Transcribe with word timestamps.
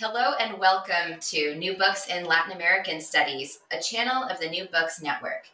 Hello 0.00 0.32
and 0.40 0.58
welcome 0.58 1.20
to 1.20 1.54
New 1.54 1.76
Books 1.76 2.08
in 2.08 2.24
Latin 2.24 2.50
American 2.50 3.00
Studies, 3.00 3.60
a 3.70 3.80
channel 3.80 4.24
of 4.24 4.40
the 4.40 4.48
New 4.48 4.64
Books 4.64 5.00
Network. 5.00 5.44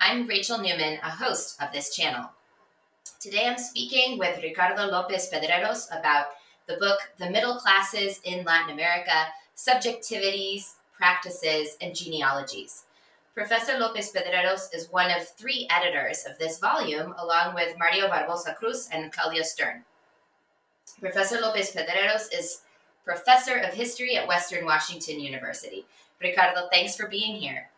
I'm 0.00 0.26
Rachel 0.26 0.56
Newman, 0.56 0.98
a 1.02 1.10
host 1.10 1.60
of 1.60 1.70
this 1.70 1.94
channel. 1.94 2.30
Today 3.20 3.46
I'm 3.46 3.58
speaking 3.58 4.18
with 4.18 4.42
Ricardo 4.42 4.86
Lopez 4.86 5.28
Pedreros 5.30 5.86
about 5.90 6.28
the 6.66 6.78
book 6.78 6.98
The 7.18 7.28
Middle 7.28 7.56
Classes 7.56 8.22
in 8.24 8.42
Latin 8.42 8.72
America 8.72 9.26
Subjectivities, 9.54 10.76
Practices, 10.96 11.76
and 11.82 11.94
Genealogies. 11.94 12.84
Professor 13.34 13.76
Lopez 13.78 14.12
Pedreros 14.12 14.74
is 14.74 14.90
one 14.90 15.10
of 15.10 15.28
three 15.28 15.68
editors 15.68 16.24
of 16.24 16.38
this 16.38 16.58
volume, 16.58 17.14
along 17.18 17.54
with 17.54 17.76
Mario 17.78 18.08
Barbosa 18.08 18.56
Cruz 18.56 18.88
and 18.90 19.12
Claudia 19.12 19.44
Stern. 19.44 19.84
Professor 21.00 21.38
Lopez 21.38 21.72
Pedreros 21.72 22.28
is 22.32 22.62
professor 23.04 23.56
of 23.56 23.74
history 23.74 24.16
at 24.16 24.26
Western 24.26 24.64
Washington 24.64 25.20
University. 25.20 25.84
Ricardo, 26.20 26.68
thanks 26.70 26.96
for 26.96 27.08
being 27.08 27.36
here. 27.36 27.68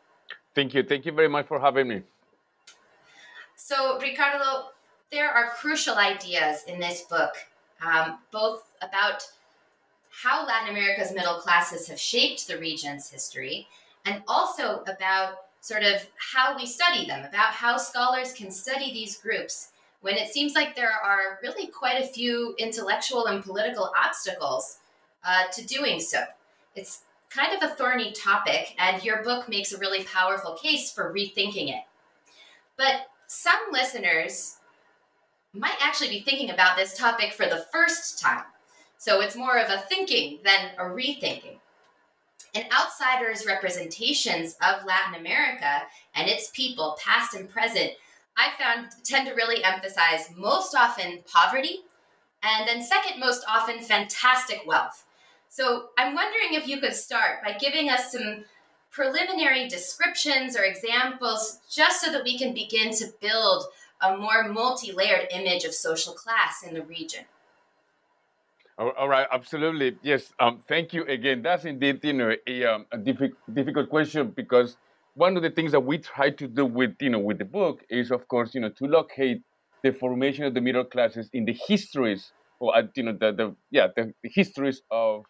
Thank 0.54 0.74
you. 0.74 0.82
Thank 0.82 1.06
you 1.06 1.12
very 1.12 1.28
much 1.28 1.46
for 1.46 1.58
having 1.58 1.88
me. 1.88 2.02
So, 3.56 3.98
Ricardo, 4.00 4.70
there 5.10 5.30
are 5.30 5.50
crucial 5.50 5.96
ideas 5.96 6.64
in 6.66 6.80
this 6.80 7.02
book, 7.02 7.32
um, 7.84 8.18
both 8.30 8.64
about 8.82 9.22
how 10.10 10.46
Latin 10.46 10.70
America's 10.70 11.12
middle 11.12 11.36
classes 11.36 11.88
have 11.88 11.98
shaped 11.98 12.46
the 12.46 12.58
region's 12.58 13.08
history, 13.08 13.68
and 14.04 14.22
also 14.26 14.82
about 14.82 15.34
sort 15.60 15.84
of 15.84 16.06
how 16.16 16.56
we 16.56 16.66
study 16.66 17.06
them, 17.06 17.24
about 17.24 17.52
how 17.52 17.76
scholars 17.76 18.32
can 18.32 18.50
study 18.50 18.92
these 18.92 19.16
groups 19.16 19.68
when 20.02 20.16
it 20.16 20.28
seems 20.28 20.54
like 20.54 20.74
there 20.76 20.90
are 20.90 21.38
really 21.42 21.68
quite 21.68 22.02
a 22.02 22.06
few 22.06 22.54
intellectual 22.58 23.26
and 23.26 23.42
political 23.42 23.90
obstacles 23.96 24.78
uh, 25.24 25.44
to 25.52 25.64
doing 25.64 26.00
so. 26.00 26.22
It's 26.74 27.02
kind 27.30 27.54
of 27.54 27.62
a 27.62 27.74
thorny 27.74 28.12
topic, 28.12 28.74
and 28.78 29.02
your 29.04 29.22
book 29.22 29.48
makes 29.48 29.72
a 29.72 29.78
really 29.78 30.04
powerful 30.04 30.54
case 30.54 30.90
for 30.90 31.12
rethinking 31.12 31.68
it. 31.70 31.84
But 32.76 33.06
some 33.26 33.58
listeners 33.70 34.56
might 35.54 35.76
actually 35.80 36.08
be 36.08 36.20
thinking 36.20 36.50
about 36.50 36.76
this 36.76 36.96
topic 36.96 37.32
for 37.32 37.46
the 37.46 37.64
first 37.72 38.20
time. 38.20 38.44
So 38.98 39.20
it's 39.20 39.36
more 39.36 39.58
of 39.58 39.70
a 39.70 39.80
thinking 39.80 40.38
than 40.44 40.70
a 40.78 40.84
rethinking. 40.84 41.58
An 42.54 42.64
outsider's 42.72 43.46
representations 43.46 44.56
of 44.62 44.84
Latin 44.84 45.14
America 45.18 45.82
and 46.14 46.28
its 46.28 46.50
people, 46.54 46.98
past 47.02 47.34
and 47.34 47.48
present, 47.48 47.92
I 48.36 48.50
found 48.58 48.90
tend 49.04 49.28
to 49.28 49.34
really 49.34 49.64
emphasize 49.64 50.28
most 50.36 50.74
often 50.74 51.20
poverty, 51.26 51.80
and 52.42 52.68
then 52.68 52.82
second 52.82 53.20
most 53.20 53.44
often 53.48 53.80
fantastic 53.80 54.62
wealth. 54.66 55.04
So 55.52 55.90
I'm 55.98 56.14
wondering 56.14 56.54
if 56.54 56.66
you 56.66 56.80
could 56.80 56.94
start 56.94 57.42
by 57.44 57.52
giving 57.52 57.90
us 57.90 58.10
some 58.10 58.46
preliminary 58.90 59.68
descriptions 59.68 60.56
or 60.56 60.62
examples 60.62 61.60
just 61.70 62.00
so 62.00 62.10
that 62.10 62.24
we 62.24 62.38
can 62.38 62.54
begin 62.54 62.90
to 62.94 63.08
build 63.20 63.64
a 64.00 64.16
more 64.16 64.48
multi-layered 64.48 65.28
image 65.30 65.64
of 65.64 65.74
social 65.74 66.14
class 66.14 66.62
in 66.66 66.72
the 66.72 66.80
region. 66.80 67.26
All 68.78 69.06
right, 69.06 69.26
absolutely. 69.30 69.98
Yes, 70.02 70.32
um, 70.40 70.62
thank 70.66 70.94
you 70.94 71.04
again. 71.04 71.42
That's 71.42 71.66
indeed 71.66 72.02
you 72.02 72.14
know 72.14 72.34
a, 72.46 72.64
um, 72.64 72.86
a 72.90 72.96
diffi- 72.96 73.36
difficult 73.52 73.90
question 73.90 74.32
because 74.34 74.78
one 75.16 75.36
of 75.36 75.42
the 75.42 75.50
things 75.50 75.72
that 75.72 75.80
we 75.80 75.98
try 75.98 76.30
to 76.30 76.48
do 76.48 76.64
with 76.64 76.94
you 76.98 77.10
know 77.10 77.18
with 77.18 77.36
the 77.36 77.44
book 77.44 77.84
is 77.90 78.10
of 78.10 78.26
course 78.26 78.54
you 78.54 78.62
know 78.62 78.70
to 78.70 78.86
locate 78.86 79.42
the 79.82 79.92
formation 79.92 80.44
of 80.46 80.54
the 80.54 80.62
middle 80.62 80.84
classes 80.84 81.28
in 81.34 81.44
the 81.44 81.52
histories 81.68 82.32
or 82.58 82.72
you 82.96 83.02
know 83.02 83.12
the, 83.12 83.32
the 83.32 83.54
yeah 83.70 83.88
the, 83.94 84.14
the 84.22 84.30
histories 84.32 84.80
of 84.90 85.26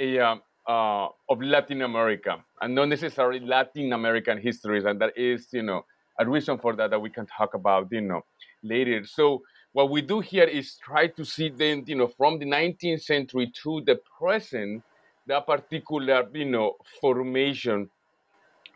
a, 0.00 0.18
uh, 0.20 1.08
of 1.28 1.42
Latin 1.42 1.82
America, 1.82 2.42
and 2.60 2.74
not 2.74 2.88
necessarily 2.88 3.40
Latin 3.40 3.92
American 3.92 4.38
histories, 4.38 4.84
and 4.84 5.00
that 5.00 5.16
is, 5.16 5.48
you 5.52 5.62
know, 5.62 5.84
a 6.18 6.28
reason 6.28 6.58
for 6.58 6.74
that 6.76 6.90
that 6.90 7.00
we 7.00 7.10
can 7.10 7.26
talk 7.26 7.54
about, 7.54 7.88
you 7.90 8.00
know, 8.00 8.22
later. 8.62 9.04
So 9.06 9.42
what 9.72 9.90
we 9.90 10.02
do 10.02 10.20
here 10.20 10.44
is 10.44 10.76
try 10.76 11.06
to 11.06 11.24
see 11.24 11.48
then, 11.48 11.84
you 11.86 11.96
know, 11.96 12.08
from 12.08 12.38
the 12.38 12.46
19th 12.46 13.02
century 13.02 13.52
to 13.62 13.82
the 13.86 14.00
present, 14.18 14.82
that 15.26 15.46
particular, 15.46 16.28
you 16.32 16.44
know, 16.44 16.76
formation. 17.00 17.88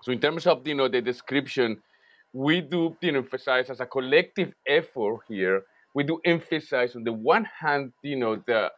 So 0.03 0.13
in 0.13 0.21
terms 0.21 0.47
of, 0.47 0.67
you 0.67 0.75
know, 0.75 0.89
the 0.89 1.01
description, 1.01 1.83
we 2.33 2.61
do, 2.61 2.97
you 3.01 3.13
know, 3.13 3.19
emphasize 3.19 3.71
as 3.71 3.81
a 3.81 3.87
collective 3.87 4.53
effort 4.67 5.21
here. 5.29 5.63
We 5.95 6.03
do 6.03 6.21
emphasize 6.25 6.97
on 6.97 7.05
the 7.05 7.13
one 7.13 7.45
hand, 7.45 7.93
you 8.03 8.17
know, 8.17 8.37
the 8.47 8.71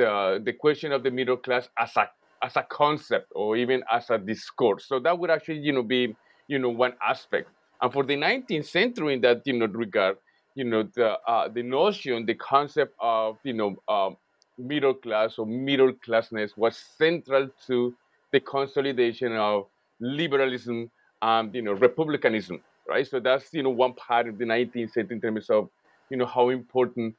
the, 0.00 0.40
the 0.42 0.52
question 0.52 0.92
of 0.92 1.02
the 1.02 1.10
middle 1.10 1.36
class 1.36 1.68
as 1.78 1.96
a 1.96 2.08
as 2.42 2.56
a 2.56 2.62
concept 2.62 3.26
or 3.34 3.54
even 3.56 3.82
as 3.92 4.08
a 4.08 4.16
discourse. 4.16 4.86
So 4.86 4.98
that 5.00 5.18
would 5.18 5.30
actually, 5.30 5.58
you 5.58 5.72
know, 5.72 5.82
be, 5.82 6.16
you 6.48 6.58
know, 6.58 6.70
one 6.70 6.94
aspect. 7.06 7.50
And 7.82 7.92
for 7.92 8.02
the 8.02 8.16
19th 8.16 8.64
century, 8.64 9.12
in 9.14 9.20
that, 9.20 9.42
you 9.44 9.52
know, 9.52 9.66
regard, 9.66 10.16
you 10.54 10.64
know, 10.64 10.82
the 10.94 11.18
uh, 11.32 11.48
the 11.48 11.62
notion, 11.62 12.24
the 12.24 12.34
concept 12.34 12.94
of, 12.98 13.36
you 13.44 13.52
know, 13.52 13.76
uh, 13.88 14.10
middle 14.58 14.94
class 14.94 15.38
or 15.38 15.46
middle 15.46 15.92
classness 15.92 16.56
was 16.56 16.76
central 16.76 17.48
to 17.66 17.94
the 18.32 18.40
consolidation 18.40 19.36
of 19.36 19.66
liberalism 20.00 20.90
and, 21.20 21.54
you 21.54 21.62
know, 21.62 21.72
republicanism, 21.72 22.60
right? 22.88 23.06
So 23.06 23.20
that's, 23.20 23.52
you 23.52 23.62
know, 23.62 23.70
one 23.70 23.94
part 23.94 24.28
of 24.28 24.38
the 24.38 24.44
19th 24.46 24.92
century 24.92 25.16
in 25.16 25.20
terms 25.20 25.50
of, 25.50 25.68
you 26.10 26.16
know, 26.16 26.26
how 26.26 26.48
important 26.48 27.14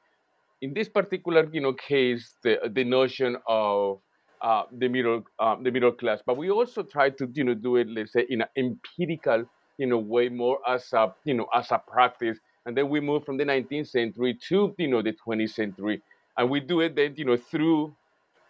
in 0.61 0.73
this 0.73 0.89
particular 0.89 1.47
you 1.51 1.61
know 1.61 1.73
case 1.73 2.35
the 2.43 2.57
the 2.73 2.83
notion 2.83 3.37
of 3.47 3.99
uh, 4.41 4.63
the 4.71 4.87
middle 4.87 5.23
uh, 5.39 5.55
the 5.61 5.71
middle 5.71 5.91
class 5.91 6.19
but 6.25 6.37
we 6.37 6.49
also 6.49 6.83
try 6.83 7.09
to 7.09 7.27
you 7.33 7.43
know 7.43 7.53
do 7.53 7.75
it 7.77 7.87
let's 7.89 8.13
say 8.13 8.25
in 8.29 8.41
an 8.41 8.47
empirical 8.57 9.45
you 9.77 9.87
know 9.87 9.97
way 9.97 10.29
more 10.29 10.59
as 10.67 10.91
a 10.93 11.13
you 11.25 11.33
know 11.33 11.47
as 11.53 11.71
a 11.71 11.81
practice 11.87 12.37
and 12.65 12.77
then 12.77 12.89
we 12.89 12.99
move 12.99 13.25
from 13.25 13.37
the 13.37 13.45
19th 13.45 13.87
century 13.87 14.37
to 14.47 14.73
you 14.77 14.87
know 14.87 15.01
the 15.01 15.13
20th 15.25 15.51
century 15.51 16.01
and 16.37 16.49
we 16.49 16.59
do 16.59 16.79
it 16.81 16.95
then 16.95 17.13
you 17.17 17.25
know 17.25 17.37
through 17.37 17.95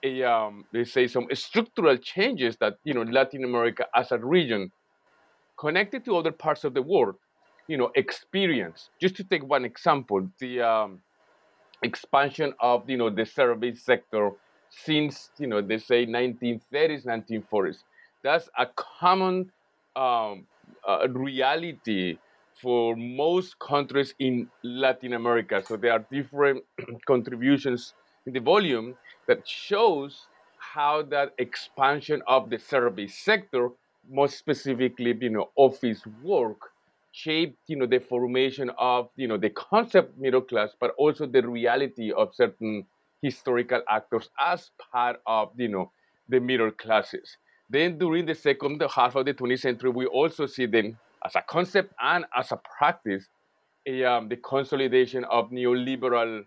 a 0.03 0.23
um, 0.23 0.65
let's 0.73 0.91
say 0.91 1.07
some 1.07 1.27
structural 1.33 1.97
changes 1.97 2.57
that 2.57 2.75
you 2.83 2.93
know 2.93 3.03
Latin 3.03 3.43
America 3.43 3.85
as 3.95 4.11
a 4.11 4.17
region 4.17 4.71
connected 5.57 6.03
to 6.05 6.17
other 6.17 6.31
parts 6.31 6.63
of 6.63 6.73
the 6.73 6.81
world 6.81 7.15
you 7.67 7.77
know 7.77 7.91
experience. 7.95 8.89
Just 8.99 9.15
to 9.17 9.23
take 9.23 9.43
one 9.43 9.65
example 9.65 10.27
the 10.39 10.61
um, 10.61 11.01
expansion 11.83 12.53
of 12.59 12.89
you 12.89 12.97
know 12.97 13.09
the 13.09 13.25
service 13.25 13.81
sector 13.83 14.31
since 14.69 15.31
you 15.37 15.47
know 15.47 15.61
they 15.61 15.77
say 15.77 16.05
1930s, 16.05 17.05
1940s. 17.05 17.83
That's 18.23 18.49
a 18.57 18.67
common 18.75 19.51
um, 19.95 20.45
uh, 20.87 21.07
reality 21.09 22.17
for 22.61 22.95
most 22.95 23.57
countries 23.59 24.13
in 24.19 24.47
Latin 24.63 25.13
America. 25.13 25.63
So 25.65 25.77
there 25.77 25.93
are 25.93 26.05
different 26.11 26.63
contributions 27.07 27.93
in 28.25 28.33
the 28.33 28.39
volume 28.39 28.95
that 29.27 29.47
shows 29.47 30.27
how 30.57 31.01
that 31.03 31.33
expansion 31.39 32.21
of 32.27 32.49
the 32.49 32.59
service 32.59 33.15
sector, 33.17 33.69
most 34.09 34.37
specifically, 34.37 35.17
you 35.19 35.29
know, 35.29 35.49
office 35.55 36.03
work, 36.21 36.70
shaped, 37.11 37.57
you 37.67 37.75
know, 37.75 37.85
the 37.85 37.99
formation 37.99 38.71
of, 38.77 39.09
you 39.15 39.27
know, 39.27 39.37
the 39.37 39.49
concept 39.49 40.17
middle 40.17 40.41
class, 40.41 40.69
but 40.79 40.91
also 40.97 41.25
the 41.25 41.47
reality 41.47 42.11
of 42.11 42.33
certain 42.33 42.85
historical 43.21 43.81
actors 43.89 44.29
as 44.39 44.71
part 44.91 45.21
of, 45.27 45.51
you 45.57 45.67
know, 45.67 45.91
the 46.29 46.39
middle 46.39 46.71
classes. 46.71 47.37
Then 47.69 47.97
during 47.97 48.25
the 48.25 48.35
second 48.35 48.83
half 48.93 49.15
of 49.15 49.25
the 49.25 49.33
20th 49.33 49.59
century, 49.59 49.89
we 49.89 50.05
also 50.05 50.45
see 50.45 50.65
then 50.65 50.97
as 51.25 51.35
a 51.35 51.41
concept 51.41 51.93
and 52.01 52.25
as 52.35 52.51
a 52.51 52.59
practice, 52.77 53.27
a, 53.87 54.03
um, 54.03 54.29
the 54.29 54.37
consolidation 54.37 55.23
of 55.25 55.49
neoliberal 55.51 56.43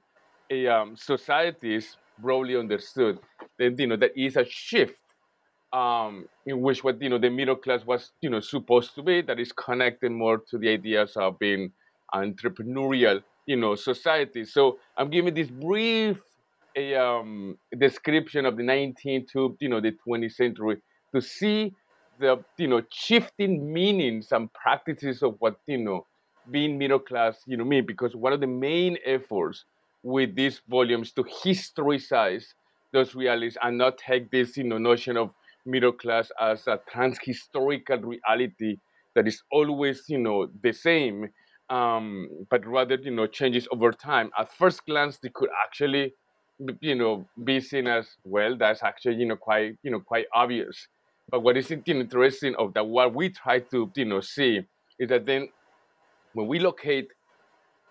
a, 0.51 0.67
um, 0.67 0.97
societies 0.97 1.97
broadly 2.19 2.57
understood. 2.57 3.19
Then 3.59 3.77
you 3.79 3.87
know 3.87 3.97
there 3.97 4.11
is 4.17 4.37
a 4.37 4.45
shift 4.45 4.99
um, 5.75 6.27
in 6.47 6.61
which 6.61 6.85
what 6.85 7.03
you 7.03 7.09
know 7.11 7.19
the 7.19 7.31
middle 7.31 7.57
class 7.57 7.85
was 7.85 8.13
you 8.23 8.31
know 8.31 8.41
supposed 8.41 8.95
to 8.95 9.03
be 9.03 9.23
that 9.23 9.41
is 9.41 9.53
connected 9.53 10.13
more 10.13 10.39
to 10.51 10.59
the 10.59 10.69
ideas 10.71 11.17
of 11.17 11.39
being 11.39 11.73
entrepreneurial 12.15 13.23
you 13.47 13.57
know 13.57 13.75
society. 13.75 14.45
So 14.45 14.79
I'm 14.97 15.11
giving 15.11 15.35
this 15.35 15.51
brief 15.51 16.23
a 16.77 16.95
um, 16.95 17.59
description 17.79 18.47
of 18.47 18.57
the 18.57 18.63
19th 18.63 19.29
to 19.33 19.57
you 19.61 19.69
know 19.69 19.81
the 19.81 19.97
20th 20.07 20.33
century 20.33 20.81
to 21.15 21.21
see 21.21 21.75
the 22.21 22.43
you 22.59 22.69
know 22.69 22.83
shifting 22.93 23.73
meanings 23.73 24.33
and 24.33 24.53
practices 24.53 25.23
of 25.23 25.37
what 25.41 25.57
you 25.67 25.79
know 25.79 26.07
being 26.51 26.79
middle 26.79 26.99
class 27.01 27.39
you 27.47 27.57
know 27.57 27.65
mean 27.65 27.87
because 27.87 28.15
one 28.15 28.33
of 28.33 28.41
the 28.41 28.47
main 28.47 28.97
efforts 29.05 29.65
with 30.03 30.35
these 30.37 30.61
volumes 30.69 31.13
to 31.13 31.25
historicize 31.25 32.45
those 32.93 33.15
realities 33.15 33.57
and 33.63 33.79
not 33.79 33.99
take 33.99 34.31
this 34.31 34.57
you 34.57 34.65
know 34.65 34.79
notion 34.79 35.17
of 35.17 35.31
middle 35.67 35.93
class 35.93 36.31
as 36.41 36.67
a 36.67 36.79
transhistorical 36.93 38.03
reality 38.05 38.77
that 39.15 39.27
is 39.27 39.43
always 39.53 40.03
you 40.09 40.19
know 40.19 40.49
the 40.63 40.73
same 40.73 41.29
um, 41.71 42.29
but 42.51 42.67
rather 42.67 42.97
you 42.97 43.11
know 43.11 43.27
changes 43.27 43.67
over 43.73 43.93
time 43.93 44.31
at 44.39 44.53
first 44.53 44.85
glance 44.87 45.19
they 45.23 45.31
could 45.35 45.49
actually 45.65 46.13
you 46.81 46.95
know 46.95 47.27
be 47.45 47.61
seen 47.61 47.87
as 47.87 48.07
well 48.25 48.57
that's 48.57 48.83
actually 48.83 49.17
you 49.17 49.27
know 49.27 49.37
quite 49.37 49.77
you 49.83 49.91
know 49.91 50.01
quite 50.01 50.27
obvious 50.35 50.89
but 51.31 51.41
what 51.41 51.57
is 51.57 51.71
interesting 51.71 52.55
of 52.59 52.75
that 52.75 52.87
what 52.87 53.15
we 53.15 53.29
try 53.31 53.59
to 53.59 53.91
you 53.97 54.05
know 54.05 54.21
see 54.21 54.61
is 54.99 55.09
that 55.09 55.27
then 55.27 55.49
when 56.35 56.47
we 56.47 56.59
locate 56.59 57.09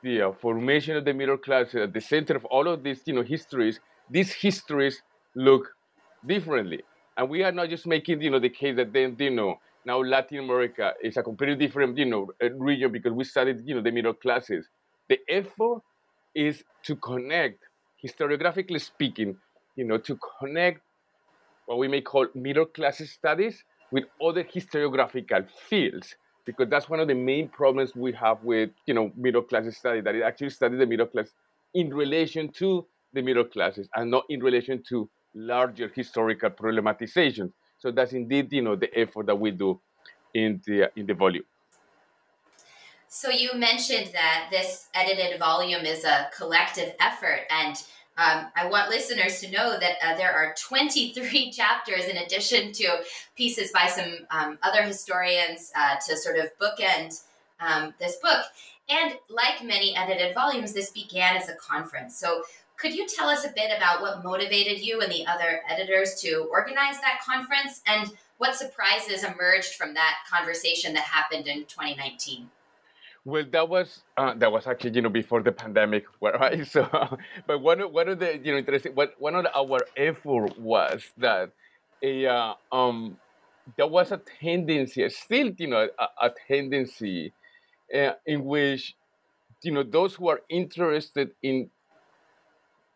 the 0.03 0.21
uh, 0.21 0.31
formation 0.33 0.97
of 0.97 1.05
the 1.05 1.13
middle 1.13 1.37
class 1.37 1.73
at 1.75 1.93
the 1.93 2.01
center 2.01 2.35
of 2.35 2.45
all 2.45 2.67
of 2.67 2.83
these 2.83 3.01
you 3.05 3.13
know 3.13 3.23
histories, 3.23 3.79
these 4.09 4.33
histories 4.33 5.01
look 5.35 5.69
differently. 6.27 6.81
And 7.17 7.29
we 7.29 7.43
are 7.43 7.51
not 7.51 7.69
just 7.69 7.85
making 7.85 8.21
you 8.21 8.31
know 8.31 8.39
the 8.39 8.49
case 8.49 8.75
that 8.77 8.93
then 8.93 9.15
you 9.19 9.29
know 9.29 9.59
now 9.85 10.01
Latin 10.01 10.39
America 10.39 10.93
is 11.03 11.17
a 11.17 11.23
completely 11.23 11.55
different 11.55 11.97
you 11.97 12.05
know 12.05 12.31
eh, 12.41 12.49
region 12.57 12.91
because 12.91 13.13
we 13.13 13.23
studied 13.23 13.61
you 13.65 13.75
know 13.75 13.81
the 13.81 13.91
middle 13.91 14.13
classes. 14.13 14.67
The 15.09 15.19
effort 15.29 15.81
is 16.33 16.63
to 16.83 16.95
connect 16.95 17.59
historiographically 18.03 18.81
speaking, 18.81 19.37
you 19.75 19.85
know, 19.85 19.97
to 19.97 20.17
connect 20.39 20.81
what 21.65 21.77
we 21.77 21.87
may 21.87 22.01
call 22.01 22.27
middle 22.35 22.65
class 22.65 22.97
studies 23.09 23.63
with 23.91 24.05
other 24.21 24.43
historiographical 24.43 25.47
fields 25.69 26.15
because 26.45 26.67
that's 26.69 26.89
one 26.89 26.99
of 26.99 27.07
the 27.07 27.13
main 27.13 27.47
problems 27.47 27.95
we 27.95 28.11
have 28.11 28.43
with 28.43 28.69
you 28.85 28.93
know 28.93 29.11
middle 29.15 29.41
class 29.41 29.65
study 29.77 30.01
that 30.01 30.15
it 30.15 30.23
actually 30.23 30.49
studies 30.49 30.79
the 30.79 30.85
middle 30.85 31.05
class 31.05 31.29
in 31.73 31.93
relation 31.93 32.51
to 32.51 32.85
the 33.13 33.21
middle 33.21 33.45
classes 33.45 33.87
and 33.95 34.11
not 34.11 34.23
in 34.29 34.41
relation 34.41 34.83
to 34.89 35.09
larger 35.33 35.91
historical 35.93 36.49
problematization 36.49 37.51
so 37.79 37.91
that's 37.91 38.13
indeed 38.13 38.51
you 38.51 38.61
know 38.61 38.75
the 38.75 38.89
effort 38.97 39.25
that 39.25 39.35
we 39.35 39.51
do 39.51 39.79
in 40.33 40.61
the 40.65 40.89
in 40.95 41.05
the 41.05 41.13
volume 41.13 41.45
so 43.07 43.29
you 43.29 43.53
mentioned 43.53 44.09
that 44.13 44.47
this 44.49 44.87
edited 44.93 45.37
volume 45.37 45.85
is 45.85 46.03
a 46.03 46.29
collective 46.35 46.93
effort 46.99 47.41
and 47.49 47.83
um, 48.15 48.45
I 48.55 48.67
want 48.67 48.89
listeners 48.89 49.39
to 49.41 49.49
know 49.49 49.79
that 49.79 49.95
uh, 50.03 50.15
there 50.15 50.31
are 50.31 50.53
23 50.59 51.51
chapters 51.51 52.05
in 52.05 52.17
addition 52.17 52.71
to 52.73 53.01
pieces 53.35 53.71
by 53.71 53.87
some 53.87 54.19
um, 54.29 54.59
other 54.61 54.83
historians 54.83 55.71
uh, 55.75 55.95
to 56.07 56.15
sort 56.15 56.37
of 56.37 56.49
bookend 56.61 57.21
um, 57.59 57.93
this 57.99 58.17
book. 58.17 58.45
And 58.89 59.13
like 59.29 59.63
many 59.63 59.95
edited 59.95 60.35
volumes, 60.35 60.73
this 60.73 60.91
began 60.91 61.37
as 61.37 61.49
a 61.49 61.55
conference. 61.55 62.15
So, 62.17 62.43
could 62.77 62.93
you 62.93 63.07
tell 63.07 63.29
us 63.29 63.45
a 63.45 63.49
bit 63.49 63.71
about 63.75 64.01
what 64.01 64.23
motivated 64.23 64.79
you 64.79 65.01
and 65.01 65.11
the 65.11 65.25
other 65.25 65.61
editors 65.67 66.15
to 66.21 66.47
organize 66.51 66.99
that 67.01 67.21
conference 67.25 67.81
and 67.87 68.11
what 68.37 68.55
surprises 68.55 69.23
emerged 69.23 69.75
from 69.75 69.93
that 69.93 70.15
conversation 70.31 70.93
that 70.93 71.03
happened 71.03 71.47
in 71.47 71.59
2019? 71.65 72.49
Well, 73.25 73.45
that 73.51 73.69
was 73.69 74.01
uh, 74.17 74.33
that 74.35 74.51
was 74.51 74.67
actually 74.67 74.91
you 74.95 75.01
know 75.01 75.09
before 75.09 75.41
the 75.41 75.51
pandemic, 75.51 76.05
right? 76.21 76.67
So, 76.67 76.87
but 77.47 77.61
one 77.61 77.79
of 77.79 77.91
one 77.91 78.09
of 78.09 78.19
the 78.19 78.37
you 78.37 78.51
know 78.51 78.57
interesting 78.57 78.93
what 78.95 79.13
one 79.17 79.35
of 79.35 79.45
our 79.55 79.79
effort 79.95 80.59
was 80.59 81.03
that 81.17 81.51
a 82.01 82.27
uh, 82.27 82.53
um 82.71 83.17
there 83.77 83.87
was 83.87 84.11
a 84.11 84.19
tendency, 84.41 85.07
still 85.09 85.51
you 85.57 85.67
know 85.67 85.87
a, 85.97 86.27
a 86.27 86.31
tendency 86.47 87.31
uh, 87.95 88.11
in 88.25 88.43
which 88.43 88.93
you 89.61 89.71
know 89.71 89.83
those 89.83 90.15
who 90.15 90.27
are 90.27 90.41
interested 90.49 91.31
in 91.41 91.69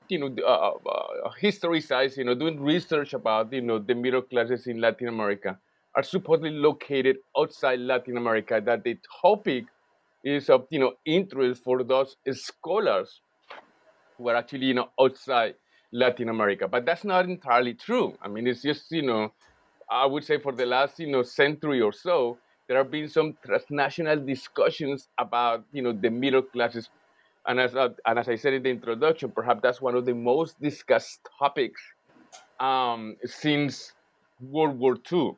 you 0.09 0.19
know 0.19 0.35
uh, 0.45 0.71
uh, 0.89 1.31
historicizing, 1.41 2.17
you 2.17 2.23
know, 2.25 2.35
doing 2.35 2.59
research 2.61 3.13
about 3.13 3.51
you 3.53 3.61
know 3.61 3.79
the 3.79 3.95
middle 3.95 4.21
classes 4.21 4.67
in 4.67 4.81
Latin 4.81 5.07
America 5.07 5.57
are 5.95 6.03
supposedly 6.03 6.51
located 6.51 7.17
outside 7.37 7.79
Latin 7.79 8.17
America. 8.17 8.61
That 8.63 8.83
the 8.83 8.97
topic 9.21 9.65
is 10.23 10.49
of 10.49 10.67
you 10.69 10.79
know 10.79 10.93
interest 11.05 11.63
for 11.63 11.83
those 11.83 12.15
scholars 12.31 13.21
who 14.17 14.29
are 14.29 14.35
actually 14.35 14.67
you 14.67 14.73
know 14.73 14.89
outside 14.99 15.55
Latin 15.91 16.29
America. 16.29 16.67
But 16.67 16.85
that's 16.85 17.03
not 17.03 17.25
entirely 17.25 17.73
true. 17.73 18.15
I 18.21 18.27
mean, 18.27 18.47
it's 18.47 18.61
just 18.61 18.91
you 18.91 19.03
know, 19.03 19.33
I 19.89 20.05
would 20.05 20.23
say 20.23 20.39
for 20.39 20.51
the 20.53 20.65
last 20.65 20.99
you 20.99 21.07
know 21.07 21.23
century 21.23 21.81
or 21.81 21.93
so, 21.93 22.39
there 22.67 22.77
have 22.77 22.91
been 22.91 23.07
some 23.09 23.37
transnational 23.45 24.17
discussions 24.25 25.09
about 25.17 25.65
you 25.71 25.81
know 25.81 25.93
the 25.93 26.09
middle 26.09 26.41
classes. 26.43 26.89
And 27.47 27.59
as, 27.59 27.75
uh, 27.75 27.89
and 28.05 28.19
as 28.19 28.27
I 28.27 28.35
said 28.35 28.53
in 28.53 28.63
the 28.63 28.69
introduction, 28.69 29.31
perhaps 29.31 29.61
that's 29.63 29.81
one 29.81 29.95
of 29.95 30.05
the 30.05 30.13
most 30.13 30.61
discussed 30.61 31.21
topics 31.39 31.81
um, 32.59 33.15
since 33.25 33.93
World 34.41 34.77
War 34.77 34.97
II. 35.11 35.35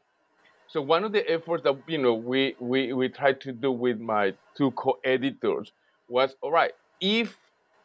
So 0.67 0.81
one 0.81 1.03
of 1.03 1.11
the 1.11 1.29
efforts 1.29 1.63
that 1.63 1.77
you 1.87 1.97
know 1.97 2.13
we 2.13 2.55
we 2.59 2.93
we 2.93 3.09
tried 3.09 3.41
to 3.41 3.51
do 3.51 3.71
with 3.71 3.99
my 3.99 4.33
two 4.55 4.71
co-editors 4.71 5.71
was 6.07 6.35
all 6.41 6.51
right 6.51 6.73
if 7.01 7.37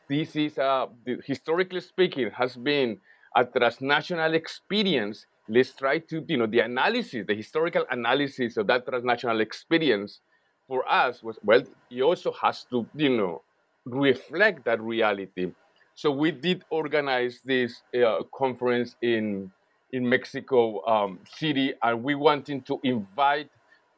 this 0.08 0.36
is 0.36 0.58
a 0.58 0.88
historically 1.24 1.80
speaking 1.80 2.30
has 2.30 2.56
been 2.56 2.98
a 3.36 3.44
transnational 3.44 4.34
experience 4.34 5.26
let's 5.48 5.72
try 5.74 5.98
to 5.98 6.24
you 6.28 6.36
know 6.36 6.46
the 6.46 6.60
analysis 6.60 7.24
the 7.26 7.34
historical 7.34 7.84
analysis 7.90 8.58
of 8.58 8.66
that 8.66 8.86
transnational 8.86 9.40
experience 9.40 10.20
for 10.68 10.86
us 10.90 11.22
was 11.22 11.38
well 11.42 11.62
it 11.90 12.02
also 12.02 12.32
has 12.32 12.64
to 12.64 12.86
you 12.94 13.16
know 13.16 13.42
reflect 13.86 14.64
that 14.64 14.80
reality 14.80 15.52
so 15.94 16.10
we 16.10 16.32
did 16.32 16.64
organize 16.70 17.40
this 17.44 17.82
uh, 17.94 18.22
conference 18.34 18.96
in 19.00 19.50
in 19.92 20.08
Mexico 20.08 20.84
um, 20.86 21.20
City, 21.36 21.72
and 21.80 22.02
we 22.02 22.16
wanted 22.16 22.66
to 22.66 22.80
invite 22.82 23.48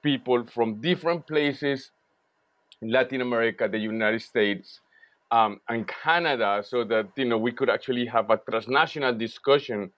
people 0.02 0.44
from 0.44 0.74
different 0.82 1.26
places 1.26 1.90
in 2.82 2.90
Latin 2.90 3.22
America, 3.22 3.66
the 3.66 3.78
United 3.78 4.20
States, 4.20 4.80
um, 5.30 5.58
and 5.70 5.88
Canada, 5.88 6.62
so 6.62 6.84
that 6.84 7.08
you 7.16 7.24
know 7.24 7.38
we 7.38 7.50
could 7.50 7.70
actually 7.70 8.04
have 8.04 8.28
a 8.28 8.36
transnational 8.36 9.14
discussion 9.14 9.90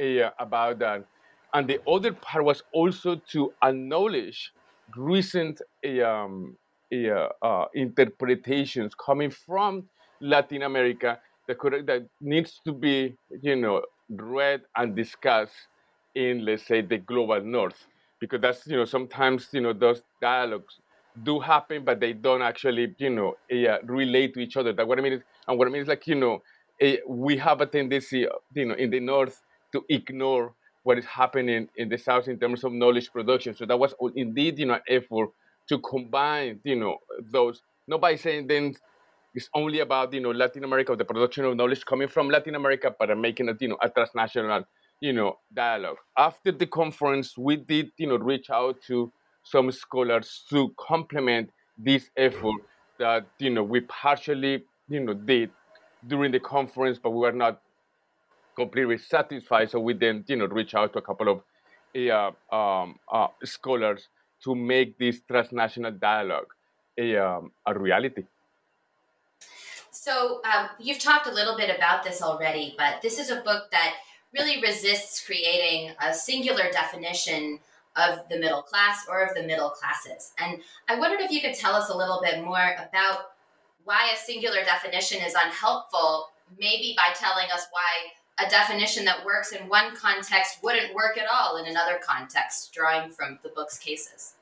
uh, 0.00 0.30
about 0.40 0.80
that. 0.80 1.04
And 1.52 1.68
the 1.68 1.78
other 1.88 2.12
part 2.12 2.44
was 2.44 2.64
also 2.72 3.14
to 3.30 3.52
acknowledge 3.62 4.52
recent 4.96 5.62
um, 6.04 6.56
interpretations 7.74 8.94
coming 8.94 9.30
from 9.30 9.88
Latin 10.20 10.62
America 10.62 11.18
that 11.46 11.58
could 11.58 11.86
that 11.86 12.08
needs 12.20 12.60
to 12.64 12.72
be 12.72 13.16
you 13.42 13.56
know 13.56 13.82
read 14.08 14.60
and 14.76 14.94
discussed 14.94 15.54
in, 16.14 16.44
let's 16.44 16.66
say, 16.66 16.80
the 16.80 16.98
global 16.98 17.40
north, 17.40 17.86
because 18.20 18.40
that's, 18.40 18.66
you 18.66 18.76
know, 18.76 18.84
sometimes, 18.84 19.48
you 19.52 19.60
know, 19.60 19.72
those 19.72 20.02
dialogues 20.20 20.80
do 21.22 21.40
happen, 21.40 21.84
but 21.84 22.00
they 22.00 22.12
don't 22.12 22.42
actually, 22.42 22.94
you 22.98 23.10
know, 23.10 23.36
uh, 23.52 23.78
relate 23.84 24.34
to 24.34 24.40
each 24.40 24.56
other. 24.56 24.72
That 24.72 24.86
what 24.86 24.98
I 24.98 25.02
mean 25.02 25.14
is, 25.14 25.22
and 25.46 25.58
what 25.58 25.68
I 25.68 25.70
mean 25.70 25.82
is 25.82 25.88
like, 25.88 26.06
you 26.06 26.14
know, 26.14 26.42
uh, 26.82 26.92
we 27.08 27.36
have 27.38 27.60
a 27.60 27.66
tendency, 27.66 28.26
you 28.54 28.66
know, 28.66 28.74
in 28.74 28.90
the 28.90 29.00
north 29.00 29.42
to 29.72 29.84
ignore 29.88 30.54
what 30.82 30.98
is 30.98 31.04
happening 31.04 31.68
in 31.76 31.88
the 31.88 31.96
South 31.96 32.28
in 32.28 32.38
terms 32.38 32.64
of 32.64 32.72
knowledge 32.72 33.10
production. 33.12 33.54
So 33.54 33.64
that 33.66 33.78
was 33.78 33.94
indeed, 34.14 34.58
you 34.58 34.66
know, 34.66 34.74
an 34.74 34.80
effort 34.88 35.30
to 35.68 35.78
combine, 35.78 36.60
you 36.64 36.76
know, 36.76 36.98
those, 37.30 37.62
Nobody 37.86 38.16
saying 38.16 38.46
then 38.46 38.74
it's 39.34 39.50
only 39.54 39.80
about, 39.80 40.12
you 40.14 40.20
know, 40.20 40.30
Latin 40.30 40.64
America, 40.64 40.96
the 40.96 41.04
production 41.04 41.44
of 41.44 41.56
knowledge 41.56 41.84
coming 41.84 42.08
from 42.08 42.30
Latin 42.30 42.54
America, 42.54 42.94
but 42.98 43.16
making 43.18 43.48
it, 43.48 43.60
you 43.60 43.68
know, 43.68 43.78
a 43.82 43.90
transnational, 43.90 44.64
you 45.00 45.12
know, 45.12 45.38
dialogue. 45.52 45.96
After 46.16 46.52
the 46.52 46.66
conference, 46.66 47.36
we 47.36 47.56
did, 47.56 47.90
you 47.98 48.06
know, 48.06 48.16
reach 48.16 48.48
out 48.48 48.76
to 48.86 49.12
some 49.42 49.70
scholars 49.70 50.44
to 50.48 50.72
complement 50.78 51.50
this 51.76 52.08
effort 52.16 52.62
that, 52.98 53.26
you 53.38 53.50
know, 53.50 53.62
we 53.62 53.80
partially, 53.80 54.64
you 54.88 55.00
know, 55.00 55.12
did 55.12 55.50
during 56.06 56.32
the 56.32 56.40
conference, 56.40 56.98
but 57.02 57.10
we 57.10 57.18
were 57.18 57.32
not 57.32 57.60
completely 58.56 58.96
satisfied. 58.96 59.70
So 59.70 59.80
we 59.80 59.92
then, 59.92 60.24
you 60.26 60.36
know, 60.36 60.46
reach 60.46 60.74
out 60.74 60.92
to 60.94 61.00
a 61.00 61.02
couple 61.02 61.28
of 61.28 61.42
uh, 61.96 62.54
um, 62.54 62.98
uh, 63.12 63.28
scholars 63.44 64.08
to 64.44 64.54
make 64.54 64.98
this 64.98 65.20
transnational 65.26 65.92
dialogue 65.92 66.52
a, 66.98 67.16
um, 67.16 67.50
a 67.66 67.78
reality. 67.78 68.24
So 69.90 70.42
um, 70.44 70.68
you've 70.78 70.98
talked 70.98 71.26
a 71.26 71.32
little 71.32 71.56
bit 71.56 71.74
about 71.74 72.04
this 72.04 72.20
already, 72.20 72.74
but 72.76 73.00
this 73.00 73.18
is 73.18 73.30
a 73.30 73.40
book 73.40 73.70
that 73.70 73.94
really 74.34 74.60
resists 74.60 75.24
creating 75.24 75.92
a 76.00 76.12
singular 76.12 76.70
definition 76.70 77.58
of 77.96 78.18
the 78.28 78.38
middle 78.38 78.62
class 78.62 79.06
or 79.08 79.22
of 79.22 79.34
the 79.34 79.42
middle 79.42 79.70
classes. 79.70 80.32
And 80.38 80.60
I 80.88 80.98
wondered 80.98 81.20
if 81.20 81.30
you 81.30 81.40
could 81.40 81.54
tell 81.54 81.74
us 81.74 81.88
a 81.88 81.96
little 81.96 82.20
bit 82.22 82.44
more 82.44 82.76
about 82.88 83.30
why 83.84 84.10
a 84.12 84.16
singular 84.16 84.64
definition 84.64 85.22
is 85.22 85.34
unhelpful, 85.34 86.28
maybe 86.58 86.94
by 86.96 87.14
telling 87.14 87.46
us 87.52 87.66
why 87.70 88.10
a 88.38 88.48
definition 88.50 89.04
that 89.04 89.24
works 89.24 89.52
in 89.52 89.68
one 89.68 89.94
context 89.94 90.58
wouldn't 90.62 90.94
work 90.94 91.16
at 91.18 91.26
all 91.32 91.56
in 91.56 91.66
another 91.66 92.00
context, 92.02 92.72
drawing 92.72 93.10
from 93.10 93.38
the 93.42 93.48
book's 93.50 93.78
cases. 93.78 94.34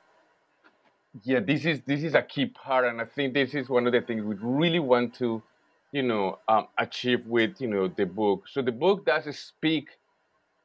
Yeah, 1.23 1.41
this 1.41 1.65
is 1.65 1.81
this 1.85 2.01
is 2.01 2.15
a 2.15 2.23
key 2.23 2.47
part, 2.47 2.85
and 2.85 2.99
I 2.99 3.05
think 3.05 3.35
this 3.35 3.53
is 3.53 3.69
one 3.69 3.85
of 3.85 3.93
the 3.93 4.01
things 4.01 4.23
we 4.23 4.35
really 4.41 4.79
want 4.79 5.13
to, 5.15 5.43
you 5.91 6.01
know, 6.01 6.39
um, 6.47 6.67
achieve 6.79 7.23
with 7.27 7.61
you 7.61 7.67
know 7.67 7.87
the 7.87 8.05
book. 8.05 8.45
So 8.51 8.63
the 8.63 8.71
book 8.71 9.05
does 9.05 9.25
speak 9.37 9.89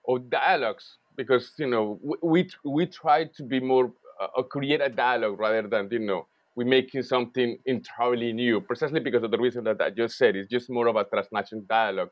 of 0.09 0.31
dialogues 0.31 0.97
because 1.17 1.53
you 1.59 1.67
know 1.67 2.01
we 2.23 2.49
we, 2.65 2.87
try 2.87 3.25
to 3.25 3.43
be 3.43 3.61
more 3.61 3.93
uh, 4.19 4.43
create 4.43 4.81
a 4.81 4.89
dialogue 4.89 5.39
rather 5.39 5.69
than 5.69 5.89
you 5.91 5.99
know 5.99 6.27
we're 6.55 6.67
making 6.67 7.03
something 7.03 7.59
entirely 7.67 8.33
new, 8.33 8.63
precisely 8.63 9.01
because 9.01 9.23
of 9.23 9.31
the 9.31 9.39
reason 9.39 9.65
that 9.65 9.83
I 9.83 9.91
just 9.91 10.17
said. 10.17 10.35
It's 10.35 10.51
just 10.51 10.71
more 10.71 10.87
of 10.87 10.97
a 10.97 11.05
transnational 11.05 11.65
dialogue 11.69 12.11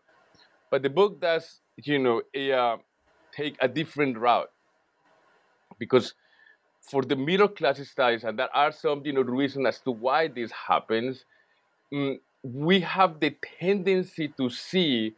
but 0.71 0.83
the 0.83 0.91
book 0.91 1.21
does, 1.21 1.61
you 1.77 1.99
know, 1.99 2.23
uh, 2.35 2.77
take 3.35 3.57
a 3.61 3.69
different 3.69 4.19
route 4.19 4.51
because 5.79 6.15
for 6.81 7.03
the 7.03 7.17
middle 7.17 7.49
class 7.49 7.79
studies, 7.89 8.25
and 8.25 8.39
there 8.39 8.55
are 8.55 8.73
some, 8.73 9.03
you 9.05 9.13
know, 9.13 9.23
reasons 9.23 9.67
as 9.67 9.81
to 9.81 9.91
why 9.91 10.29
this 10.29 10.51
happens. 10.53 11.25
Mm, 11.93 12.19
we 12.43 12.81
have 12.81 13.19
the 13.21 13.37
tendency 13.61 14.29
to 14.37 14.49
see, 14.51 15.15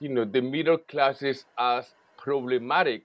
you 0.00 0.08
know, 0.08 0.24
the 0.24 0.40
middle 0.40 0.78
classes 0.78 1.44
as 1.58 1.86
problematic 2.18 3.04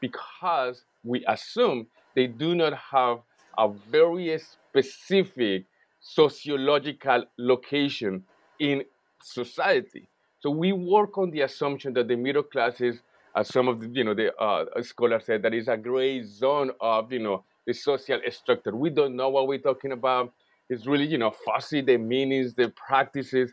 because 0.00 0.84
we 1.04 1.24
assume 1.26 1.86
they 2.14 2.26
do 2.26 2.54
not 2.54 2.74
have 2.74 3.18
a 3.56 3.68
very 3.90 4.38
specific 4.38 5.64
sociological 6.00 7.24
location 7.38 8.22
in 8.60 8.84
society. 9.22 10.08
So 10.40 10.50
we 10.50 10.72
work 10.72 11.18
on 11.18 11.30
the 11.30 11.40
assumption 11.42 11.92
that 11.94 12.08
the 12.08 12.16
middle 12.16 12.42
classes, 12.42 13.00
as 13.34 13.48
some 13.48 13.68
of 13.68 13.80
the 13.80 13.88
you 13.88 14.04
know 14.04 14.14
the 14.14 14.34
uh, 14.36 14.66
scholars 14.82 15.24
said, 15.26 15.42
that 15.42 15.54
is 15.54 15.68
a 15.68 15.76
gray 15.76 16.22
zone 16.22 16.70
of 16.80 17.12
you 17.12 17.18
know 17.18 17.44
the 17.66 17.72
social 17.74 18.20
structure. 18.30 18.74
We 18.74 18.90
don't 18.90 19.16
know 19.16 19.28
what 19.28 19.48
we're 19.48 19.58
talking 19.58 19.92
about. 19.92 20.32
It's 20.70 20.86
really 20.86 21.06
you 21.06 21.18
know 21.18 21.32
fuzzy 21.44 21.80
the 21.80 21.96
meanings, 21.96 22.54
the 22.54 22.72
practices, 22.86 23.52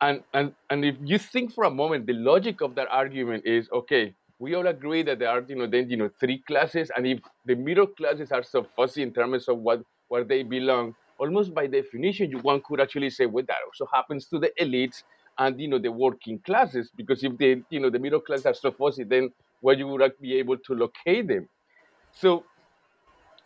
and 0.00 0.22
and 0.32 0.54
and 0.70 0.84
if 0.84 0.96
you 1.02 1.18
think 1.18 1.52
for 1.52 1.64
a 1.64 1.70
moment, 1.70 2.06
the 2.06 2.14
logic 2.14 2.62
of 2.62 2.74
that 2.76 2.88
argument 2.90 3.44
is 3.44 3.68
okay. 3.70 4.14
We 4.38 4.54
all 4.54 4.66
agree 4.66 5.02
that 5.02 5.18
there 5.18 5.28
are 5.28 5.44
you 5.46 5.56
know 5.56 5.66
then 5.66 5.90
you 5.90 5.98
know 5.98 6.10
three 6.18 6.38
classes, 6.38 6.90
and 6.96 7.06
if 7.06 7.20
the 7.44 7.54
middle 7.54 7.86
classes 7.86 8.32
are 8.32 8.42
so 8.42 8.66
fuzzy 8.76 9.02
in 9.02 9.12
terms 9.12 9.46
of 9.48 9.58
what 9.58 9.82
where 10.08 10.24
they 10.24 10.42
belong, 10.42 10.94
almost 11.18 11.54
by 11.54 11.66
definition, 11.66 12.30
you, 12.30 12.38
one 12.38 12.60
could 12.66 12.80
actually 12.80 13.10
say, 13.10 13.26
well, 13.26 13.44
that 13.48 13.58
also 13.66 13.86
happens 13.92 14.26
to 14.26 14.38
the 14.38 14.50
elites 14.60 15.02
and 15.38 15.60
you 15.60 15.68
know 15.68 15.78
the 15.78 15.90
working 15.90 16.38
classes 16.40 16.90
because 16.96 17.22
if 17.24 17.36
the 17.38 17.62
you 17.70 17.80
know 17.80 17.90
the 17.90 17.98
middle 17.98 18.20
class 18.20 18.46
are 18.46 18.54
so 18.54 18.70
fuzzy 18.70 19.04
then 19.04 19.30
where 19.60 19.76
you 19.76 19.86
would 19.88 20.12
be 20.20 20.34
able 20.34 20.58
to 20.58 20.74
locate 20.74 21.26
them. 21.28 21.48
So 22.12 22.44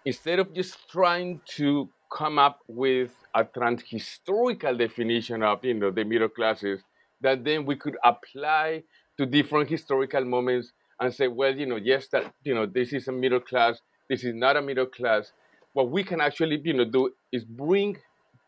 instead 0.05 0.39
of 0.39 0.53
just 0.53 0.89
trying 0.91 1.41
to 1.57 1.89
come 2.13 2.39
up 2.39 2.61
with 2.67 3.11
a 3.35 3.45
transhistorical 3.45 4.79
definition 4.79 5.43
of 5.43 5.65
you 5.65 5.75
know 5.75 5.91
the 5.91 6.05
middle 6.05 6.29
classes 6.29 6.81
that 7.21 7.45
then 7.45 7.65
we 7.65 7.77
could 7.77 7.97
apply 8.05 8.83
to 9.19 9.27
different 9.27 9.69
historical 9.69 10.25
moments 10.25 10.73
and 11.01 11.15
say 11.15 11.29
well 11.29 11.55
you 11.55 11.67
know 11.67 11.77
yes 11.77 12.09
that 12.09 12.33
you 12.45 12.55
know 12.55 12.67
this 12.67 12.93
is 12.93 13.09
a 13.09 13.13
middle 13.13 13.41
class 13.41 13.81
this 14.09 14.25
is 14.25 14.35
not 14.35 14.57
a 14.57 14.63
middle 14.63 14.87
class. 14.87 15.33
What 15.75 15.91
we 15.91 16.03
can 16.03 16.21
actually 16.21 16.61
you 16.65 16.73
know 16.73 16.85
do 16.85 17.11
is 17.31 17.45
bring 17.45 17.99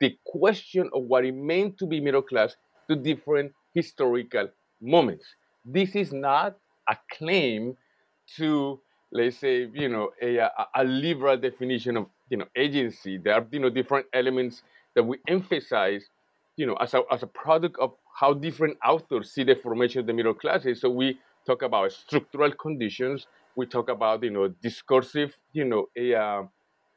the 0.00 0.16
question 0.24 0.88
of 0.94 1.04
what 1.04 1.24
it 1.24 1.34
meant 1.34 1.78
to 1.78 1.86
be 1.86 2.00
middle 2.00 2.22
class 2.22 2.56
to 2.90 2.96
different 2.96 3.52
historical 3.72 4.48
moments. 4.82 5.24
This 5.64 5.94
is 5.94 6.12
not 6.12 6.56
a 6.88 6.96
claim 7.16 7.76
to, 8.36 8.80
let's 9.12 9.38
say, 9.38 9.68
you 9.72 9.88
know, 9.88 10.10
a, 10.20 10.48
a, 10.74 10.84
liberal 10.84 11.36
definition 11.36 11.96
of, 11.96 12.06
you 12.28 12.38
know, 12.38 12.46
agency. 12.56 13.16
There 13.16 13.34
are, 13.34 13.46
you 13.52 13.60
know, 13.60 13.70
different 13.70 14.06
elements 14.12 14.62
that 14.96 15.04
we 15.04 15.18
emphasize, 15.28 16.04
you 16.56 16.66
know, 16.66 16.74
as 16.74 16.94
a, 16.94 17.02
as 17.12 17.22
a 17.22 17.28
product 17.28 17.76
of 17.78 17.94
how 18.12 18.34
different 18.34 18.76
authors 18.84 19.32
see 19.32 19.44
the 19.44 19.54
formation 19.54 20.00
of 20.00 20.06
the 20.06 20.12
middle 20.12 20.34
classes. 20.34 20.80
So 20.80 20.90
we 20.90 21.18
talk 21.46 21.62
about 21.62 21.92
structural 21.92 22.50
conditions. 22.52 23.28
We 23.54 23.66
talk 23.66 23.88
about, 23.88 24.24
you 24.24 24.30
know, 24.30 24.48
discursive, 24.48 25.36
you 25.52 25.64
know, 25.64 25.86
a 25.96 26.14
uh, 26.14 26.42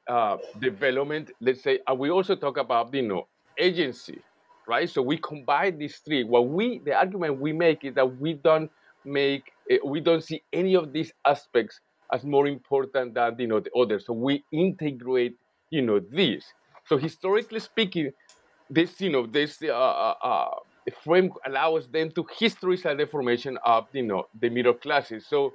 uh, 0.08 0.38
development. 0.60 1.32
Let's 1.40 1.62
say, 1.62 1.80
we 1.96 2.10
also 2.10 2.36
talk 2.36 2.58
about, 2.58 2.92
you 2.96 3.04
know, 3.04 3.28
agency 3.60 4.20
right? 4.68 4.90
So 4.90 5.02
we 5.02 5.18
combine 5.18 5.78
these 5.78 5.98
three. 5.98 6.24
What 6.24 6.48
we, 6.48 6.80
the 6.80 6.94
argument 6.94 7.40
we 7.40 7.54
make 7.54 7.84
is 7.84 7.96
that 7.96 8.20
we 8.20 8.34
don't 8.34 8.72
make, 9.06 9.52
eh, 9.70 9.78
we 9.84 10.00
don't 10.00 10.24
see 10.24 10.42
any 10.52 10.76
of 10.76 10.94
these 10.94 11.12
aspects 11.26 11.80
as 12.12 12.24
more 12.24 12.48
important 12.48 13.14
than 13.16 13.36
you 13.40 13.48
know 13.48 13.60
the 13.60 13.72
others. 13.74 14.06
So 14.06 14.14
we 14.14 14.44
integrate, 14.52 15.36
you 15.70 15.82
know, 15.82 16.00
these. 16.00 16.46
So 16.86 16.98
historically 16.98 17.60
speaking, 17.60 18.12
this, 18.70 19.00
you 19.00 19.10
know, 19.10 19.26
this 19.26 19.62
uh, 19.62 19.68
uh, 19.68 20.16
uh, 20.22 20.50
frame 21.04 21.32
allows 21.46 21.88
them 21.88 22.12
to 22.12 22.24
historicize 22.24 22.98
the 22.98 23.08
formation 23.08 23.58
of, 23.66 23.88
you 23.94 24.04
know, 24.04 24.28
the 24.40 24.50
middle 24.50 24.74
classes. 24.74 25.26
So 25.28 25.54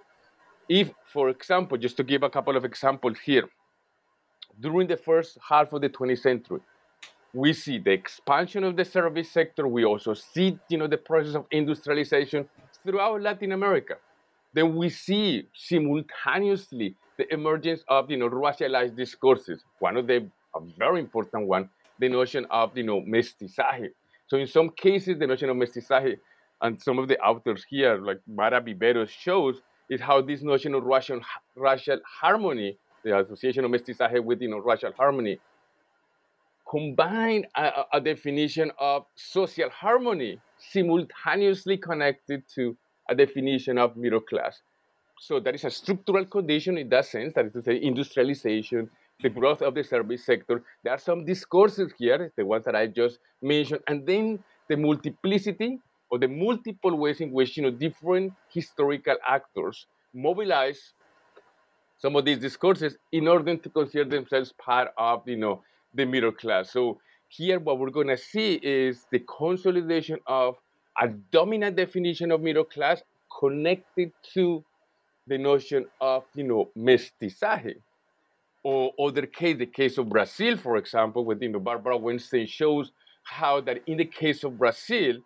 if, 0.68 0.90
for 1.12 1.28
example, 1.28 1.78
just 1.78 1.96
to 1.98 2.04
give 2.04 2.22
a 2.22 2.30
couple 2.30 2.56
of 2.56 2.64
examples 2.64 3.18
here, 3.24 3.48
during 4.60 4.88
the 4.88 4.96
first 4.96 5.38
half 5.46 5.72
of 5.72 5.80
the 5.80 5.88
20th 5.88 6.20
century, 6.20 6.60
we 7.38 7.52
see 7.52 7.78
the 7.78 7.92
expansion 7.92 8.64
of 8.64 8.76
the 8.76 8.84
service 8.84 9.30
sector. 9.30 9.68
We 9.68 9.84
also 9.84 10.12
see, 10.12 10.58
you 10.68 10.76
know, 10.76 10.88
the 10.88 10.98
process 10.98 11.36
of 11.36 11.44
industrialization 11.52 12.48
throughout 12.84 13.22
Latin 13.22 13.52
America. 13.52 13.94
Then 14.54 14.74
we 14.74 14.88
see 14.88 15.46
simultaneously 15.54 16.96
the 17.16 17.32
emergence 17.32 17.84
of, 17.86 18.10
you 18.10 18.16
know, 18.16 18.28
racialized 18.28 18.96
discourses. 18.96 19.62
One 19.78 19.96
of 19.96 20.08
the 20.08 20.28
a 20.56 20.60
very 20.76 20.98
important 20.98 21.46
one, 21.46 21.68
the 22.00 22.08
notion 22.08 22.44
of, 22.50 22.76
you 22.76 22.82
know, 22.82 23.02
mestizaje. 23.02 23.90
So 24.26 24.36
in 24.36 24.48
some 24.48 24.70
cases, 24.70 25.18
the 25.20 25.26
notion 25.28 25.48
of 25.48 25.56
mestizaje, 25.56 26.16
and 26.60 26.82
some 26.82 26.98
of 26.98 27.06
the 27.06 27.20
authors 27.20 27.64
here, 27.68 27.98
like 27.98 28.20
Mara 28.26 28.60
Viveros, 28.60 29.10
shows 29.10 29.60
is 29.88 30.00
how 30.00 30.20
this 30.22 30.42
notion 30.42 30.74
of 30.74 30.82
racial, 30.82 31.20
racial 31.54 32.00
harmony, 32.20 32.78
the 33.04 33.16
association 33.16 33.64
of 33.64 33.70
mestizaje 33.70 34.24
with, 34.24 34.40
you 34.40 34.48
know, 34.48 34.58
racial 34.58 34.92
harmony, 34.96 35.38
combine 36.68 37.44
a, 37.56 37.84
a, 37.94 38.00
definition 38.00 38.70
of 38.78 39.06
social 39.14 39.70
harmony 39.70 40.38
simultaneously 40.58 41.76
connected 41.76 42.42
to 42.54 42.76
a 43.08 43.14
definition 43.14 43.78
of 43.78 43.96
middle 43.96 44.20
class. 44.20 44.60
So 45.18 45.40
that 45.40 45.54
is 45.54 45.64
a 45.64 45.70
structural 45.70 46.26
condition 46.26 46.78
in 46.78 46.88
that 46.90 47.06
sense, 47.06 47.32
that 47.34 47.46
is 47.46 47.52
to 47.54 47.62
say, 47.62 47.80
industrialization, 47.82 48.90
the 49.22 49.30
growth 49.30 49.62
of 49.62 49.74
the 49.74 49.82
service 49.82 50.24
sector. 50.24 50.62
There 50.84 50.92
are 50.92 50.98
some 50.98 51.24
discourses 51.24 51.92
here, 51.98 52.32
the 52.36 52.44
ones 52.44 52.64
that 52.66 52.76
I 52.76 52.86
just 52.86 53.18
mentioned, 53.42 53.80
and 53.88 54.06
then 54.06 54.38
the 54.68 54.76
multiplicity 54.76 55.80
or 56.10 56.18
the 56.18 56.28
multiple 56.28 56.96
ways 56.96 57.20
in 57.20 57.32
which 57.32 57.56
you 57.56 57.62
know 57.64 57.70
different 57.70 58.32
historical 58.48 59.16
actors 59.26 59.86
mobilize 60.14 60.92
some 61.98 62.14
of 62.14 62.24
these 62.24 62.38
discourses 62.38 62.96
in 63.10 63.26
order 63.26 63.56
to 63.56 63.68
consider 63.70 64.04
themselves 64.08 64.52
part 64.58 64.88
of 64.96 65.26
you 65.26 65.36
know 65.36 65.62
the 65.94 66.04
middle 66.04 66.32
class. 66.32 66.72
So 66.72 67.00
here 67.28 67.58
what 67.58 67.78
we're 67.78 67.90
going 67.90 68.08
to 68.08 68.16
see 68.16 68.54
is 68.54 69.06
the 69.10 69.20
consolidation 69.20 70.18
of 70.26 70.56
a 71.00 71.08
dominant 71.08 71.76
definition 71.76 72.32
of 72.32 72.40
middle 72.40 72.64
class 72.64 73.02
connected 73.40 74.12
to 74.34 74.64
the 75.26 75.38
notion 75.38 75.86
of, 76.00 76.24
you 76.34 76.44
know, 76.44 76.70
mestizaje. 76.76 77.74
Or 78.64 78.92
other 79.00 79.26
case, 79.26 79.56
the 79.58 79.66
case 79.66 79.98
of 79.98 80.08
Brazil, 80.08 80.56
for 80.56 80.76
example, 80.76 81.24
with, 81.24 81.40
you 81.40 81.48
know, 81.48 81.60
Barbara 81.60 81.96
Weinstein 81.96 82.46
shows 82.46 82.90
how 83.24 83.60
that 83.60 83.82
in 83.86 83.98
the 83.98 84.04
case 84.04 84.42
of 84.42 84.58
Brazil, 84.58 85.18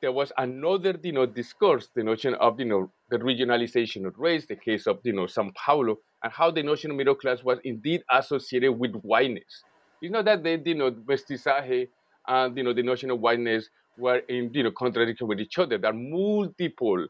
there 0.00 0.12
was 0.12 0.32
another, 0.36 0.98
you 1.02 1.12
know, 1.12 1.24
discourse, 1.24 1.88
the 1.94 2.02
notion 2.02 2.34
of, 2.34 2.58
you 2.58 2.66
know, 2.66 2.90
the 3.10 3.18
regionalization 3.18 4.06
of 4.06 4.18
race, 4.18 4.46
the 4.46 4.56
case 4.56 4.86
of, 4.86 4.98
you 5.04 5.12
know, 5.12 5.26
Sao 5.26 5.50
Paulo, 5.54 5.98
and 6.22 6.32
how 6.32 6.50
the 6.50 6.62
notion 6.62 6.90
of 6.90 6.96
middle 6.96 7.14
class 7.14 7.44
was 7.44 7.58
indeed 7.64 8.02
associated 8.10 8.72
with 8.72 8.94
whiteness. 8.96 9.62
It's 10.04 10.12
not 10.12 10.26
that 10.26 10.42
they, 10.42 10.60
you 10.62 10.74
know, 10.74 10.90
mestizaje 10.90 11.88
and, 12.28 12.54
you 12.58 12.62
know, 12.62 12.74
the 12.74 12.82
notion 12.82 13.10
of 13.10 13.20
whiteness 13.20 13.70
were 13.96 14.18
in, 14.28 14.50
you 14.52 14.62
know, 14.62 14.70
contradiction 14.70 15.26
with 15.26 15.40
each 15.40 15.58
other. 15.58 15.78
There 15.78 15.90
are 15.90 15.94
multiple 15.94 17.06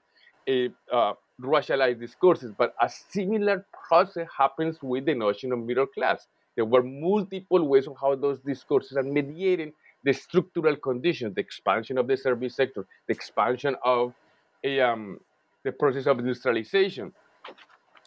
uh, 0.48 0.52
uh, 0.92 1.14
racialized 1.42 1.98
discourses, 1.98 2.52
but 2.56 2.72
a 2.80 2.88
similar 2.88 3.66
process 3.88 4.28
happens 4.38 4.78
with 4.80 5.06
the 5.06 5.14
notion 5.14 5.50
of 5.50 5.58
middle 5.58 5.86
class. 5.86 6.28
There 6.54 6.64
were 6.64 6.84
multiple 6.84 7.66
ways 7.66 7.88
of 7.88 7.96
how 8.00 8.14
those 8.14 8.38
discourses 8.38 8.96
are 8.96 9.02
mediating 9.02 9.72
the 10.04 10.12
structural 10.12 10.76
conditions, 10.76 11.34
the 11.34 11.40
expansion 11.40 11.98
of 11.98 12.06
the 12.06 12.16
service 12.16 12.54
sector, 12.54 12.86
the 13.08 13.14
expansion 13.14 13.74
of 13.84 14.14
a, 14.62 14.80
um, 14.80 15.18
the 15.64 15.72
process 15.72 16.06
of 16.06 16.20
industrialization. 16.20 17.12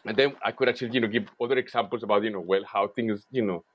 And 0.05 0.15
then 0.15 0.37
I 0.45 0.51
could 0.53 0.69
actually, 0.69 0.91
you 0.93 1.01
know, 1.01 1.09
give 1.09 1.27
other 1.41 1.57
examples 1.57 2.03
about, 2.03 2.23
you 2.23 2.29
know, 2.29 2.39
well, 2.39 2.63
how 2.63 2.87
things, 2.87 3.25
you 3.31 3.41
know, 3.41 3.65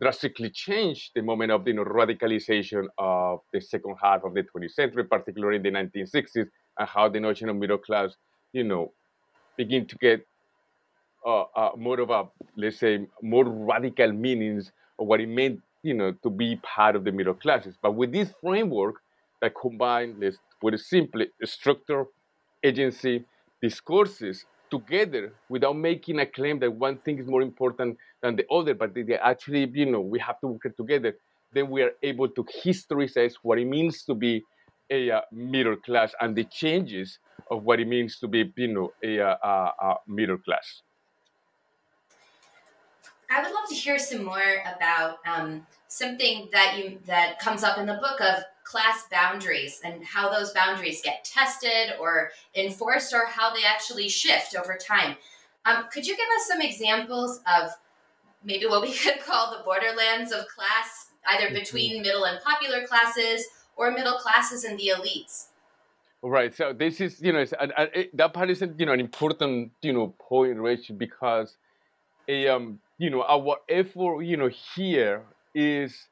drastically 0.00 0.50
changed 0.50 1.10
the 1.14 1.22
moment 1.22 1.52
of, 1.52 1.66
you 1.66 1.74
know, 1.74 1.84
radicalization 1.84 2.86
of 2.98 3.40
the 3.52 3.60
second 3.60 3.96
half 4.02 4.24
of 4.24 4.34
the 4.34 4.42
20th 4.42 4.72
century, 4.72 5.04
particularly 5.04 5.56
in 5.56 5.62
the 5.62 5.70
1960s, 5.70 6.46
and 6.78 6.88
how 6.88 7.08
the 7.08 7.20
notion 7.20 7.48
of 7.48 7.56
middle 7.56 7.78
class, 7.78 8.16
you 8.52 8.64
know, 8.64 8.92
begin 9.56 9.86
to 9.86 9.96
get 9.96 10.26
uh, 11.26 11.44
uh, 11.54 11.70
more 11.76 12.00
of 12.00 12.10
a, 12.10 12.24
let's 12.56 12.78
say, 12.78 13.06
more 13.22 13.44
radical 13.44 14.12
meanings 14.12 14.72
of 14.98 15.06
what 15.06 15.20
it 15.20 15.28
meant, 15.28 15.60
you 15.82 15.94
know, 15.94 16.12
to 16.22 16.30
be 16.30 16.56
part 16.62 16.96
of 16.96 17.04
the 17.04 17.12
middle 17.12 17.34
classes. 17.34 17.76
But 17.80 17.92
with 17.94 18.12
this 18.12 18.30
framework 18.40 18.96
that 19.40 19.54
combines 19.60 20.18
this 20.18 20.38
with 20.62 20.74
a 20.74 20.78
simple 20.78 21.24
structure, 21.44 22.06
agency, 22.64 23.24
discourses 23.60 24.44
together 24.72 25.34
without 25.48 25.76
making 25.76 26.18
a 26.18 26.26
claim 26.26 26.58
that 26.58 26.72
one 26.86 26.96
thing 27.04 27.18
is 27.18 27.26
more 27.26 27.42
important 27.42 27.98
than 28.22 28.36
the 28.36 28.46
other, 28.50 28.74
but 28.74 28.94
they 28.94 29.02
actually, 29.32 29.70
you 29.72 29.88
know, 29.92 30.00
we 30.00 30.18
have 30.18 30.40
to 30.40 30.46
work 30.46 30.66
together, 30.76 31.14
then 31.52 31.68
we 31.68 31.82
are 31.82 31.92
able 32.02 32.28
to 32.28 32.42
historicize 32.64 33.34
what 33.42 33.58
it 33.58 33.66
means 33.66 34.02
to 34.04 34.14
be 34.14 34.42
a 34.90 35.10
uh, 35.10 35.20
middle 35.30 35.76
class 35.76 36.14
and 36.20 36.34
the 36.34 36.44
changes 36.44 37.18
of 37.50 37.62
what 37.64 37.80
it 37.80 37.86
means 37.86 38.18
to 38.18 38.26
be, 38.26 38.50
you 38.56 38.72
know, 38.76 38.92
a, 39.04 39.18
a, 39.18 39.72
a 39.88 39.94
middle 40.06 40.38
class. 40.38 40.82
I 43.30 43.42
would 43.42 43.52
love 43.52 43.68
to 43.68 43.74
hear 43.74 43.98
some 43.98 44.24
more 44.24 44.52
about 44.74 45.18
um, 45.26 45.66
something 45.88 46.48
that 46.52 46.78
you 46.78 46.98
that 47.06 47.38
comes 47.38 47.62
up 47.62 47.78
in 47.78 47.86
the 47.86 47.94
book 47.94 48.20
of 48.20 48.44
class 48.64 49.04
boundaries 49.10 49.80
and 49.84 50.04
how 50.04 50.30
those 50.30 50.52
boundaries 50.52 51.02
get 51.02 51.24
tested 51.24 51.94
or 52.00 52.30
enforced 52.54 53.12
or 53.12 53.26
how 53.26 53.54
they 53.54 53.64
actually 53.64 54.08
shift 54.08 54.54
over 54.56 54.76
time. 54.76 55.16
Um, 55.64 55.86
could 55.92 56.06
you 56.06 56.16
give 56.16 56.26
us 56.38 56.48
some 56.48 56.60
examples 56.60 57.40
of 57.46 57.70
maybe 58.44 58.66
what 58.66 58.82
we 58.82 58.92
could 59.04 59.20
call 59.20 59.56
the 59.56 59.64
borderlands 59.64 60.32
of 60.32 60.46
class, 60.48 61.10
either 61.26 61.46
mm-hmm. 61.46 61.54
between 61.54 62.02
middle 62.02 62.24
and 62.24 62.40
popular 62.42 62.86
classes 62.86 63.46
or 63.76 63.90
middle 63.90 64.18
classes 64.18 64.64
and 64.64 64.78
the 64.78 64.92
elites? 64.96 65.46
Right. 66.22 66.54
So 66.54 66.72
this 66.72 67.00
is, 67.00 67.20
you 67.20 67.32
know, 67.32 67.44
that 67.44 68.32
part 68.32 68.48
is, 68.48 68.62
you 68.78 68.86
know, 68.86 68.92
an 68.92 69.00
important, 69.00 69.72
you 69.82 69.92
know, 69.92 70.14
point, 70.20 70.56
Rachel, 70.58 70.94
because 70.94 71.56
a, 72.28 72.46
um, 72.46 72.78
you 72.98 73.10
know, 73.10 73.24
our 73.24 73.56
effort, 73.68 74.22
you 74.22 74.36
know, 74.36 74.48
here 74.76 75.22
is 75.52 76.06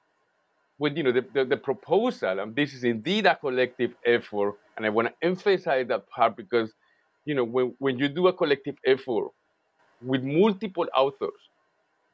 with, 0.80 0.96
you 0.96 1.02
know, 1.02 1.12
the, 1.12 1.24
the, 1.34 1.44
the 1.44 1.56
proposal, 1.58 2.40
and 2.40 2.56
this 2.56 2.72
is 2.72 2.84
indeed 2.84 3.26
a 3.26 3.36
collective 3.36 3.92
effort, 4.06 4.54
and 4.76 4.86
I 4.86 4.88
want 4.88 5.08
to 5.08 5.14
emphasize 5.22 5.86
that 5.88 6.08
part 6.08 6.38
because, 6.38 6.72
you 7.26 7.34
know, 7.34 7.44
when, 7.44 7.74
when 7.78 7.98
you 7.98 8.08
do 8.08 8.28
a 8.28 8.32
collective 8.32 8.76
effort 8.86 9.30
with 10.00 10.22
multiple 10.24 10.86
authors, 10.96 11.40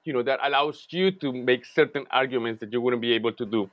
you 0.03 0.13
know, 0.13 0.23
that 0.25 0.41
allows 0.43 0.85
you 0.91 1.13
to 1.13 1.33
make 1.33 1.65
certain 1.65 2.07
arguments 2.11 2.59
that 2.59 2.73
you 2.73 2.81
wouldn't 2.81 3.01
be 3.01 3.13
able 3.13 3.33
to 3.33 3.47
do 3.47 3.71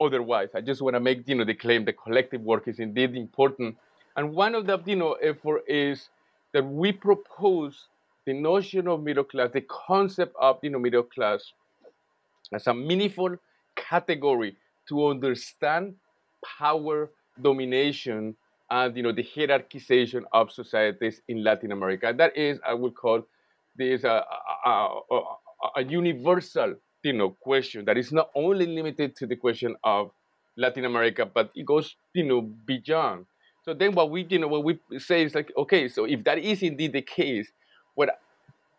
otherwise. 0.00 0.50
I 0.54 0.60
just 0.60 0.80
want 0.80 0.94
to 0.94 1.00
make, 1.00 1.28
you 1.28 1.34
know, 1.34 1.44
the 1.44 1.54
claim 1.54 1.84
that 1.86 1.94
collective 2.00 2.42
work 2.42 2.68
is 2.68 2.78
indeed 2.78 3.16
important. 3.16 3.76
And 4.16 4.34
one 4.34 4.54
of 4.54 4.66
the, 4.66 4.80
you 4.86 4.96
know, 4.96 5.14
effort 5.14 5.64
is 5.66 6.10
that 6.52 6.64
we 6.64 6.92
propose 6.92 7.88
the 8.24 8.34
notion 8.34 8.86
of 8.86 9.02
middle 9.02 9.24
class, 9.24 9.50
the 9.52 9.62
concept 9.62 10.36
of, 10.40 10.60
you 10.62 10.70
know, 10.70 10.78
middle 10.78 11.02
class 11.02 11.52
as 12.52 12.68
a 12.68 12.74
meaningful 12.74 13.36
category 13.88 14.56
to 14.88 15.08
understand 15.08 15.94
power, 16.58 17.10
domination, 17.40 18.36
and, 18.70 18.96
you 18.96 19.02
know, 19.02 19.12
the 19.12 19.24
hierarchization 19.24 20.22
of 20.32 20.50
societies 20.50 21.20
in 21.28 21.44
Latin 21.44 21.72
America. 21.72 22.12
That 22.16 22.36
is, 22.36 22.58
I 22.66 22.74
would 22.74 22.94
call 22.94 23.22
this 23.76 24.04
a, 24.04 24.24
a, 24.64 24.70
a, 25.10 25.20
a 25.76 25.84
universal 25.84 26.74
you 27.04 27.12
know 27.12 27.30
question 27.30 27.84
that 27.84 27.96
is 27.96 28.10
not 28.10 28.30
only 28.34 28.66
limited 28.66 29.14
to 29.16 29.26
the 29.26 29.36
question 29.36 29.76
of 29.84 30.10
Latin 30.56 30.84
America, 30.84 31.26
but 31.26 31.50
it 31.54 31.66
goes 31.66 31.94
you 32.14 32.24
know 32.24 32.40
beyond. 32.40 33.26
So 33.64 33.74
then 33.74 33.92
what 33.92 34.10
we 34.10 34.26
you 34.28 34.38
know 34.38 34.48
what 34.48 34.64
we 34.64 34.78
say 34.98 35.22
is 35.22 35.34
like 35.34 35.52
okay, 35.56 35.88
so 35.88 36.04
if 36.04 36.24
that 36.24 36.38
is 36.38 36.62
indeed 36.62 36.92
the 36.92 37.02
case, 37.02 37.48
what 37.94 38.18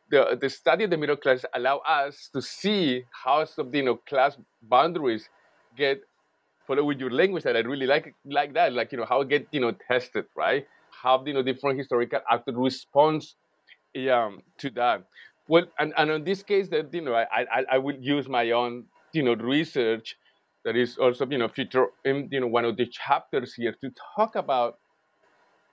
the 0.09 0.37
the 0.39 0.49
study 0.49 0.83
of 0.83 0.89
the 0.89 0.97
middle 0.97 1.15
class 1.15 1.45
allow 1.53 1.77
us 1.79 2.29
to 2.33 2.41
see 2.41 3.03
how 3.11 3.43
some 3.45 3.73
you 3.73 3.83
know 3.83 3.95
class 3.95 4.37
boundaries 4.63 5.29
get 5.77 6.01
follow 6.67 6.83
with 6.83 6.99
your 6.99 7.11
language 7.11 7.43
that 7.43 7.55
I 7.55 7.59
really 7.59 7.87
like 7.87 8.13
like 8.25 8.53
that 8.53 8.73
like 8.73 8.91
you 8.91 8.97
know 8.97 9.05
how 9.05 9.23
get 9.23 9.47
you 9.51 9.59
know 9.59 9.73
tested 9.89 10.25
right? 10.35 10.65
How 10.91 11.23
you 11.25 11.33
know 11.33 11.43
different 11.43 11.77
historical 11.79 12.19
actors 12.31 12.55
response 12.57 13.35
um, 14.11 14.41
to 14.59 14.69
that. 14.71 15.03
Well, 15.47 15.65
and, 15.79 15.93
and 15.97 16.09
in 16.11 16.23
this 16.23 16.43
case, 16.43 16.69
that 16.69 16.93
you 16.93 17.01
know, 17.01 17.13
I, 17.15 17.27
I 17.31 17.65
I 17.73 17.77
will 17.77 17.95
use 17.97 18.27
my 18.27 18.51
own 18.51 18.85
you 19.13 19.23
know 19.23 19.35
research 19.35 20.17
that 20.63 20.75
is 20.75 20.97
also 20.97 21.25
you 21.27 21.37
know 21.37 21.47
feature 21.47 21.87
in 22.03 22.29
you 22.31 22.39
know 22.39 22.47
one 22.47 22.65
of 22.65 22.77
the 22.77 22.85
chapters 22.87 23.53
here 23.53 23.75
to 23.81 23.91
talk 24.15 24.35
about 24.35 24.79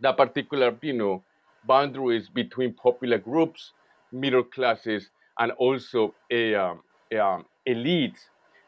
the 0.00 0.12
particular 0.12 0.76
you 0.82 0.92
know 0.92 1.22
boundaries 1.66 2.28
between 2.28 2.74
popular 2.74 3.18
groups, 3.18 3.72
middle 4.12 4.44
classes, 4.44 5.10
and 5.38 5.52
also 5.52 6.14
a, 6.30 6.54
um, 6.54 6.80
a 7.12 7.18
um, 7.18 7.44
elites. 7.68 8.18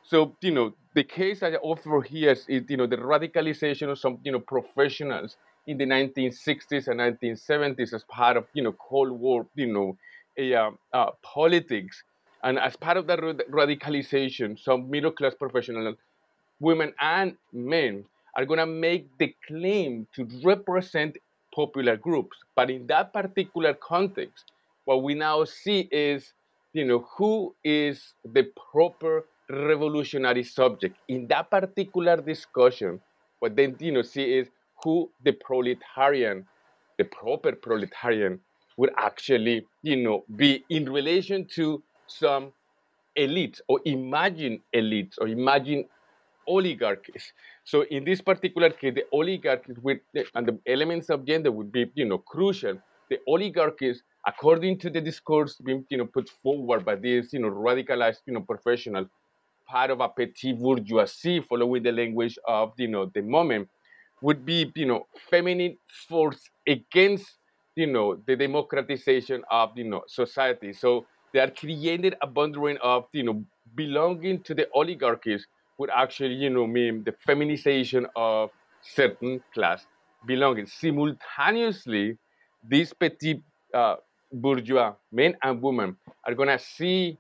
So 0.03 0.37
you 0.41 0.53
know 0.53 0.75
the 0.95 1.05
case 1.05 1.43
I 1.43 1.55
offer 1.55 2.03
here 2.03 2.33
is 2.33 2.47
you 2.49 2.77
know 2.77 2.87
the 2.87 2.97
radicalization 2.97 3.91
of 3.91 3.99
some 3.99 4.19
you 4.25 4.33
know 4.33 4.41
professionals 4.41 5.37
in 5.67 5.79
the 5.79 5.87
1960s 5.87 6.89
and 6.89 7.01
1970s 7.01 7.95
as 7.95 8.05
part 8.05 8.37
of 8.37 8.47
you 8.55 8.63
know 8.63 8.73
Cold 8.73 9.13
War 9.13 9.47
you 9.55 9.73
know 9.73 9.97
uh, 10.39 10.71
uh, 10.93 11.11
politics. 11.23 12.03
And 12.43 12.59
as 12.59 12.77
part 12.77 12.99
of 12.99 13.07
that 13.07 13.21
radicalization, 13.21 14.59
some 14.59 14.91
middle 14.91 15.13
class 15.13 15.35
professionals, 15.35 15.97
women 16.61 16.93
and 17.01 17.37
men, 17.53 18.05
are 18.37 18.45
going 18.45 18.59
to 18.59 18.67
make 18.67 19.07
the 19.19 19.35
claim 19.47 20.07
to 20.15 20.29
represent 20.43 21.17
popular 21.55 21.97
groups. 21.97 22.37
But 22.55 22.71
in 22.71 22.87
that 22.89 23.13
particular 23.13 23.75
context, 23.75 24.53
what 24.85 25.03
we 25.03 25.15
now 25.15 25.45
see 25.45 25.89
is, 25.91 26.33
you 26.73 26.85
know, 26.85 27.07
who 27.17 27.55
is 27.65 28.15
the 28.25 28.51
proper 28.73 29.25
revolutionary 29.49 30.45
subject. 30.45 30.97
In 31.09 31.27
that 31.29 31.51
particular 31.51 32.17
discussion, 32.17 33.01
what 33.41 33.57
then, 33.57 33.77
you 33.79 33.93
know, 33.93 34.03
see 34.03 34.39
is 34.39 34.49
who 34.83 35.11
the 35.25 35.33
proletarian, 35.33 36.47
the 36.99 37.05
proper 37.05 37.53
proletarian 37.53 38.41
would 38.77 38.91
actually, 38.97 39.67
you 39.83 39.97
know, 39.97 40.25
be 40.37 40.65
in 40.69 40.91
relation 40.91 41.47
to 41.55 41.83
some 42.07 42.53
elites 43.17 43.61
or 43.69 43.81
imagine 43.85 44.61
elites 44.75 45.15
or 45.21 45.29
imagine 45.29 45.85
oligarchies. 46.47 47.33
So 47.65 47.83
in 47.83 48.05
this 48.05 48.21
particular 48.21 48.71
case, 48.71 48.95
the 48.95 49.05
oligarchies 49.13 49.79
with 49.81 49.99
and 50.35 50.47
the 50.47 50.59
elements 50.67 51.09
of 51.11 51.25
gender 51.25 51.53
would 51.53 51.73
be, 51.73 51.91
you 51.95 52.05
know, 52.05 52.19
crucial. 52.19 52.79
The 53.09 53.19
oligarchies, 53.29 54.03
according 54.27 54.79
to 54.79 54.91
the 54.91 55.01
discourse 55.01 55.57
being, 55.57 55.85
you 55.91 55.99
know, 55.99 56.07
put 56.07 56.29
forward 56.43 56.85
by 56.85 56.95
this 56.95 57.33
you 57.33 57.41
know, 57.41 57.51
radicalized, 57.51 58.19
you 58.27 58.33
know, 58.35 58.41
professionals, 58.41 59.09
part 59.67 59.91
of 59.91 60.01
a 60.01 60.09
petit 60.09 60.53
bourgeoisie, 60.53 61.41
following 61.41 61.83
the 61.83 61.93
language 61.93 62.39
of, 62.47 62.73
you 62.79 62.89
know, 62.89 63.11
the 63.15 63.23
moment, 63.23 63.69
would 64.23 64.45
be, 64.45 64.73
you 64.75 64.87
know, 64.87 65.07
feminine 65.31 65.77
force 66.09 66.51
against 66.67 67.39
you 67.77 67.87
know, 67.89 68.23
the 68.27 68.37
democratization 68.37 69.43
of, 69.51 69.71
you 69.77 69.85
know, 69.85 70.03
society. 70.07 70.73
So 70.73 71.07
they 71.33 71.41
are 71.41 71.51
created 71.51 72.15
a 72.23 72.27
boundary 72.27 72.79
of, 72.83 73.07
you 73.13 73.25
know, 73.25 73.45
belonging 73.75 74.43
to 74.45 74.55
the 74.55 74.69
oligarchies 74.75 75.47
would 75.79 75.91
actually, 75.91 76.35
you 76.35 76.51
know, 76.51 76.67
mean 76.69 77.03
the 77.05 77.13
feminization 77.27 78.07
of 78.15 78.51
certain 78.83 79.43
class 79.53 79.87
belonging. 80.25 80.67
Simultaneously, 80.67 82.17
these 82.63 82.93
petit 82.93 83.43
uh, 83.75 83.97
bourgeois 84.35 84.95
men 85.13 85.35
and 85.43 85.63
women 85.63 85.97
are 86.27 86.35
going 86.35 86.49
to 86.49 86.59
see 86.59 87.17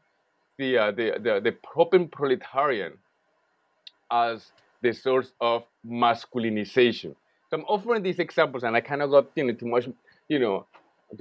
the, 0.58 0.78
uh, 0.78 0.90
the, 0.90 1.12
the, 1.22 1.40
the 1.42 1.52
proletarian 2.10 2.92
as 4.10 4.52
the 4.82 4.92
source 4.92 5.32
of 5.40 5.64
masculinization. 5.86 7.14
So 7.48 7.58
I'm 7.58 7.64
offering 7.64 8.02
these 8.02 8.18
examples, 8.18 8.62
and 8.62 8.76
I 8.76 8.80
cannot 8.80 9.08
go 9.08 9.26
you 9.34 9.44
know, 9.44 9.52
too 9.54 9.66
much, 9.66 9.88
you 10.28 10.38
know, 10.38 10.66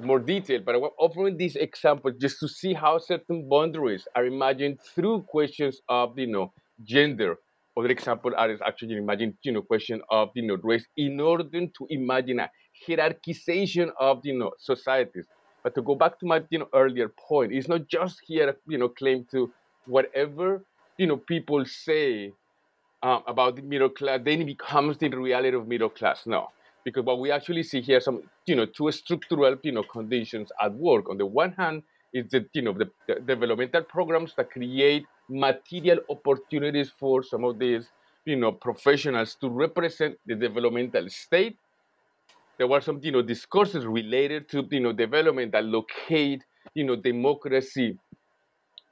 more 0.01 0.19
detail, 0.19 0.61
but 0.65 0.75
I'm 0.75 0.81
offering 0.97 1.37
these 1.37 1.55
examples 1.55 2.15
just 2.19 2.39
to 2.39 2.47
see 2.47 2.73
how 2.73 2.97
certain 2.97 3.47
boundaries 3.47 4.07
are 4.15 4.25
imagined 4.25 4.79
through 4.81 5.23
questions 5.23 5.81
of, 5.87 6.17
you 6.17 6.27
know, 6.27 6.51
gender. 6.83 7.37
Other 7.77 7.89
example 7.89 8.31
are 8.35 8.51
actually 8.65 8.97
imagine, 8.97 9.37
you 9.43 9.51
know, 9.51 9.61
question 9.61 10.01
of, 10.09 10.29
you 10.35 10.45
know, 10.45 10.57
race 10.61 10.85
in 10.97 11.19
order 11.19 11.43
to 11.43 11.87
imagine 11.89 12.39
a 12.39 12.49
hierarchization 12.87 13.91
of, 13.99 14.21
you 14.23 14.37
know, 14.37 14.51
societies. 14.59 15.25
But 15.63 15.75
to 15.75 15.81
go 15.81 15.95
back 15.95 16.19
to 16.19 16.25
my, 16.25 16.43
you 16.49 16.59
know, 16.59 16.69
earlier 16.73 17.09
point, 17.09 17.53
it's 17.53 17.67
not 17.67 17.87
just 17.87 18.21
here, 18.25 18.55
you 18.67 18.77
know, 18.77 18.89
claim 18.89 19.25
to 19.31 19.51
whatever, 19.85 20.63
you 20.97 21.07
know, 21.07 21.17
people 21.17 21.65
say 21.65 22.33
um, 23.01 23.23
about 23.27 23.55
the 23.55 23.61
middle 23.61 23.89
class, 23.89 24.19
then 24.23 24.41
it 24.41 24.45
becomes 24.45 24.97
the 24.97 25.09
reality 25.09 25.55
of 25.55 25.67
middle 25.67 25.89
class. 25.89 26.25
No, 26.25 26.49
because 26.83 27.03
what 27.03 27.19
we 27.19 27.31
actually 27.31 27.63
see 27.63 27.81
here 27.81 27.99
some, 27.99 28.23
you 28.45 28.55
know, 28.55 28.65
two 28.65 28.91
structural, 28.91 29.57
you 29.63 29.71
know, 29.71 29.83
conditions 29.83 30.51
at 30.61 30.73
work. 30.73 31.09
On 31.09 31.17
the 31.17 31.25
one 31.25 31.53
hand, 31.53 31.83
is 32.13 32.29
the, 32.29 32.45
you 32.53 32.61
know, 32.61 32.73
the, 32.73 32.89
the 33.07 33.15
developmental 33.21 33.81
programs 33.83 34.33
that 34.35 34.51
create 34.51 35.05
material 35.29 35.99
opportunities 36.09 36.91
for 36.99 37.23
some 37.23 37.43
of 37.43 37.57
these, 37.57 37.87
you 38.25 38.35
know, 38.35 38.51
professionals 38.51 39.35
to 39.35 39.49
represent 39.49 40.17
the 40.27 40.35
developmental 40.35 41.09
state. 41.09 41.57
There 42.57 42.67
were 42.67 42.81
some, 42.81 42.99
you 43.01 43.11
know, 43.11 43.21
discourses 43.21 43.85
related 43.85 44.49
to, 44.49 44.67
you 44.71 44.79
know, 44.79 44.93
development 44.93 45.51
that 45.53 45.65
locate, 45.65 46.43
you 46.75 46.83
know, 46.83 46.95
democracy 46.95 47.97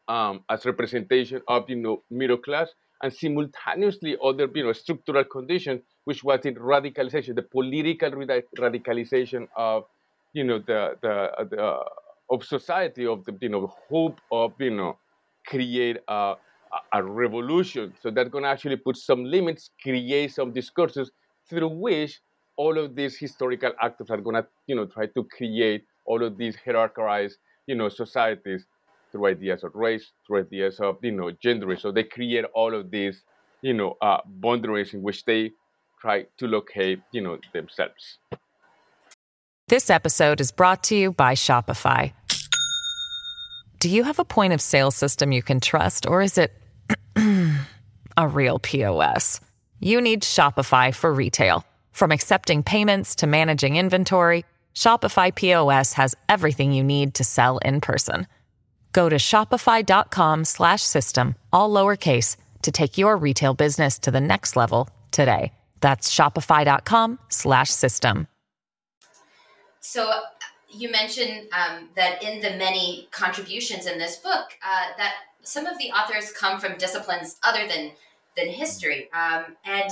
um, 0.08 0.44
as 0.50 0.66
representation 0.66 1.42
of, 1.48 1.70
you 1.70 1.76
know, 1.76 2.04
middle 2.10 2.38
class 2.38 2.70
and 3.02 3.14
simultaneously 3.14 4.18
other 4.24 4.48
you 4.54 4.64
know, 4.64 4.74
structural 4.74 5.24
conditions, 5.24 5.82
which 6.06 6.24
was 6.24 6.46
in 6.46 6.56
radicalization, 6.56 7.36
the 7.36 7.42
political 7.42 8.12
radicalization 8.12 9.48
of 9.56 9.86
you 10.34 10.44
know 10.44 10.60
the 10.60 10.96
the, 11.02 11.46
the 11.50 11.62
uh, 11.62 11.84
of 12.30 12.44
society 12.44 13.06
of 13.06 13.26
the 13.26 13.38
you 13.42 13.50
know 13.50 13.74
hope 13.90 14.20
of 14.32 14.54
you 14.60 14.70
know 14.72 14.98
create 15.46 15.98
a, 16.08 16.36
a 16.94 17.04
revolution. 17.04 17.94
So 18.02 18.12
that's 18.12 18.30
going 18.30 18.44
to 18.44 18.50
actually 18.50 18.78
put 18.78 18.98
some 18.98 19.26
limits, 19.26 19.72
create 19.82 20.34
some 20.34 20.54
discourses 20.54 21.12
through 21.50 21.68
which 21.70 22.20
all 22.62 22.78
of 22.78 22.96
these 22.96 23.18
historical 23.18 23.72
actors 23.82 24.12
are 24.12 24.22
going 24.26 24.36
to 24.36 24.46
you 24.68 24.76
know 24.76 24.86
try 24.86 25.06
to 25.08 25.22
create 25.38 25.84
all 26.06 26.24
of 26.28 26.38
these 26.38 26.56
hierarchized 26.64 27.38
you 27.66 27.76
know 27.80 27.90
societies 27.90 28.62
through 29.12 29.26
ideas 29.28 29.64
of 29.64 29.72
race, 29.74 30.06
through 30.26 30.42
ideas 30.42 30.80
of 30.80 30.98
you 31.02 31.12
know 31.20 31.32
gender. 31.46 31.76
So 31.76 31.92
they 31.92 32.04
create 32.04 32.46
all 32.54 32.76
of 32.80 32.92
these 32.92 33.24
you 33.62 33.74
know 33.74 33.98
uh, 34.02 34.20
boundaries 34.26 34.94
in 34.94 35.02
which 35.02 35.26
they 35.26 35.52
try 36.04 36.18
to 36.38 36.46
locate 36.48 37.00
you 37.12 37.22
know 37.22 37.40
themselves. 37.52 38.04
This 39.68 39.90
episode 39.90 40.40
is 40.40 40.52
brought 40.52 40.84
to 40.90 40.96
you 40.96 41.12
by 41.12 41.34
Shopify. 41.34 42.14
Do 43.80 43.90
you 43.90 44.04
have 44.04 44.20
a 44.20 44.26
point 44.38 44.54
of 44.54 44.62
sale 44.62 44.92
system 44.92 45.32
you 45.32 45.42
can 45.42 45.60
trust, 45.60 46.06
or 46.06 46.22
is 46.22 46.38
it 46.38 46.52
a 48.24 48.28
real 48.28 48.60
POS? 48.60 49.42
You 49.80 50.00
need 50.00 50.22
Shopify 50.22 50.94
for 50.94 51.12
retail. 51.12 51.66
From 51.92 52.12
accepting 52.12 52.64
payments 52.64 53.16
to 53.16 53.28
managing 53.28 53.78
inventory, 53.78 54.44
Shopify 54.76 55.34
POS 55.34 55.94
has 55.94 56.16
everything 56.28 56.74
you 56.74 56.84
need 56.84 57.14
to 57.16 57.24
sell 57.24 57.58
in 57.60 57.82
person. 57.82 58.28
Go 58.94 59.10
to 59.10 59.18
shopify.com 59.18 60.46
slash 60.46 60.82
system, 60.82 61.36
all 61.54 61.70
lowercase, 61.70 62.36
to 62.64 62.72
take 62.72 62.98
your 62.98 63.18
retail 63.18 63.54
business 63.54 64.00
to 64.00 64.12
the 64.12 64.22
next 64.22 64.56
level 64.56 64.90
today. 65.12 65.52
That's 65.80 66.14
shopify.com 66.14 67.20
slash 67.30 67.70
system. 67.70 68.28
So 69.80 70.12
you 70.70 70.92
mentioned 70.92 71.48
um, 71.54 71.90
that 71.96 72.24
in 72.24 72.40
the 72.40 72.52
many 72.52 73.08
contributions 73.12 73.88
in 73.88 73.98
this 73.98 74.18
book, 74.18 74.52
uh, 74.64 74.98
that 74.98 75.14
some 75.42 75.66
of 75.66 75.78
the 75.80 75.92
authors 75.92 76.32
come 76.32 76.60
from 76.60 76.78
disciplines 76.78 77.38
other 77.44 77.68
than, 77.68 77.92
than 78.38 78.48
history. 78.48 79.10
Um, 79.12 79.58
and 79.66 79.92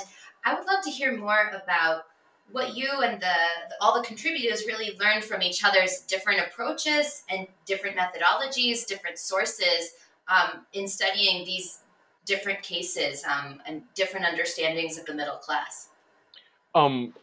I 0.49 0.55
would 0.55 0.65
love 0.65 0.83
to 0.83 0.89
hear 0.89 1.15
more 1.15 1.51
about 1.63 2.05
what 2.51 2.75
you 2.75 2.89
and 3.03 3.21
the, 3.21 3.37
the, 3.69 3.75
all 3.79 3.93
the 4.01 4.05
contributors 4.05 4.65
really 4.65 4.97
learned 4.99 5.23
from 5.23 5.43
each 5.43 5.63
other's 5.63 5.99
different 6.07 6.39
approaches 6.39 7.23
and 7.29 7.45
different 7.67 7.95
methodologies, 7.95 8.87
different 8.87 9.19
sources 9.19 9.91
um, 10.27 10.65
in 10.73 10.87
studying 10.87 11.45
these 11.45 11.81
different 12.25 12.63
cases 12.63 13.23
um, 13.25 13.61
and 13.67 13.83
different 13.93 14.25
understandings 14.25 14.97
of 14.97 15.05
the 15.05 15.13
middle 15.13 15.37
class. 15.37 15.89
Um, 16.73 17.13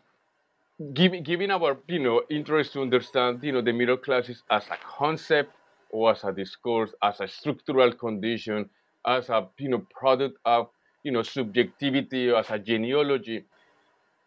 given, 0.95 1.51
our 1.51 1.79
you 1.89 1.99
know 1.99 2.23
interest 2.31 2.75
to 2.75 2.83
understand 2.83 3.43
you 3.43 3.51
know 3.51 3.62
the 3.62 3.73
middle 3.73 3.97
classes 3.97 4.45
as 4.51 4.65
a 4.67 4.79
concept 4.99 5.51
or 5.91 6.12
as 6.12 6.23
a 6.23 6.33
discourse, 6.33 6.93
as 7.03 7.21
a 7.21 7.27
structural 7.27 7.93
condition, 7.93 8.71
as 9.05 9.29
a 9.31 9.49
you 9.59 9.69
know 9.69 9.85
product 9.91 10.39
of 10.45 10.69
you 11.07 11.12
know 11.14 11.23
subjectivity, 11.23 12.23
as 12.40 12.51
a 12.51 12.59
genealogy 12.59 13.38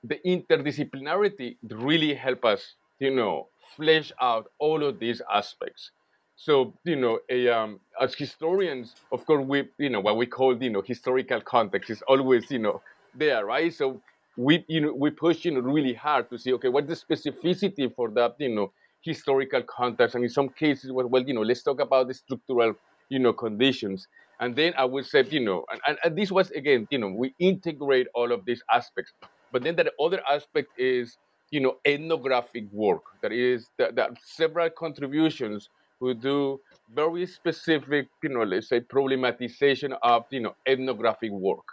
the 0.03 0.17
interdisciplinarity 0.25 1.57
really 1.69 2.13
help 2.13 2.45
us, 2.45 2.75
you 2.99 3.11
know, 3.13 3.47
flesh 3.75 4.11
out 4.21 4.49
all 4.59 4.83
of 4.83 4.99
these 4.99 5.21
aspects. 5.33 5.91
So, 6.35 6.73
you 6.85 6.95
know, 6.95 7.19
a, 7.29 7.49
um, 7.49 7.81
as 7.99 8.15
historians, 8.15 8.95
of 9.11 9.25
course, 9.25 9.45
we, 9.45 9.67
you 9.77 9.89
know, 9.89 9.99
what 9.99 10.15
we 10.15 10.25
call, 10.25 10.61
you 10.61 10.69
know, 10.69 10.81
historical 10.81 11.41
context 11.41 11.89
is 11.89 12.01
always, 12.07 12.49
you 12.49 12.59
know, 12.59 12.81
there, 13.13 13.45
right? 13.45 13.73
So 13.73 14.01
we, 14.37 14.63
you 14.69 14.79
know, 14.81 14.93
we 14.93 15.09
push, 15.09 15.43
you 15.43 15.51
know, 15.51 15.59
really 15.59 15.93
hard 15.93 16.29
to 16.29 16.37
see, 16.37 16.53
okay, 16.53 16.69
what's 16.69 16.87
the 16.87 16.95
specificity 16.95 17.93
for 17.93 18.09
that, 18.11 18.35
you 18.39 18.49
know, 18.55 18.71
historical 19.01 19.63
context? 19.63 20.15
And 20.15 20.23
in 20.23 20.29
some 20.29 20.47
cases, 20.49 20.91
well, 20.93 21.07
well 21.07 21.23
you 21.23 21.33
know, 21.33 21.41
let's 21.41 21.61
talk 21.61 21.81
about 21.81 22.07
the 22.07 22.13
structural, 22.13 22.73
you 23.09 23.19
know, 23.19 23.33
conditions. 23.33 24.07
And 24.39 24.55
then 24.55 24.73
I 24.77 24.85
would 24.85 25.05
say, 25.05 25.23
you 25.29 25.41
know, 25.41 25.65
and, 25.85 25.97
and 26.03 26.17
this 26.17 26.31
was, 26.31 26.51
again, 26.51 26.87
you 26.89 26.97
know, 26.97 27.09
we 27.09 27.33
integrate 27.39 28.07
all 28.15 28.31
of 28.31 28.45
these 28.45 28.63
aspects. 28.71 29.11
But 29.51 29.63
then 29.63 29.75
the 29.75 29.91
other 29.99 30.21
aspect 30.31 30.69
is, 30.77 31.17
you 31.51 31.59
know, 31.59 31.77
ethnographic 31.85 32.65
work. 32.71 33.01
That 33.21 33.33
is, 33.33 33.67
that, 33.77 33.95
that 33.95 34.11
several 34.23 34.69
contributions 34.69 35.69
who 35.99 36.13
do 36.13 36.59
very 36.95 37.25
specific, 37.25 38.07
you 38.23 38.29
know, 38.29 38.43
let's 38.43 38.69
say 38.69 38.79
problematization 38.79 39.97
of, 40.03 40.23
you 40.29 40.39
know, 40.39 40.55
ethnographic 40.65 41.31
work. 41.31 41.65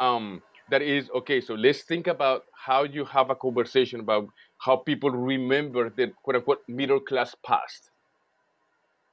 Um, 0.00 0.42
that 0.70 0.82
is 0.82 1.10
okay. 1.14 1.40
So 1.40 1.54
let's 1.54 1.82
think 1.82 2.06
about 2.06 2.44
how 2.52 2.84
you 2.84 3.04
have 3.06 3.30
a 3.30 3.34
conversation 3.34 4.00
about 4.00 4.28
how 4.58 4.76
people 4.76 5.10
remember 5.10 5.90
the 5.90 6.12
quote 6.22 6.36
unquote 6.36 6.62
middle 6.68 7.00
class 7.00 7.34
past, 7.44 7.90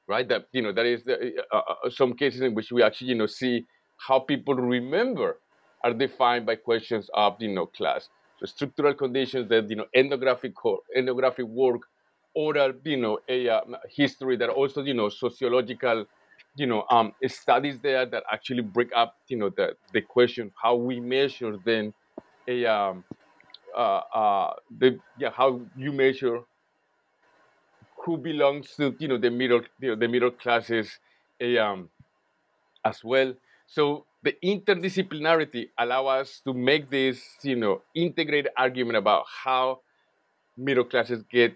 right? 0.07 0.27
That 0.27 0.47
you 0.51 0.61
know 0.61 0.71
that 0.71 0.85
is 0.85 1.03
the, 1.03 1.33
uh, 1.51 1.57
uh, 1.57 1.89
some 1.89 2.13
cases 2.13 2.41
in 2.41 2.53
which 2.53 2.71
we 2.71 2.83
actually 2.83 3.09
you 3.09 3.15
know 3.15 3.27
see 3.27 3.65
how 3.97 4.19
people 4.19 4.55
remember 4.55 5.37
are 5.83 5.93
defined 5.93 6.45
by 6.45 6.55
questions 6.55 7.09
of 7.13 7.35
you 7.39 7.49
know 7.49 7.65
class. 7.65 8.09
So 8.39 8.45
structural 8.45 8.93
conditions 8.93 9.49
that 9.49 9.69
you 9.69 9.75
know 9.75 9.85
ethnographic 9.93 10.53
ethnographic 10.95 11.45
work, 11.45 11.81
oral 12.33 12.73
you 12.83 12.97
know 12.97 13.19
a 13.29 13.49
uh, 13.49 13.61
history 13.89 14.35
that 14.37 14.49
also 14.49 14.83
you 14.83 14.93
know 14.93 15.09
sociological 15.09 16.05
you 16.55 16.67
know 16.67 16.85
um, 16.89 17.13
studies 17.27 17.79
there 17.81 18.05
that 18.05 18.23
actually 18.31 18.61
break 18.61 18.89
up 18.95 19.15
you 19.27 19.37
know 19.37 19.49
the 19.49 19.75
the 19.93 20.01
question 20.01 20.51
how 20.61 20.75
we 20.75 20.99
measure 20.99 21.57
then 21.65 21.93
a 22.47 22.65
um, 22.65 23.03
uh, 23.75 24.01
uh, 24.13 24.53
the 24.79 24.97
yeah 25.17 25.29
how 25.35 25.61
you 25.75 25.91
measure 25.91 26.39
who 28.03 28.17
belongs 28.17 28.75
to 28.75 28.95
you 28.99 29.07
know 29.07 29.17
the 29.17 29.31
middle 29.31 29.61
you 29.79 29.89
know, 29.89 29.95
the 29.95 30.07
middle 30.07 30.31
classes 30.31 30.99
um, 31.59 31.89
as 32.83 33.03
well. 33.03 33.33
So 33.67 34.05
the 34.23 34.35
interdisciplinarity 34.43 35.69
allow 35.77 36.07
us 36.07 36.41
to 36.45 36.53
make 36.53 36.89
this, 36.89 37.21
you 37.43 37.55
know, 37.55 37.81
integrated 37.95 38.51
argument 38.57 38.97
about 38.97 39.25
how 39.27 39.79
middle 40.57 40.83
classes 40.83 41.23
get 41.29 41.55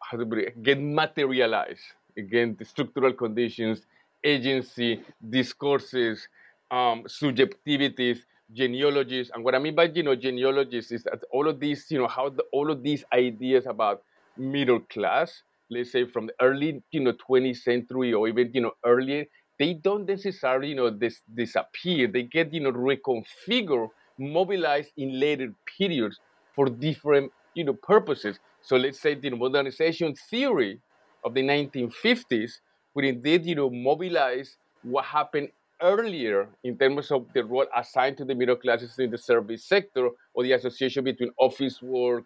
how 0.00 0.18
to 0.18 0.24
it, 0.34 0.62
get 0.62 0.80
materialized. 0.80 1.80
Again, 2.16 2.56
the 2.58 2.64
structural 2.64 3.12
conditions, 3.12 3.86
agency, 4.22 5.02
discourses, 5.30 6.28
um, 6.70 7.04
subjectivities, 7.04 8.18
genealogies. 8.52 9.30
And 9.34 9.42
what 9.44 9.54
I 9.54 9.58
mean 9.58 9.74
by 9.74 9.84
you 9.84 10.02
know 10.02 10.14
genealogies 10.14 10.92
is 10.92 11.04
that 11.04 11.22
all 11.30 11.48
of 11.48 11.58
these, 11.60 11.86
you 11.90 11.98
know, 11.98 12.08
how 12.08 12.28
the, 12.28 12.44
all 12.52 12.70
of 12.70 12.82
these 12.82 13.04
ideas 13.12 13.66
about 13.66 14.02
middle 14.36 14.80
class, 14.80 15.42
let's 15.70 15.92
say 15.92 16.04
from 16.06 16.26
the 16.26 16.34
early, 16.40 16.82
you 16.90 17.00
know, 17.00 17.12
20th 17.26 17.58
century 17.58 18.12
or 18.12 18.28
even 18.28 18.50
you 18.54 18.60
know 18.62 18.72
earlier, 18.84 19.24
they 19.58 19.74
don't 19.74 20.06
necessarily, 20.06 20.68
you 20.68 20.74
know, 20.76 20.90
dis- 20.90 21.22
disappear. 21.34 22.08
They 22.08 22.24
get, 22.24 22.52
you 22.52 22.60
know, 22.60 22.72
reconfigured, 22.72 23.88
mobilized 24.18 24.90
in 24.96 25.18
later 25.18 25.54
periods 25.78 26.20
for 26.54 26.66
different 26.68 27.32
you 27.54 27.64
know 27.64 27.74
purposes. 27.74 28.38
So 28.60 28.76
let's 28.76 29.00
say 29.00 29.14
the 29.14 29.30
modernization 29.30 30.14
theory 30.30 30.80
of 31.24 31.34
the 31.34 31.42
1950s 31.42 32.60
would 32.94 33.04
indeed 33.04 33.44
you 33.46 33.54
know 33.54 33.70
mobilize 33.70 34.56
what 34.82 35.04
happened 35.04 35.48
earlier 35.80 36.48
in 36.62 36.78
terms 36.78 37.10
of 37.10 37.26
the 37.34 37.44
role 37.44 37.66
assigned 37.76 38.16
to 38.16 38.24
the 38.24 38.34
middle 38.34 38.56
classes 38.56 38.94
in 38.98 39.10
the 39.10 39.18
service 39.18 39.66
sector 39.66 40.08
or 40.34 40.42
the 40.44 40.52
association 40.52 41.02
between 41.04 41.30
office 41.38 41.80
work 41.82 42.24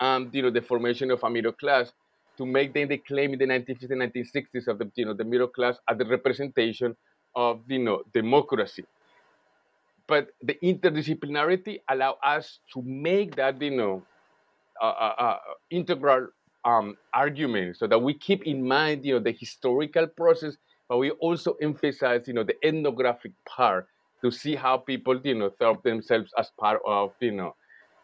and 0.00 0.34
you 0.34 0.42
know 0.42 0.50
the 0.50 0.62
formation 0.62 1.10
of 1.10 1.22
a 1.22 1.30
middle 1.30 1.52
class 1.52 1.92
to 2.36 2.44
make 2.44 2.74
then 2.74 2.88
the 2.88 2.98
claim 2.98 3.32
in 3.32 3.38
the 3.38 3.46
1950s 3.46 3.90
and 3.90 4.02
1960s 4.02 4.68
of 4.68 4.78
the 4.78 4.90
you 4.94 5.06
know 5.06 5.14
the 5.14 5.24
middle 5.24 5.48
class 5.48 5.78
as 5.88 5.98
the 5.98 6.04
representation 6.04 6.96
of 7.34 7.60
you 7.68 7.78
know 7.78 8.02
democracy. 8.12 8.84
But 10.06 10.28
the 10.42 10.56
interdisciplinarity 10.62 11.80
allow 11.90 12.16
us 12.24 12.60
to 12.74 12.82
make 12.82 13.36
that 13.36 13.60
you 13.60 13.76
know 13.76 14.02
uh, 14.80 15.12
uh, 15.18 15.38
integral 15.70 16.28
um, 16.64 16.96
argument 17.14 17.76
so 17.76 17.86
that 17.86 17.98
we 17.98 18.14
keep 18.14 18.44
in 18.44 18.66
mind 18.66 19.04
you 19.04 19.14
know 19.14 19.20
the 19.20 19.32
historical 19.32 20.06
process 20.06 20.56
but 20.88 20.98
we 20.98 21.10
also 21.12 21.54
emphasize 21.62 22.26
you 22.26 22.34
know 22.34 22.44
the 22.44 22.56
ethnographic 22.64 23.32
part 23.48 23.86
to 24.22 24.30
see 24.30 24.54
how 24.54 24.76
people 24.76 25.18
you 25.22 25.34
know 25.34 25.50
thought 25.58 25.82
themselves 25.84 26.32
as 26.38 26.50
part 26.58 26.80
of 26.86 27.12
you 27.20 27.32
know 27.32 27.54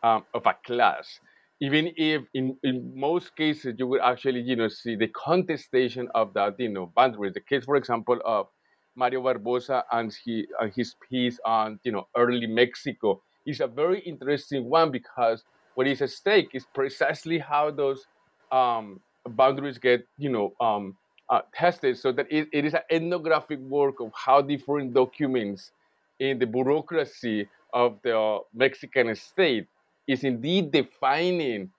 um, 0.02 0.24
of 0.34 0.46
a 0.46 0.54
class 0.64 1.20
even 1.62 1.92
if 1.96 2.22
in, 2.34 2.56
in 2.64 2.92
most 2.96 3.36
cases 3.36 3.74
you 3.78 3.86
will 3.86 4.02
actually 4.02 4.40
you 4.40 4.56
know 4.56 4.68
see 4.68 4.96
the 4.96 5.06
contestation 5.08 6.08
of 6.14 6.34
that 6.34 6.58
you 6.58 6.68
know 6.68 6.92
boundaries. 6.96 7.34
The 7.34 7.40
case 7.40 7.64
for 7.64 7.76
example 7.76 8.18
of 8.24 8.48
Mario 8.96 9.22
Barbosa 9.22 9.84
and, 9.92 10.14
he, 10.24 10.46
and 10.60 10.72
his 10.74 10.96
piece 11.08 11.38
on 11.46 11.78
you 11.84 11.92
know 11.92 12.08
early 12.16 12.48
Mexico 12.48 13.22
is 13.46 13.60
a 13.60 13.68
very 13.68 14.00
interesting 14.00 14.64
one 14.68 14.90
because 14.90 15.44
what 15.74 15.86
is 15.86 16.02
at 16.02 16.10
stake 16.10 16.50
is 16.52 16.66
precisely 16.74 17.38
how 17.38 17.70
those 17.70 18.06
um, 18.50 19.00
boundaries 19.26 19.78
get 19.78 20.04
you 20.18 20.30
know 20.30 20.52
um, 20.60 20.96
uh, 21.30 21.42
tested. 21.54 21.96
So 21.96 22.10
that 22.12 22.26
it, 22.30 22.48
it 22.52 22.64
is 22.64 22.74
an 22.74 22.82
ethnographic 22.90 23.60
work 23.60 24.00
of 24.00 24.10
how 24.14 24.42
different 24.42 24.94
documents 24.94 25.70
in 26.18 26.40
the 26.40 26.46
bureaucracy 26.46 27.48
of 27.72 27.98
the 28.02 28.40
Mexican 28.52 29.14
state 29.14 29.66
is 30.06 30.24
indeed 30.24 30.72
defining 30.72 31.70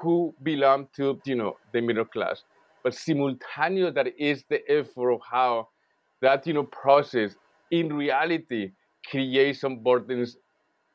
who 0.00 0.34
belong 0.42 0.88
to 0.96 1.20
you 1.24 1.34
know 1.34 1.56
the 1.72 1.80
middle 1.80 2.04
class. 2.04 2.42
But 2.82 2.94
simultaneous 2.94 3.94
that 3.94 4.08
is 4.18 4.44
the 4.48 4.60
effort 4.70 5.12
of 5.12 5.20
how 5.30 5.68
that 6.20 6.46
you 6.46 6.54
know 6.54 6.64
process 6.64 7.36
in 7.70 7.92
reality 7.92 8.72
creates 9.08 9.60
some 9.60 9.82
burdens 9.82 10.36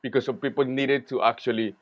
because 0.02 0.26
some 0.26 0.38
people 0.38 0.66
needed 0.66 1.08
to 1.08 1.22
actually 1.22 1.76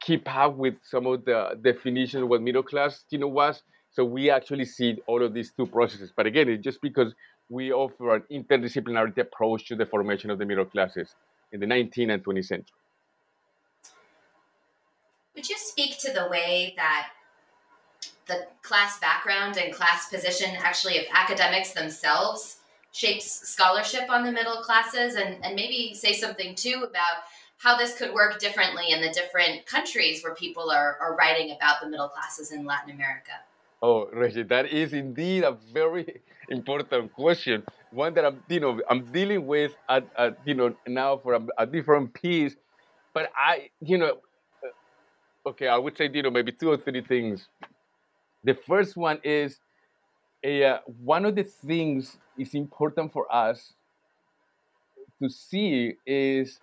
keep 0.00 0.28
up 0.34 0.56
with 0.56 0.74
some 0.82 1.06
of 1.06 1.24
the 1.24 1.58
definitions 1.62 2.22
of 2.22 2.28
what 2.28 2.42
middle 2.42 2.62
class 2.62 3.04
you 3.10 3.18
know 3.18 3.28
was. 3.28 3.62
So 3.90 4.04
we 4.04 4.28
actually 4.28 4.64
see 4.64 4.98
all 5.06 5.22
of 5.22 5.34
these 5.34 5.52
two 5.52 5.66
processes. 5.66 6.12
But 6.16 6.26
again 6.26 6.48
it's 6.48 6.62
just 6.62 6.80
because 6.80 7.14
we 7.48 7.72
offer 7.72 8.16
an 8.16 8.22
interdisciplinarity 8.32 9.18
approach 9.18 9.66
to 9.66 9.76
the 9.76 9.86
formation 9.86 10.30
of 10.30 10.38
the 10.38 10.46
middle 10.46 10.64
classes 10.64 11.14
in 11.52 11.60
the 11.60 11.66
19th 11.66 12.14
and 12.14 12.24
20th 12.24 12.46
century 12.46 12.74
would 15.34 15.48
you 15.48 15.56
speak 15.58 15.98
to 15.98 16.12
the 16.12 16.28
way 16.28 16.74
that 16.76 17.08
the 18.26 18.46
class 18.62 18.98
background 19.00 19.56
and 19.56 19.74
class 19.74 20.08
position 20.08 20.50
actually 20.58 20.98
of 20.98 21.04
academics 21.12 21.72
themselves 21.72 22.58
shapes 22.92 23.48
scholarship 23.48 24.08
on 24.08 24.24
the 24.24 24.32
middle 24.32 24.62
classes 24.62 25.16
and, 25.16 25.44
and 25.44 25.56
maybe 25.56 25.92
say 25.94 26.12
something 26.12 26.54
too 26.54 26.84
about 26.88 27.24
how 27.58 27.76
this 27.76 27.96
could 27.96 28.12
work 28.12 28.38
differently 28.38 28.90
in 28.90 29.00
the 29.00 29.10
different 29.10 29.66
countries 29.66 30.22
where 30.22 30.34
people 30.34 30.70
are, 30.70 30.96
are 31.00 31.16
writing 31.16 31.50
about 31.50 31.80
the 31.82 31.88
middle 31.88 32.08
classes 32.08 32.52
in 32.52 32.64
Latin 32.64 32.90
America? 32.90 33.32
Oh, 33.82 34.08
Reggie, 34.12 34.44
that 34.44 34.66
is 34.66 34.92
indeed 34.92 35.44
a 35.44 35.56
very 35.72 36.20
important 36.48 37.12
question. 37.12 37.62
One 37.90 38.14
that 38.14 38.24
I'm, 38.24 38.42
you 38.48 38.60
know, 38.60 38.80
I'm 38.88 39.12
dealing 39.12 39.46
with, 39.46 39.74
at, 39.88 40.06
at 40.16 40.38
you 40.44 40.54
know, 40.54 40.74
now 40.86 41.16
for 41.18 41.34
a, 41.34 41.46
a, 41.58 41.66
different 41.66 42.14
piece. 42.14 42.54
But 43.12 43.30
I, 43.36 43.70
you 43.80 43.98
know, 43.98 44.18
okay, 45.46 45.68
I 45.68 45.76
would 45.76 45.96
say, 45.96 46.10
you 46.12 46.22
know, 46.22 46.30
maybe 46.30 46.52
two 46.52 46.70
or 46.70 46.76
three 46.76 47.02
things. 47.02 47.48
The 48.44 48.54
first 48.54 48.96
one 48.96 49.20
is 49.22 49.58
a, 50.42 50.64
uh, 50.64 50.78
one 51.02 51.24
of 51.24 51.34
the 51.34 51.44
things 51.44 52.18
is 52.38 52.54
important 52.54 53.12
for 53.12 53.32
us 53.34 53.72
to 55.22 55.28
see 55.28 55.94
is 56.06 56.60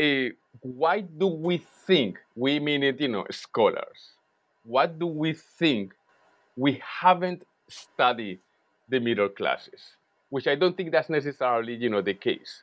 a, 0.00 0.32
why 0.62 1.00
do 1.00 1.26
we 1.26 1.58
think 1.86 2.18
we 2.34 2.58
mean 2.58 2.82
it 2.82 3.00
you 3.00 3.08
know 3.08 3.24
scholars 3.30 4.14
what 4.64 4.98
do 4.98 5.06
we 5.06 5.32
think 5.32 5.92
we 6.56 6.82
haven't 6.84 7.42
studied 7.68 8.40
the 8.88 8.98
middle 8.98 9.28
classes 9.28 9.96
which 10.30 10.46
i 10.46 10.54
don't 10.54 10.76
think 10.76 10.90
that's 10.90 11.08
necessarily 11.08 11.74
you 11.74 11.88
know 11.88 12.02
the 12.02 12.14
case 12.14 12.62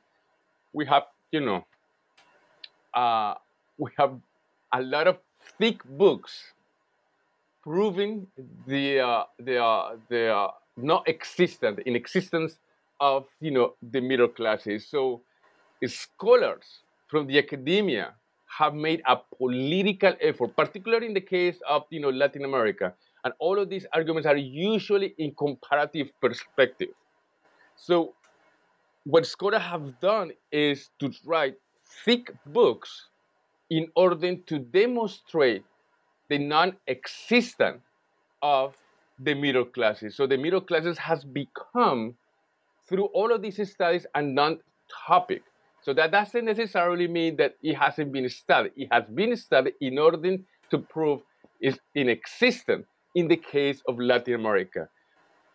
we 0.73 0.85
have 0.85 1.03
you 1.31 1.39
know 1.39 1.65
uh, 2.93 3.35
we 3.77 3.91
have 3.97 4.19
a 4.73 4.81
lot 4.81 5.07
of 5.07 5.17
thick 5.59 5.83
books 5.97 6.53
proving 7.63 8.27
the 8.65 8.99
uh, 8.99 9.23
the 9.39 9.63
uh, 9.63 9.95
the 10.09 10.33
uh, 10.33 10.51
not 10.77 11.07
existent 11.07 11.79
in 11.85 11.95
existence 11.95 12.57
of 12.99 13.25
you 13.41 13.51
know 13.51 13.73
the 13.91 14.01
middle 14.01 14.27
classes. 14.27 14.87
So 14.87 15.21
scholars 15.85 16.83
from 17.07 17.27
the 17.27 17.37
academia 17.37 18.13
have 18.57 18.73
made 18.73 19.01
a 19.05 19.17
political 19.37 20.13
effort, 20.21 20.55
particularly 20.55 21.07
in 21.07 21.13
the 21.13 21.21
case 21.21 21.59
of 21.67 21.83
you 21.89 21.99
know 21.99 22.09
Latin 22.09 22.45
America, 22.45 22.93
and 23.23 23.33
all 23.39 23.59
of 23.59 23.69
these 23.69 23.85
arguments 23.93 24.25
are 24.25 24.37
usually 24.37 25.13
in 25.17 25.33
comparative 25.35 26.07
perspective. 26.21 26.89
So 27.75 28.13
what 29.03 29.25
scholars 29.25 29.61
have 29.61 29.99
done 29.99 30.31
is 30.51 30.89
to 30.99 31.11
write 31.25 31.55
thick 32.03 32.31
books 32.47 33.09
in 33.69 33.87
order 33.95 34.35
to 34.35 34.59
demonstrate 34.59 35.63
the 36.29 36.37
non-existence 36.37 37.81
of 38.41 38.75
the 39.19 39.33
middle 39.33 39.65
classes. 39.65 40.15
So 40.15 40.27
the 40.27 40.37
middle 40.37 40.61
classes 40.61 40.97
has 40.97 41.23
become, 41.23 42.15
through 42.87 43.05
all 43.05 43.33
of 43.33 43.41
these 43.41 43.59
studies, 43.69 44.05
a 44.13 44.21
non-topic. 44.21 45.41
So 45.81 45.93
that 45.93 46.11
doesn't 46.11 46.45
necessarily 46.45 47.07
mean 47.07 47.37
that 47.37 47.55
it 47.63 47.75
hasn't 47.75 48.11
been 48.11 48.29
studied. 48.29 48.73
It 48.75 48.89
has 48.91 49.05
been 49.05 49.35
studied 49.37 49.73
in 49.79 49.97
order 49.97 50.37
to 50.71 50.77
prove 50.77 51.21
it's 51.59 51.79
inexistent 51.95 52.85
in 53.15 53.27
the 53.27 53.37
case 53.37 53.81
of 53.87 53.99
Latin 53.99 54.35
America. 54.35 54.89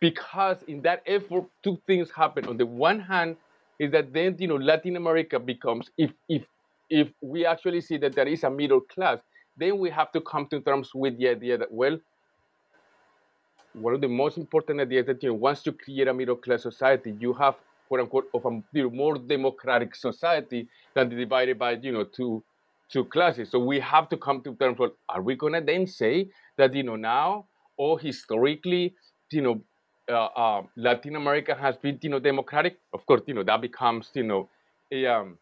Because 0.01 0.57
in 0.67 0.83
that 0.83 1.03
effort, 1.07 1.45
two 1.63 1.79
things 1.87 2.11
happen. 2.11 2.47
On 2.47 2.57
the 2.57 2.67
one 2.67 2.99
hand, 2.99 3.37
is 3.79 3.91
that 3.93 4.13
then 4.13 4.37
you 4.39 4.49
know 4.49 4.57
Latin 4.57 4.97
America 4.97 5.39
becomes 5.39 5.91
if 5.97 6.13
if 6.29 6.45
if 6.93 7.09
we 7.23 7.47
actually 7.47 7.81
see 7.81 7.97
that 7.97 8.15
there 8.15 8.29
is 8.29 8.45
a 8.45 8.51
middle 8.51 8.83
class, 8.83 9.19
then 9.57 9.79
we 9.79 9.89
have 9.89 10.13
to 10.13 10.21
come 10.21 10.47
to 10.49 10.61
terms 10.61 10.91
with 10.95 11.17
the 11.19 11.29
idea 11.29 11.57
that 11.57 11.73
well, 11.73 11.99
one 13.73 13.95
of 13.95 14.03
the 14.03 14.09
most 14.09 14.37
important 14.37 14.79
ideas 14.79 15.07
that 15.07 15.23
you 15.23 15.31
know, 15.31 15.35
once 15.35 15.65
you 15.65 15.73
create 15.73 16.07
a 16.07 16.13
middle 16.13 16.37
class 16.37 16.63
society, 16.63 17.15
you 17.19 17.33
have 17.33 17.55
quote 17.89 18.01
unquote 18.01 18.29
of 18.35 18.45
a 18.45 18.91
more 18.91 19.17
democratic 19.17 19.95
society 19.95 20.69
than 20.95 21.09
the 21.09 21.17
divided 21.17 21.59
by 21.59 21.73
you 21.73 21.93
know 21.93 22.05
two 22.05 22.45
two 22.91 23.05
classes. 23.07 23.51
So 23.51 23.59
we 23.59 23.81
have 23.81 24.11
to 24.11 24.19
come 24.19 24.43
to 24.43 24.55
terms 24.57 24.79
with 24.79 24.93
are 25.09 25.23
we 25.23 25.35
gonna 25.35 25.63
then 25.63 25.87
say 25.87 26.29
that 26.59 26.75
you 26.75 26.83
know 26.83 26.97
now 26.97 27.47
or 27.79 27.99
historically 27.99 28.95
you 29.31 29.41
know 29.41 29.63
uh, 30.11 30.27
uh, 30.37 30.63
Latin 30.77 31.17
America 31.17 31.55
has 31.55 31.79
been 31.79 31.99
you 32.03 32.11
know 32.11 32.19
democratic? 32.19 32.77
Of 32.93 33.07
course, 33.07 33.23
you 33.27 33.33
know 33.33 33.45
that 33.45 33.63
becomes 33.63 34.11
you 34.13 34.25
know 34.25 34.51
a 34.93 35.07
um, 35.07 35.39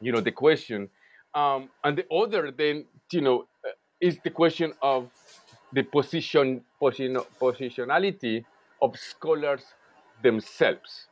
you 0.00 0.12
know 0.12 0.20
the 0.20 0.32
question. 0.32 0.88
Um, 1.34 1.70
and 1.84 1.96
the 1.96 2.06
other 2.12 2.50
then 2.50 2.86
you 3.12 3.20
know 3.20 3.46
uh, 3.66 3.70
is 4.00 4.18
the 4.24 4.30
question 4.30 4.72
of 4.82 5.08
the 5.72 5.82
position, 5.82 6.62
position 6.80 7.18
positionality 7.40 8.44
of 8.82 8.96
scholars 8.98 9.62
themselves 10.22 11.06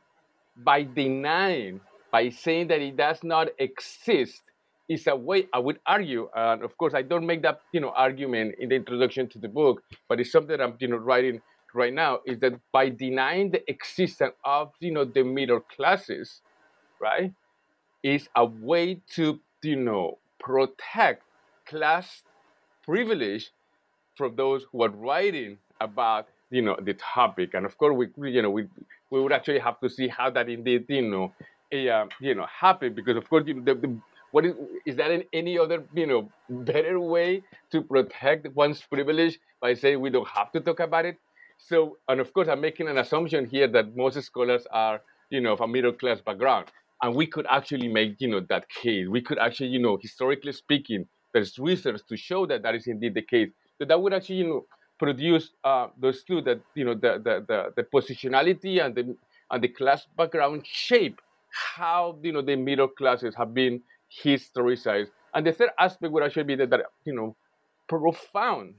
by 0.57 0.83
denying 0.83 1.79
by 2.11 2.29
saying 2.29 2.67
that 2.67 2.81
it 2.81 2.97
does 2.97 3.23
not 3.23 3.47
exist 3.59 4.41
is 4.89 5.07
a 5.07 5.15
way 5.15 5.47
i 5.53 5.59
would 5.59 5.79
argue 5.85 6.27
and 6.35 6.63
of 6.63 6.77
course 6.77 6.93
i 6.93 7.01
don't 7.01 7.25
make 7.25 7.41
that 7.41 7.61
you 7.71 7.79
know 7.79 7.91
argument 7.95 8.55
in 8.59 8.69
the 8.69 8.75
introduction 8.75 9.27
to 9.27 9.39
the 9.39 9.47
book 9.47 9.81
but 10.07 10.19
it's 10.19 10.31
something 10.31 10.59
i'm 10.59 10.75
you 10.79 10.87
know 10.87 10.97
writing 10.97 11.41
right 11.73 11.93
now 11.93 12.19
is 12.25 12.39
that 12.39 12.53
by 12.71 12.89
denying 12.89 13.51
the 13.51 13.61
existence 13.69 14.33
of 14.43 14.71
you 14.79 14.91
know 14.91 15.05
the 15.05 15.23
middle 15.23 15.59
classes 15.59 16.41
right 16.99 17.31
is 18.03 18.27
a 18.35 18.45
way 18.45 19.01
to 19.15 19.39
you 19.63 19.75
know 19.75 20.17
protect 20.39 21.23
class 21.65 22.23
privilege 22.83 23.51
from 24.15 24.35
those 24.35 24.65
who 24.71 24.83
are 24.83 24.89
writing 24.89 25.57
about 25.81 26.27
you 26.49 26.61
know 26.61 26.77
the 26.81 26.93
topic 26.93 27.53
and 27.53 27.65
of 27.65 27.77
course 27.77 28.09
we 28.15 28.31
you 28.31 28.41
know 28.41 28.49
we 28.49 28.67
we 29.09 29.21
would 29.21 29.31
actually 29.31 29.59
have 29.59 29.79
to 29.79 29.89
see 29.89 30.07
how 30.07 30.29
that 30.29 30.49
indeed 30.49 30.85
you 30.87 31.01
know 31.01 31.33
uh, 31.73 32.05
you 32.19 32.33
know 32.35 32.45
happen 32.47 32.93
because 32.93 33.17
of 33.17 33.29
course 33.29 33.43
you 33.47 33.53
know, 33.53 33.63
the, 33.63 33.75
the, 33.75 33.97
what 34.31 34.45
is, 34.45 34.53
is 34.85 34.95
that 34.97 35.11
in 35.11 35.23
any 35.33 35.57
other, 35.57 35.83
you 35.93 36.05
know, 36.05 36.29
better 36.49 36.99
way 36.99 37.41
to 37.71 37.81
protect 37.81 38.47
one's 38.55 38.81
privilege 38.81 39.39
by 39.61 39.73
saying 39.73 39.99
we 39.99 40.09
don't 40.09 40.27
have 40.27 40.51
to 40.51 40.59
talk 40.59 40.79
about 40.79 41.05
it? 41.05 41.17
So, 41.57 41.97
and 42.07 42.19
of 42.19 42.33
course, 42.33 42.47
I'm 42.47 42.61
making 42.61 42.87
an 42.87 42.97
assumption 42.97 43.45
here 43.45 43.67
that 43.67 43.95
most 43.95 44.21
scholars 44.21 44.65
are, 44.71 45.01
you 45.29 45.41
know, 45.41 45.53
of 45.53 45.61
a 45.61 45.67
middle 45.67 45.91
class 45.91 46.21
background. 46.21 46.67
And 47.01 47.15
we 47.15 47.27
could 47.27 47.45
actually 47.49 47.87
make, 47.87 48.15
you 48.19 48.27
know, 48.27 48.41
that 48.49 48.69
case. 48.69 49.07
We 49.07 49.21
could 49.21 49.39
actually, 49.39 49.69
you 49.69 49.79
know, 49.79 49.97
historically 50.01 50.51
speaking, 50.51 51.05
there's 51.33 51.57
research 51.57 52.01
to 52.09 52.17
show 52.17 52.45
that 52.47 52.63
that 52.63 52.75
is 52.75 52.87
indeed 52.87 53.13
the 53.13 53.21
case. 53.21 53.49
That 53.79 53.87
that 53.87 54.01
would 54.01 54.13
actually, 54.13 54.35
you 54.37 54.47
know, 54.47 54.65
produce 54.97 55.51
uh, 55.63 55.87
those 55.97 56.23
two 56.23 56.41
that, 56.41 56.59
you 56.75 56.83
know, 56.83 56.93
the, 56.93 57.21
the, 57.23 57.45
the, 57.47 57.73
the 57.77 57.83
positionality 57.83 58.83
and 58.83 58.93
the, 58.95 59.15
and 59.49 59.63
the 59.63 59.69
class 59.69 60.05
background 60.17 60.65
shape 60.65 61.21
how, 61.75 62.17
you 62.21 62.31
know, 62.31 62.41
the 62.41 62.55
middle 62.55 62.87
classes 62.87 63.33
have 63.35 63.53
been 63.53 63.81
historicized. 64.23 65.07
And 65.33 65.45
the 65.45 65.53
third 65.53 65.69
aspect 65.79 66.11
would 66.11 66.23
actually 66.23 66.43
be 66.43 66.55
that, 66.55 66.69
that 66.71 66.81
you 67.05 67.13
know, 67.13 67.35
profound 67.87 68.75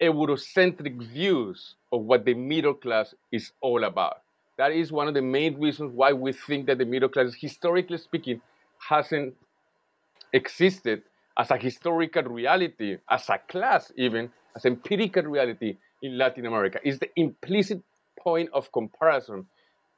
Eurocentric 0.00 1.02
views 1.02 1.76
of 1.92 2.02
what 2.02 2.24
the 2.24 2.34
middle 2.34 2.74
class 2.74 3.14
is 3.32 3.52
all 3.60 3.84
about. 3.84 4.22
That 4.60 4.72
is 4.72 4.92
one 4.92 5.08
of 5.08 5.14
the 5.14 5.22
main 5.22 5.58
reasons 5.58 5.90
why 5.94 6.12
we 6.12 6.32
think 6.32 6.66
that 6.66 6.76
the 6.76 6.84
middle 6.84 7.08
class, 7.08 7.32
historically 7.32 7.96
speaking, 7.96 8.42
hasn't 8.76 9.34
existed 10.34 11.00
as 11.38 11.50
a 11.50 11.56
historical 11.56 12.24
reality, 12.24 12.98
as 13.08 13.26
a 13.30 13.38
class, 13.38 13.90
even 13.96 14.30
as 14.54 14.66
empirical 14.66 15.22
reality 15.22 15.78
in 16.02 16.18
Latin 16.18 16.44
America. 16.44 16.78
Is 16.84 16.98
the 16.98 17.08
implicit 17.16 17.80
point 18.18 18.50
of 18.52 18.70
comparison. 18.70 19.46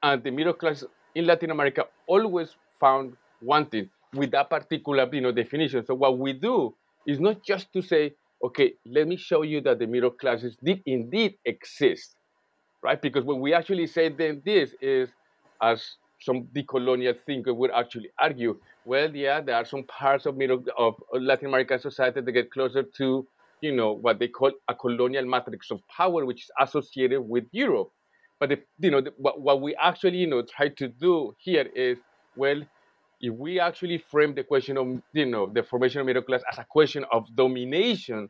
And 0.01 0.23
the 0.23 0.31
middle 0.31 0.53
class 0.53 0.85
in 1.17 1.27
Latin 1.27 1.51
America 1.51 1.87
always 2.07 2.55
found 2.79 3.17
wanting 3.41 3.91
with 4.15 4.31
that 4.31 4.49
particular 4.49 5.09
you 5.13 5.23
know, 5.23 5.33
definition. 5.33 5.85
So 5.85 5.95
what 5.95 6.19
we 6.21 6.35
do 6.35 6.73
is 7.05 7.19
not 7.19 7.43
just 7.43 7.73
to 7.73 7.83
say, 7.83 8.15
okay, 8.45 8.75
let 8.87 9.09
me 9.09 9.17
show 9.17 9.43
you 9.43 9.61
that 9.63 9.81
the 9.81 9.89
middle 9.89 10.13
classes 10.13 10.57
did 10.63 10.83
indeed 10.87 11.35
exist, 11.45 12.15
right? 12.83 13.01
Because 13.01 13.25
when 13.25 13.41
we 13.41 13.55
actually 13.55 13.87
say 13.87 14.09
then 14.09 14.43
this 14.45 14.75
is, 14.81 15.09
as 15.61 15.97
some 16.21 16.45
decolonial 16.55 17.17
thinker 17.27 17.55
would 17.55 17.71
actually 17.71 18.11
argue, 18.19 18.59
well, 18.85 19.15
yeah, 19.15 19.41
there 19.41 19.57
are 19.57 19.65
some 19.65 19.85
parts 19.85 20.27
of 20.27 20.37
middle 20.37 20.63
of 20.77 20.95
Latin 21.13 21.49
American 21.49 21.79
society 21.79 22.21
that 22.21 22.33
get 22.33 22.51
closer 22.51 22.83
to, 22.83 23.27
you 23.61 23.73
know, 23.73 23.93
what 23.93 24.19
they 24.19 24.29
call 24.29 24.53
a 24.69 24.75
colonial 24.75 25.25
matrix 25.25 25.71
of 25.71 25.81
power, 25.89 26.25
which 26.25 26.43
is 26.43 26.51
associated 26.61 27.21
with 27.21 27.45
Europe. 27.53 27.91
But 28.41 28.49
the, 28.49 28.59
you 28.81 28.91
know, 28.91 29.01
the, 29.01 29.13
what, 29.17 29.41
what 29.41 29.61
we 29.61 29.77
actually, 29.77 30.19
you 30.19 30.27
know, 30.27 30.43
try 30.43 30.69
to 30.69 30.89
do 30.89 31.35
here 31.39 31.69
is, 31.77 31.99
well, 32.37 32.61
if 33.21 33.33
we 33.35 33.61
actually 33.61 33.99
frame 33.99 34.35
the 34.35 34.43
question 34.43 34.77
of 34.77 35.01
you 35.13 35.27
know 35.27 35.47
the 35.47 35.63
formation 35.63 36.01
of 36.01 36.07
middle 36.07 36.23
class 36.23 36.43
as 36.51 36.59
a 36.59 36.67
question 36.69 37.05
of 37.13 37.25
domination, 37.37 38.29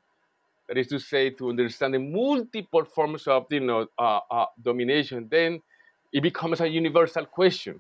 that 0.73 0.81
is 0.81 0.87
to 0.87 0.99
say, 0.99 1.29
to 1.29 1.51
understand 1.51 1.93
the 1.93 1.99
multiple 1.99 2.87
forms 2.87 3.27
of 3.27 3.45
you 3.51 3.61
know 3.61 3.87
uh, 3.99 4.21
uh, 4.31 4.47
domination, 4.65 5.29
then 5.31 5.61
it 6.15 6.23
becomes 6.23 6.63
a 6.63 6.67
universal 6.67 7.27
question, 7.27 7.79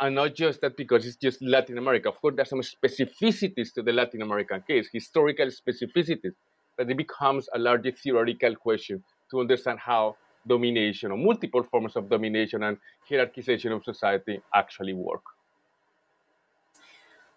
and 0.00 0.16
not 0.16 0.34
just 0.34 0.60
that 0.60 0.76
because 0.76 1.06
it's 1.06 1.14
just 1.14 1.40
Latin 1.40 1.78
America. 1.78 2.08
Of 2.08 2.20
course, 2.20 2.34
there's 2.34 2.48
some 2.48 2.62
specificities 2.62 3.72
to 3.74 3.82
the 3.82 3.92
Latin 3.92 4.22
American 4.22 4.60
case, 4.66 4.88
historical 4.92 5.46
specificities, 5.46 6.32
but 6.76 6.90
it 6.90 6.96
becomes 6.96 7.48
a 7.54 7.60
larger 7.60 7.92
theoretical 7.92 8.56
question 8.56 9.04
to 9.30 9.38
understand 9.38 9.78
how 9.78 10.16
domination 10.48 11.12
or 11.12 11.16
multiple 11.16 11.62
forms 11.62 11.94
of 11.94 12.10
domination 12.10 12.64
and 12.64 12.76
hierarchization 13.08 13.70
of 13.70 13.84
society 13.84 14.40
actually 14.52 14.94
work. 14.94 15.22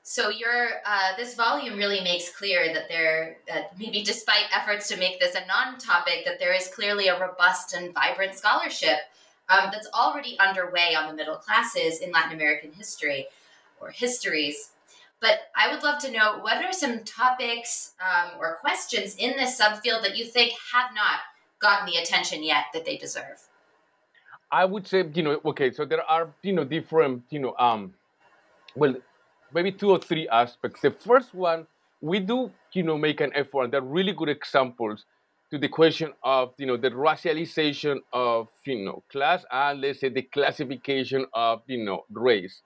So 0.05 0.29
your 0.29 0.81
uh, 0.85 1.15
this 1.15 1.33
volume 1.33 1.77
really 1.77 2.01
makes 2.01 2.29
clear 2.29 2.73
that 2.73 2.89
there, 2.89 3.37
that 3.47 3.79
maybe 3.79 4.03
despite 4.03 4.45
efforts 4.53 4.89
to 4.89 4.97
make 4.97 5.19
this 5.19 5.33
a 5.33 5.47
non-topic, 5.47 6.25
that 6.25 6.39
there 6.39 6.53
is 6.53 6.67
clearly 6.67 7.07
a 7.07 7.19
robust 7.19 7.73
and 7.73 7.93
vibrant 7.93 8.35
scholarship 8.35 8.97
um, 9.47 9.69
that's 9.71 9.87
already 9.93 10.37
underway 10.39 10.93
on 10.93 11.07
the 11.07 11.13
middle 11.13 11.37
classes 11.37 12.01
in 12.01 12.11
Latin 12.11 12.33
American 12.33 12.73
history 12.73 13.27
or 13.79 13.91
histories. 13.91 14.71
But 15.21 15.39
I 15.55 15.73
would 15.73 15.83
love 15.83 16.01
to 16.01 16.11
know 16.11 16.39
what 16.41 16.63
are 16.63 16.73
some 16.73 17.05
topics 17.05 17.93
um, 18.01 18.31
or 18.39 18.57
questions 18.57 19.15
in 19.15 19.37
this 19.37 19.57
subfield 19.57 20.01
that 20.01 20.17
you 20.17 20.25
think 20.25 20.51
have 20.73 20.93
not 20.93 21.19
gotten 21.59 21.85
the 21.85 21.95
attention 21.95 22.43
yet 22.43 22.65
that 22.73 22.83
they 22.83 22.97
deserve. 22.97 23.47
I 24.51 24.65
would 24.65 24.85
say, 24.85 25.05
you 25.13 25.23
know, 25.23 25.39
okay, 25.45 25.71
so 25.71 25.85
there 25.85 26.03
are, 26.03 26.27
you 26.41 26.51
know, 26.51 26.65
different, 26.65 27.23
you 27.29 27.39
know, 27.39 27.55
um, 27.57 27.93
well, 28.75 28.95
maybe 29.53 29.71
two 29.71 29.91
or 29.91 29.99
three 29.99 30.27
aspects. 30.29 30.81
The 30.81 30.91
first 30.91 31.33
one, 31.33 31.67
we 32.01 32.19
do, 32.19 32.51
you 32.73 32.83
know, 32.83 32.97
make 32.97 33.21
an 33.21 33.31
effort, 33.33 33.71
they're 33.71 33.81
really 33.81 34.13
good 34.13 34.29
examples 34.29 35.05
to 35.51 35.57
the 35.57 35.69
question 35.69 36.11
of, 36.23 36.53
you 36.57 36.65
know, 36.65 36.77
the 36.77 36.89
racialization 36.89 37.99
of, 38.11 38.47
you 38.65 38.83
know, 38.83 39.03
class 39.11 39.45
and 39.51 39.81
let's 39.81 39.99
say 39.99 40.09
the 40.09 40.23
classification 40.23 41.25
of, 41.33 41.61
you 41.67 41.83
know, 41.85 42.03
race. 42.11 42.61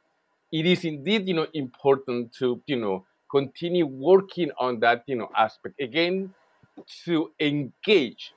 It 0.52 0.66
is 0.66 0.86
indeed, 0.86 1.28
you 1.28 1.34
know, 1.34 1.48
important 1.54 2.34
to, 2.40 2.62
you 2.66 2.78
know, 2.78 3.06
continue 3.30 3.86
working 3.86 4.52
on 4.58 4.80
that, 4.80 5.04
you 5.06 5.18
know, 5.18 5.30
aspect. 5.36 5.80
Again, 5.82 6.34
to 7.06 7.32
engage 7.40 8.34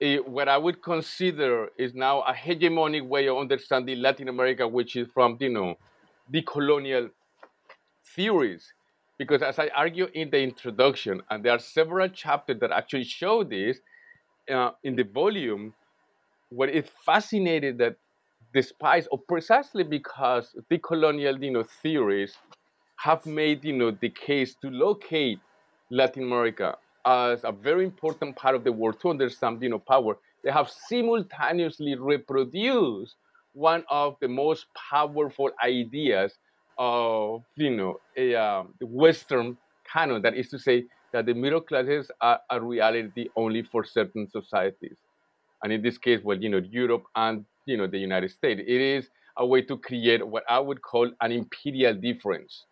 a, 0.00 0.18
what 0.18 0.48
I 0.48 0.58
would 0.58 0.82
consider 0.82 1.68
is 1.78 1.94
now 1.94 2.22
a 2.22 2.32
hegemonic 2.32 3.06
way 3.06 3.28
of 3.28 3.38
understanding 3.38 4.00
Latin 4.00 4.28
America, 4.28 4.66
which 4.66 4.96
is 4.96 5.06
from, 5.14 5.38
you 5.40 5.50
know, 5.50 5.76
the 6.28 6.42
colonial 6.42 7.08
theories. 8.16 8.72
Because 9.18 9.42
as 9.42 9.58
I 9.58 9.68
argue 9.76 10.08
in 10.14 10.30
the 10.30 10.40
introduction, 10.40 11.22
and 11.30 11.44
there 11.44 11.52
are 11.52 11.58
several 11.58 12.08
chapters 12.08 12.58
that 12.60 12.70
actually 12.70 13.04
show 13.04 13.44
this 13.44 13.78
uh, 14.52 14.70
in 14.84 14.96
the 14.96 15.04
volume, 15.04 15.72
what 16.50 16.68
is 16.68 16.84
fascinating 17.04 17.78
that 17.78 17.96
despite, 18.52 19.06
or 19.10 19.18
precisely 19.18 19.84
because 19.84 20.54
the 20.70 20.78
colonial 20.78 21.42
you 21.42 21.50
know, 21.50 21.64
theories 21.82 22.36
have 22.96 23.24
made 23.26 23.64
you 23.64 23.72
know, 23.72 23.90
the 23.90 24.10
case 24.10 24.54
to 24.62 24.70
locate 24.70 25.38
Latin 25.90 26.24
America 26.24 26.76
as 27.06 27.40
a 27.44 27.52
very 27.52 27.84
important 27.84 28.34
part 28.36 28.54
of 28.54 28.64
the 28.64 28.72
world 28.72 29.00
to 29.00 29.10
understand 29.10 29.62
you 29.62 29.68
know, 29.68 29.78
power, 29.78 30.18
they 30.42 30.50
have 30.50 30.68
simultaneously 30.68 31.94
reproduced 31.94 33.16
one 33.52 33.84
of 33.90 34.16
the 34.20 34.28
most 34.28 34.66
powerful 34.90 35.50
ideas 35.64 36.34
of 36.78 37.42
you 37.56 37.70
know 37.70 38.00
a 38.16 38.34
um, 38.34 38.74
Western 38.80 39.56
canon. 39.90 40.22
That 40.22 40.34
is 40.34 40.48
to 40.50 40.58
say 40.58 40.84
that 41.12 41.26
the 41.26 41.34
middle 41.34 41.60
classes 41.60 42.10
are 42.20 42.40
a 42.50 42.60
reality 42.60 43.28
only 43.36 43.62
for 43.62 43.84
certain 43.84 44.28
societies, 44.30 44.96
and 45.62 45.72
in 45.72 45.82
this 45.82 45.98
case, 45.98 46.20
well, 46.22 46.38
you 46.38 46.48
know, 46.48 46.60
Europe 46.70 47.04
and 47.14 47.44
you 47.66 47.76
know 47.76 47.86
the 47.86 47.98
United 47.98 48.30
States. 48.30 48.60
It 48.66 48.80
is 48.80 49.08
a 49.36 49.46
way 49.46 49.62
to 49.62 49.76
create 49.78 50.26
what 50.26 50.44
I 50.48 50.58
would 50.58 50.82
call 50.82 51.10
an 51.20 51.32
imperial 51.32 51.94
difference. 51.94 52.64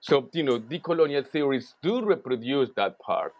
So 0.00 0.28
you 0.32 0.42
know, 0.42 0.58
decolonial 0.58 1.26
theories 1.26 1.74
do 1.82 2.04
reproduce 2.04 2.70
that 2.76 2.98
part, 3.00 3.32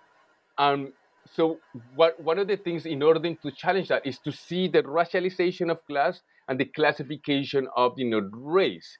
and 0.58 0.92
so 1.32 1.58
what, 1.94 2.20
one 2.20 2.38
of 2.38 2.48
the 2.48 2.56
things 2.56 2.86
in 2.86 3.02
order 3.02 3.20
to 3.20 3.50
challenge 3.50 3.88
that 3.88 4.06
is 4.06 4.18
to 4.20 4.32
see 4.32 4.68
the 4.68 4.82
racialization 4.82 5.70
of 5.70 5.84
class 5.86 6.20
and 6.48 6.60
the 6.60 6.66
classification 6.66 7.66
of 7.76 7.94
you 7.96 8.08
know 8.10 8.28
race 8.32 8.98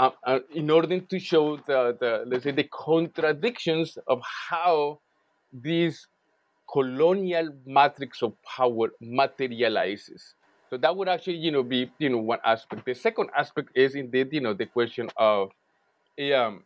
uh, 0.00 0.10
uh, 0.26 0.38
in 0.54 0.70
order 0.70 0.98
to 0.98 1.18
show 1.18 1.58
the, 1.66 1.96
the, 2.00 2.24
let's 2.26 2.44
say, 2.44 2.50
the 2.50 2.64
contradictions 2.64 3.98
of 4.06 4.20
how 4.48 4.98
this 5.52 6.06
colonial 6.72 7.50
matrix 7.66 8.22
of 8.22 8.32
power 8.42 8.88
materializes. 9.00 10.34
So 10.70 10.78
that 10.78 10.96
would 10.96 11.08
actually, 11.08 11.36
you 11.36 11.50
know, 11.50 11.62
be, 11.62 11.90
you 11.98 12.08
know, 12.08 12.18
one 12.18 12.38
aspect. 12.44 12.86
The 12.86 12.94
second 12.94 13.28
aspect 13.36 13.70
is 13.74 13.94
indeed, 13.94 14.28
you 14.32 14.40
know, 14.40 14.54
the 14.54 14.66
question 14.66 15.10
of 15.16 15.50
um, 16.34 16.64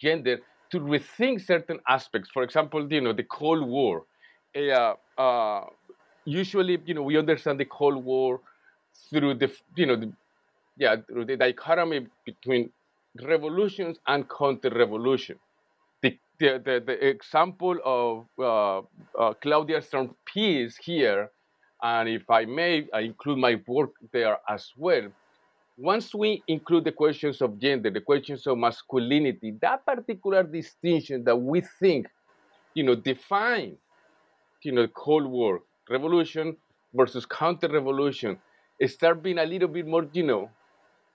gender 0.00 0.38
to 0.70 0.80
rethink 0.80 1.44
certain 1.44 1.80
aspects. 1.86 2.30
For 2.32 2.44
example, 2.44 2.90
you 2.90 3.00
know, 3.02 3.12
the 3.12 3.24
Cold 3.24 3.66
War. 3.68 4.04
Uh, 4.56 4.94
uh, 5.18 5.64
usually, 6.24 6.78
you 6.86 6.94
know, 6.94 7.02
we 7.02 7.18
understand 7.18 7.60
the 7.60 7.66
Cold 7.66 8.02
War 8.04 8.40
through 9.10 9.34
the, 9.34 9.52
you 9.76 9.86
know, 9.86 9.96
the 9.96 10.12
yeah, 10.76 10.96
the 11.08 11.36
dichotomy 11.36 12.06
between 12.24 12.70
revolutions 13.20 13.98
and 14.06 14.28
counter-revolution. 14.28 15.38
The, 16.02 16.18
the, 16.38 16.62
the, 16.64 16.82
the, 16.84 17.08
example 17.08 17.78
of 17.84 18.26
uh, 18.38 18.78
uh, 19.18 19.34
Claudia 19.34 19.82
Stern 19.82 20.14
piece 20.24 20.76
here, 20.76 21.30
and 21.82 22.08
if 22.08 22.28
I 22.30 22.44
may, 22.44 22.86
I 22.92 23.00
include 23.00 23.38
my 23.38 23.60
work 23.66 23.90
there 24.12 24.38
as 24.48 24.70
well. 24.76 25.08
Once 25.76 26.14
we 26.14 26.42
include 26.48 26.84
the 26.84 26.92
questions 26.92 27.40
of 27.40 27.58
gender, 27.58 27.90
the 27.90 28.00
questions 28.00 28.46
of 28.46 28.58
masculinity, 28.58 29.54
that 29.60 29.84
particular 29.84 30.42
distinction 30.42 31.24
that 31.24 31.36
we 31.36 31.60
think, 31.80 32.06
you 32.74 32.84
know, 32.84 32.94
define, 32.94 33.76
you 34.62 34.72
know, 34.72 34.86
Cold 34.88 35.26
War 35.26 35.62
revolution 35.90 36.56
versus 36.94 37.26
counter-revolution, 37.26 38.38
start 38.86 39.22
being 39.22 39.38
a 39.38 39.44
little 39.44 39.68
bit 39.68 39.86
more, 39.86 40.06
you 40.12 40.22
know, 40.22 40.50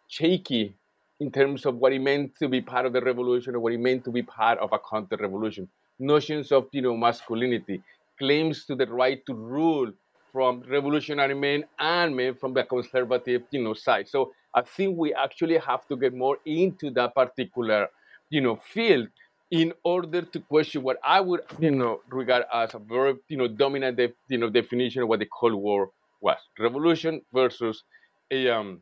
shaky 0.07 0.75
in 1.19 1.31
terms 1.31 1.65
of 1.65 1.75
what 1.77 1.93
it 1.93 1.99
meant 2.01 2.35
to 2.37 2.47
be 2.47 2.61
part 2.61 2.85
of 2.85 2.93
the 2.93 3.01
revolution 3.01 3.55
or 3.55 3.59
what 3.59 3.73
it 3.73 3.79
meant 3.79 4.03
to 4.05 4.11
be 4.11 4.21
part 4.21 4.59
of 4.59 4.71
a 4.73 4.79
counter-revolution. 4.79 5.67
Notions 5.99 6.51
of 6.51 6.67
you 6.71 6.81
know 6.81 6.95
masculinity, 6.95 7.81
claims 8.19 8.65
to 8.65 8.75
the 8.75 8.85
right 8.87 9.25
to 9.25 9.33
rule 9.33 9.91
from 10.31 10.63
revolutionary 10.69 11.33
men 11.33 11.63
and 11.79 12.15
men 12.15 12.35
from 12.35 12.53
the 12.53 12.63
conservative 12.63 13.43
you 13.51 13.63
know 13.63 13.73
side. 13.73 14.07
So 14.07 14.33
I 14.53 14.61
think 14.61 14.97
we 14.97 15.13
actually 15.13 15.57
have 15.57 15.87
to 15.87 15.95
get 15.97 16.13
more 16.13 16.37
into 16.45 16.91
that 16.91 17.15
particular 17.15 17.87
you 18.29 18.41
know 18.41 18.57
field 18.57 19.07
in 19.49 19.73
order 19.83 20.21
to 20.21 20.39
question 20.41 20.83
what 20.83 20.97
I 21.03 21.21
would 21.21 21.41
you 21.59 21.71
know 21.71 22.01
regard 22.09 22.45
as 22.53 22.75
a 22.75 22.79
very 22.79 23.15
you 23.29 23.37
know 23.37 23.47
dominant 23.47 23.97
de- 23.97 24.13
you 24.29 24.37
know 24.37 24.49
definition 24.49 25.01
of 25.03 25.09
what 25.09 25.19
the 25.19 25.27
Cold 25.27 25.55
War 25.55 25.89
was: 26.21 26.37
revolution 26.59 27.21
versus 27.33 27.83
a 28.31 28.49
um, 28.49 28.81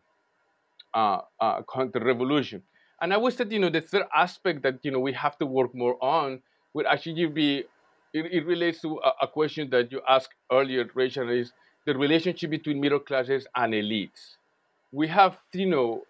uh, 0.96 1.20
uh, 1.39 1.62
counter-revolution. 1.72 2.64
And 3.02 3.14
I 3.14 3.18
would 3.18 3.34
say, 3.34 3.46
you 3.50 3.60
know, 3.60 3.70
the 3.70 3.82
third 3.82 4.06
aspect 4.16 4.64
that 4.64 4.80
you 4.84 4.91
know 4.91 5.00
we 5.00 5.14
have 5.14 5.38
to 5.39 5.46
work 5.46 5.76
more 5.76 6.02
on 6.04 6.41
would 6.74 6.86
actually 6.86 7.26
be 7.28 7.66
it, 8.14 8.32
it 8.32 8.46
relates 8.46 8.82
to 8.82 9.00
a, 9.04 9.26
a, 9.26 9.28
question 9.28 9.70
that 9.72 9.91
you 9.91 10.02
asked 10.08 10.34
earlier, 10.50 10.89
Rachel, 10.93 11.30
is 11.30 11.52
the 11.86 11.96
relationship 11.98 12.50
between 12.50 12.80
middle 12.80 13.00
classes 13.00 13.46
and 13.56 13.74
elites. 13.74 14.38
We 14.93 15.08
have, 15.10 15.38
you 15.54 15.66
know, 15.66 16.04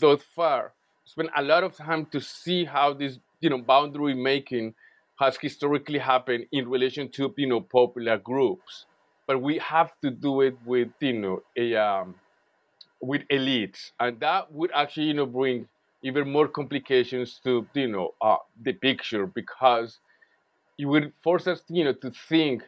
thus 0.00 0.22
far 0.34 0.72
spent 1.04 1.28
a 1.36 1.42
lot 1.42 1.62
of 1.62 1.76
time 1.76 2.06
to 2.06 2.20
see 2.20 2.64
how 2.64 2.94
this, 2.94 3.18
you 3.40 3.50
know, 3.50 3.58
boundary 3.58 4.14
making 4.14 4.74
has 5.20 5.36
historically 5.36 5.98
happened 5.98 6.46
in 6.52 6.68
relation 6.68 7.10
to, 7.10 7.34
you 7.36 7.46
know, 7.46 7.60
popular 7.60 8.16
groups. 8.16 8.86
But 9.26 9.42
we 9.42 9.58
have 9.58 9.92
to 10.02 10.10
do 10.10 10.40
it 10.40 10.56
with, 10.64 10.88
you 11.00 11.12
know, 11.12 11.42
a 11.56 11.76
um, 11.76 12.14
with 13.02 13.22
elites, 13.28 13.90
and 13.98 14.20
that 14.20 14.50
would 14.52 14.70
actually, 14.72 15.06
you 15.06 15.14
know, 15.14 15.26
bring 15.26 15.66
even 16.02 16.30
more 16.30 16.48
complications 16.48 17.40
to, 17.44 17.66
you 17.74 17.88
know, 17.88 18.14
uh, 18.20 18.36
the 18.62 18.72
picture 18.72 19.26
because 19.26 19.98
it 20.78 20.86
would 20.86 21.12
force 21.22 21.46
us, 21.46 21.62
you 21.68 21.84
know, 21.84 21.92
to 21.92 22.10
think, 22.28 22.62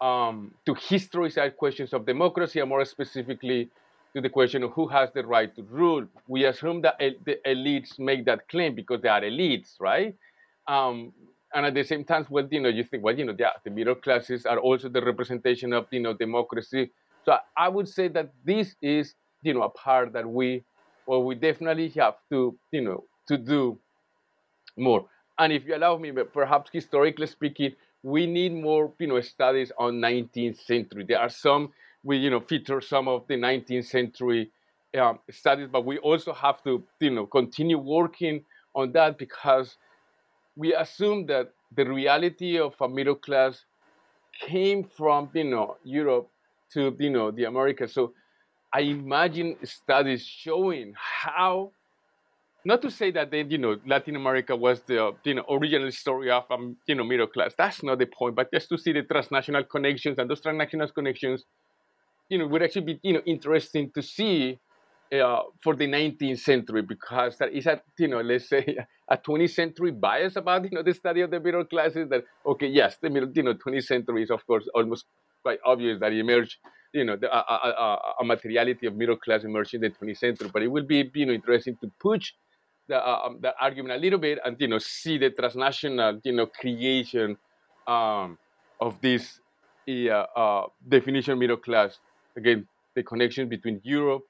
um, 0.00 0.52
to 0.66 0.74
historicize 0.74 1.56
questions 1.56 1.92
of 1.92 2.04
democracy, 2.04 2.60
and 2.60 2.68
more 2.68 2.84
specifically, 2.84 3.70
to 4.14 4.20
the 4.20 4.28
question 4.28 4.62
of 4.62 4.70
who 4.72 4.86
has 4.86 5.10
the 5.12 5.24
right 5.24 5.54
to 5.56 5.62
rule. 5.62 6.06
We 6.28 6.44
assume 6.44 6.82
that 6.82 6.98
the 6.98 7.38
elites 7.46 7.98
make 7.98 8.24
that 8.26 8.48
claim 8.48 8.74
because 8.74 9.00
they 9.02 9.08
are 9.08 9.22
elites, 9.22 9.80
right? 9.80 10.14
Um, 10.68 11.12
and 11.54 11.66
at 11.66 11.74
the 11.74 11.84
same 11.84 12.04
time, 12.04 12.26
well, 12.28 12.46
you 12.50 12.60
know, 12.60 12.68
you 12.68 12.84
think, 12.84 13.04
well, 13.04 13.16
you 13.16 13.24
know, 13.24 13.32
the, 13.32 13.46
the 13.64 13.70
middle 13.70 13.94
classes 13.94 14.46
are 14.46 14.58
also 14.58 14.88
the 14.88 15.00
representation 15.00 15.72
of, 15.72 15.86
you 15.90 16.00
know, 16.00 16.12
democracy. 16.12 16.90
So 17.24 17.36
I 17.56 17.68
would 17.68 17.88
say 17.88 18.08
that 18.08 18.30
this 18.44 18.74
is 18.82 19.14
you 19.44 19.54
know 19.54 19.62
a 19.62 19.70
part 19.70 20.12
that 20.12 20.28
we 20.28 20.64
well 21.06 21.22
we 21.24 21.34
definitely 21.34 21.88
have 21.90 22.16
to 22.30 22.58
you 22.72 22.82
know 22.82 23.04
to 23.28 23.38
do 23.38 23.78
more 24.76 25.06
and 25.38 25.52
if 25.52 25.66
you 25.66 25.76
allow 25.76 25.96
me 25.96 26.12
perhaps 26.32 26.70
historically 26.72 27.26
speaking 27.26 27.72
we 28.02 28.26
need 28.26 28.52
more 28.52 28.92
you 28.98 29.06
know 29.06 29.20
studies 29.20 29.72
on 29.78 29.94
19th 30.00 30.60
century 30.60 31.04
there 31.08 31.20
are 31.20 31.28
some 31.28 31.72
we 32.02 32.16
you 32.18 32.30
know 32.30 32.40
feature 32.40 32.80
some 32.80 33.08
of 33.08 33.26
the 33.28 33.36
19th 33.36 33.86
century 33.86 34.50
um, 34.98 35.18
studies 35.30 35.68
but 35.72 35.84
we 35.84 35.98
also 35.98 36.32
have 36.32 36.62
to 36.64 36.84
you 37.00 37.10
know 37.10 37.26
continue 37.26 37.78
working 37.78 38.44
on 38.74 38.92
that 38.92 39.18
because 39.18 39.76
we 40.56 40.74
assume 40.74 41.26
that 41.26 41.52
the 41.76 41.84
reality 41.84 42.58
of 42.58 42.74
a 42.80 42.88
middle 42.88 43.14
class 43.14 43.64
came 44.40 44.84
from 44.84 45.30
you 45.34 45.44
know 45.44 45.76
Europe 45.84 46.28
to 46.72 46.94
you 46.98 47.10
know 47.10 47.30
the 47.30 47.44
Americas. 47.44 47.94
So 47.94 48.12
I 48.74 48.80
imagine 48.80 49.56
studies 49.62 50.26
showing 50.26 50.94
how, 50.96 51.70
not 52.64 52.82
to 52.82 52.90
say 52.90 53.12
that 53.12 53.32
you 53.32 53.58
know, 53.58 53.76
Latin 53.86 54.16
America 54.16 54.56
was 54.56 54.82
the 54.82 55.12
you 55.24 55.34
know 55.34 55.44
original 55.48 55.92
story 55.92 56.30
of 56.30 56.44
um, 56.50 56.76
you 56.88 56.96
know 56.96 57.04
middle 57.04 57.28
class. 57.28 57.54
That's 57.56 57.84
not 57.84 58.00
the 58.00 58.06
point, 58.06 58.34
but 58.34 58.52
just 58.52 58.68
to 58.70 58.76
see 58.76 58.92
the 58.92 59.02
transnational 59.02 59.62
connections 59.62 60.18
and 60.18 60.28
those 60.28 60.40
transnational 60.40 60.88
connections, 60.88 61.44
you 62.28 62.38
know, 62.38 62.48
would 62.48 62.64
actually 62.64 62.86
be 62.86 63.00
you 63.04 63.12
know 63.12 63.22
interesting 63.26 63.92
to 63.94 64.02
see 64.02 64.58
uh, 65.12 65.42
for 65.62 65.76
the 65.76 65.86
19th 65.86 66.40
century 66.40 66.82
because 66.82 67.38
that 67.38 67.52
is 67.52 67.66
a 67.66 67.80
you 67.98 68.08
know 68.08 68.22
let's 68.22 68.48
say 68.48 68.76
a 69.08 69.16
20th 69.16 69.50
century 69.50 69.92
bias 69.92 70.34
about 70.34 70.64
you 70.64 70.70
know 70.70 70.82
the 70.82 70.94
study 70.94 71.20
of 71.20 71.30
the 71.30 71.38
middle 71.38 71.64
classes 71.64 72.08
that 72.08 72.24
okay 72.44 72.66
yes 72.66 72.96
the 73.02 73.10
middle 73.10 73.30
you 73.34 73.42
know 73.42 73.54
20th 73.54 73.84
century 73.84 74.22
is 74.24 74.30
of 74.30 74.44
course 74.46 74.68
almost 74.74 75.04
quite 75.42 75.58
obvious 75.64 76.00
that 76.00 76.12
emerged 76.12 76.56
you 76.94 77.04
know, 77.04 77.16
the, 77.16 77.28
a, 77.34 77.38
a, 77.38 78.14
a, 78.20 78.24
materiality 78.24 78.86
of 78.86 78.94
middle 78.94 79.16
class 79.16 79.42
emerging 79.42 79.82
in 79.82 79.92
the 79.92 80.06
20th 80.06 80.18
century. 80.18 80.48
But 80.52 80.62
it 80.62 80.68
will 80.68 80.84
be, 80.84 81.10
you 81.12 81.26
know, 81.26 81.32
interesting 81.32 81.76
to 81.82 81.90
push 82.00 82.32
the, 82.88 82.96
uh, 82.96 83.22
um, 83.26 83.38
the 83.42 83.52
argument 83.60 83.96
a 83.96 83.98
little 83.98 84.18
bit 84.18 84.38
and, 84.44 84.56
you 84.60 84.68
know, 84.68 84.78
see 84.78 85.18
the 85.18 85.30
transnational, 85.30 86.20
you 86.22 86.32
know, 86.32 86.46
creation 86.46 87.36
um, 87.88 88.38
of 88.80 89.00
this 89.00 89.40
uh, 89.88 90.08
uh, 90.36 90.66
definition 90.88 91.36
middle 91.36 91.56
class. 91.56 91.98
Again, 92.36 92.66
the 92.94 93.02
connection 93.02 93.48
between 93.48 93.80
Europe, 93.82 94.22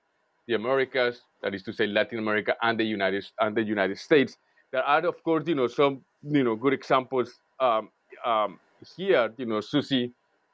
the 0.48 0.54
Americas, 0.54 1.20
that 1.42 1.54
is 1.54 1.62
to 1.64 1.72
say 1.74 1.86
Latin 1.86 2.18
America 2.18 2.56
and 2.62 2.80
the 2.80 2.84
United 2.84 3.26
and 3.40 3.54
the 3.54 3.62
United 3.62 3.98
States. 3.98 4.38
There 4.72 4.82
are, 4.82 5.06
of 5.06 5.22
course, 5.22 5.44
you 5.46 5.54
know, 5.54 5.66
some 5.66 6.02
you 6.22 6.42
know 6.42 6.56
good 6.56 6.72
examples 6.72 7.40
um, 7.60 7.90
um, 8.24 8.58
here. 8.96 9.32
You 9.36 9.46
know, 9.46 9.60
Susie 9.60 10.12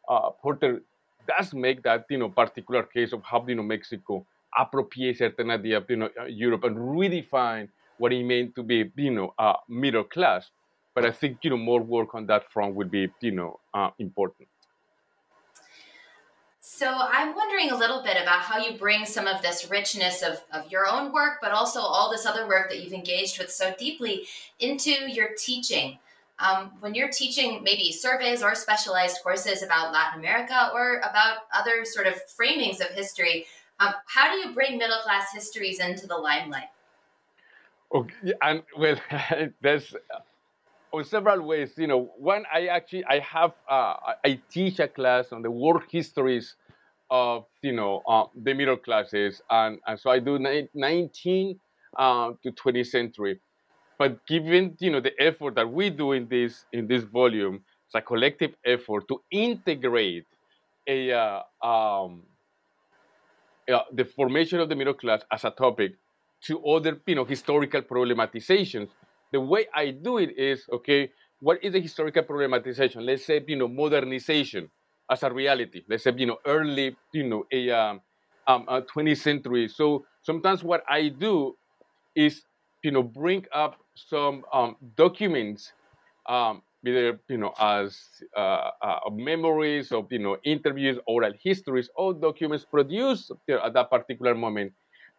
uh, 0.08 0.30
Porter 0.42 0.82
does 1.26 1.54
make 1.54 1.82
that 1.82 2.06
you 2.10 2.18
know 2.18 2.28
particular 2.28 2.82
case 2.82 3.12
of 3.12 3.22
how 3.22 3.44
you 3.46 3.54
know 3.54 3.62
Mexico 3.62 4.26
appropriate 4.56 5.18
certain 5.18 5.50
idea 5.50 5.78
of 5.78 5.88
you 5.88 5.96
know 5.96 6.08
uh, 6.20 6.24
Europe 6.24 6.64
and 6.64 6.76
redefine 6.76 7.68
what 7.98 8.12
it 8.12 8.24
meant 8.24 8.54
to 8.54 8.62
be 8.62 8.90
you 8.96 9.10
know 9.10 9.34
uh, 9.38 9.54
middle 9.68 10.04
class. 10.04 10.50
But 10.94 11.06
I 11.06 11.12
think 11.12 11.38
you 11.42 11.50
know 11.50 11.56
more 11.56 11.80
work 11.80 12.14
on 12.14 12.26
that 12.26 12.50
front 12.50 12.74
would 12.74 12.90
be 12.90 13.08
you 13.20 13.32
know 13.32 13.60
uh, 13.74 13.90
important. 13.98 14.48
So 16.62 16.88
I'm 16.88 17.34
wondering 17.34 17.70
a 17.70 17.76
little 17.76 18.02
bit 18.02 18.16
about 18.20 18.40
how 18.40 18.58
you 18.58 18.78
bring 18.78 19.04
some 19.04 19.26
of 19.26 19.42
this 19.42 19.70
richness 19.70 20.22
of, 20.22 20.42
of 20.52 20.70
your 20.70 20.86
own 20.86 21.12
work, 21.12 21.38
but 21.42 21.52
also 21.52 21.80
all 21.80 22.10
this 22.10 22.24
other 22.24 22.46
work 22.46 22.70
that 22.70 22.82
you've 22.82 22.92
engaged 22.92 23.38
with 23.38 23.50
so 23.50 23.74
deeply 23.78 24.26
into 24.60 24.90
your 24.90 25.30
teaching. 25.36 25.98
Um, 26.40 26.72
when 26.80 26.94
you're 26.94 27.10
teaching 27.10 27.62
maybe 27.62 27.92
surveys 27.92 28.42
or 28.42 28.54
specialized 28.54 29.18
courses 29.22 29.62
about 29.62 29.92
Latin 29.92 30.20
America 30.20 30.70
or 30.72 30.98
about 30.98 31.38
other 31.52 31.84
sort 31.84 32.06
of 32.06 32.14
framings 32.38 32.80
of 32.80 32.88
history, 32.94 33.46
um, 33.78 33.92
how 34.06 34.32
do 34.32 34.38
you 34.38 34.54
bring 34.54 34.78
middle 34.78 34.98
class 35.02 35.32
histories 35.34 35.80
into 35.80 36.06
the 36.06 36.16
limelight? 36.16 36.70
Okay, 37.94 38.32
and 38.40 38.62
well, 38.78 38.96
there's 39.60 39.94
uh, 40.94 41.02
several 41.02 41.42
ways. 41.42 41.72
You 41.76 41.88
know, 41.88 42.10
one 42.16 42.44
I 42.52 42.66
actually 42.66 43.04
I 43.04 43.18
have 43.18 43.52
uh, 43.68 43.96
I 44.24 44.40
teach 44.50 44.78
a 44.78 44.88
class 44.88 45.32
on 45.32 45.42
the 45.42 45.50
work 45.50 45.90
histories 45.90 46.56
of 47.10 47.46
you 47.62 47.72
know 47.72 48.02
uh, 48.08 48.24
the 48.34 48.54
middle 48.54 48.76
classes, 48.76 49.42
and, 49.50 49.78
and 49.86 49.98
so 49.98 50.10
I 50.10 50.20
do 50.20 50.38
19 50.38 51.60
uh, 51.98 52.30
to 52.42 52.52
20th 52.52 52.86
century. 52.86 53.40
But 54.00 54.26
given 54.26 54.76
you 54.80 54.90
know 54.90 55.00
the 55.00 55.14
effort 55.22 55.56
that 55.56 55.70
we 55.70 55.90
do 55.90 56.12
in 56.12 56.28
this 56.28 56.66
in 56.72 56.88
this 56.88 57.04
volume, 57.04 57.56
it's 57.86 57.94
a 57.96 58.02
collective 58.02 58.54
effort 58.66 59.08
to 59.08 59.22
integrate 59.30 60.26
a 60.88 61.12
uh, 61.12 61.42
um, 61.62 62.24
uh, 63.72 63.82
the 63.92 64.04
formation 64.04 64.60
of 64.60 64.68
the 64.68 64.76
middle 64.76 64.94
class 64.94 65.22
as 65.32 65.44
a 65.44 65.50
topic 65.50 65.92
to 66.44 66.64
other 66.66 67.00
you 67.06 67.14
know 67.16 67.24
historical 67.24 67.82
problematizations. 67.82 68.88
The 69.32 69.40
way 69.40 69.66
I 69.74 69.90
do 69.90 70.18
it 70.18 70.36
is 70.38 70.64
okay. 70.72 71.10
What 71.40 71.62
is 71.64 71.72
the 71.74 71.80
historical 71.80 72.22
problematization? 72.22 73.04
Let's 73.04 73.24
say 73.26 73.42
you 73.46 73.56
know 73.56 73.68
modernization 73.68 74.70
as 75.10 75.22
a 75.22 75.32
reality. 75.32 75.82
Let's 75.88 76.04
say 76.04 76.12
you 76.16 76.26
know 76.26 76.38
early 76.46 76.96
you 77.12 77.28
know 77.28 77.44
a 77.52 77.70
um, 77.70 78.00
um, 78.46 78.66
20th 78.92 79.18
century. 79.18 79.68
So 79.68 80.06
sometimes 80.22 80.64
what 80.64 80.82
I 80.88 81.08
do 81.08 81.56
is 82.16 82.42
you 82.82 82.90
know 82.90 83.02
bring 83.02 83.46
up 83.54 83.78
some 84.08 84.44
um, 84.52 84.76
documents, 84.96 85.72
um, 86.26 86.62
either 86.86 87.20
you 87.28 87.36
know 87.38 87.52
as 87.58 87.98
uh, 88.36 88.70
uh, 88.82 89.00
memories 89.12 89.92
of 89.92 90.10
you 90.10 90.18
know 90.18 90.36
interviews, 90.44 90.98
oral 91.06 91.32
histories, 91.42 91.90
or 91.96 92.14
documents 92.14 92.64
produced 92.64 93.32
at 93.48 93.72
that 93.74 93.90
particular 93.90 94.34
moment, 94.34 94.72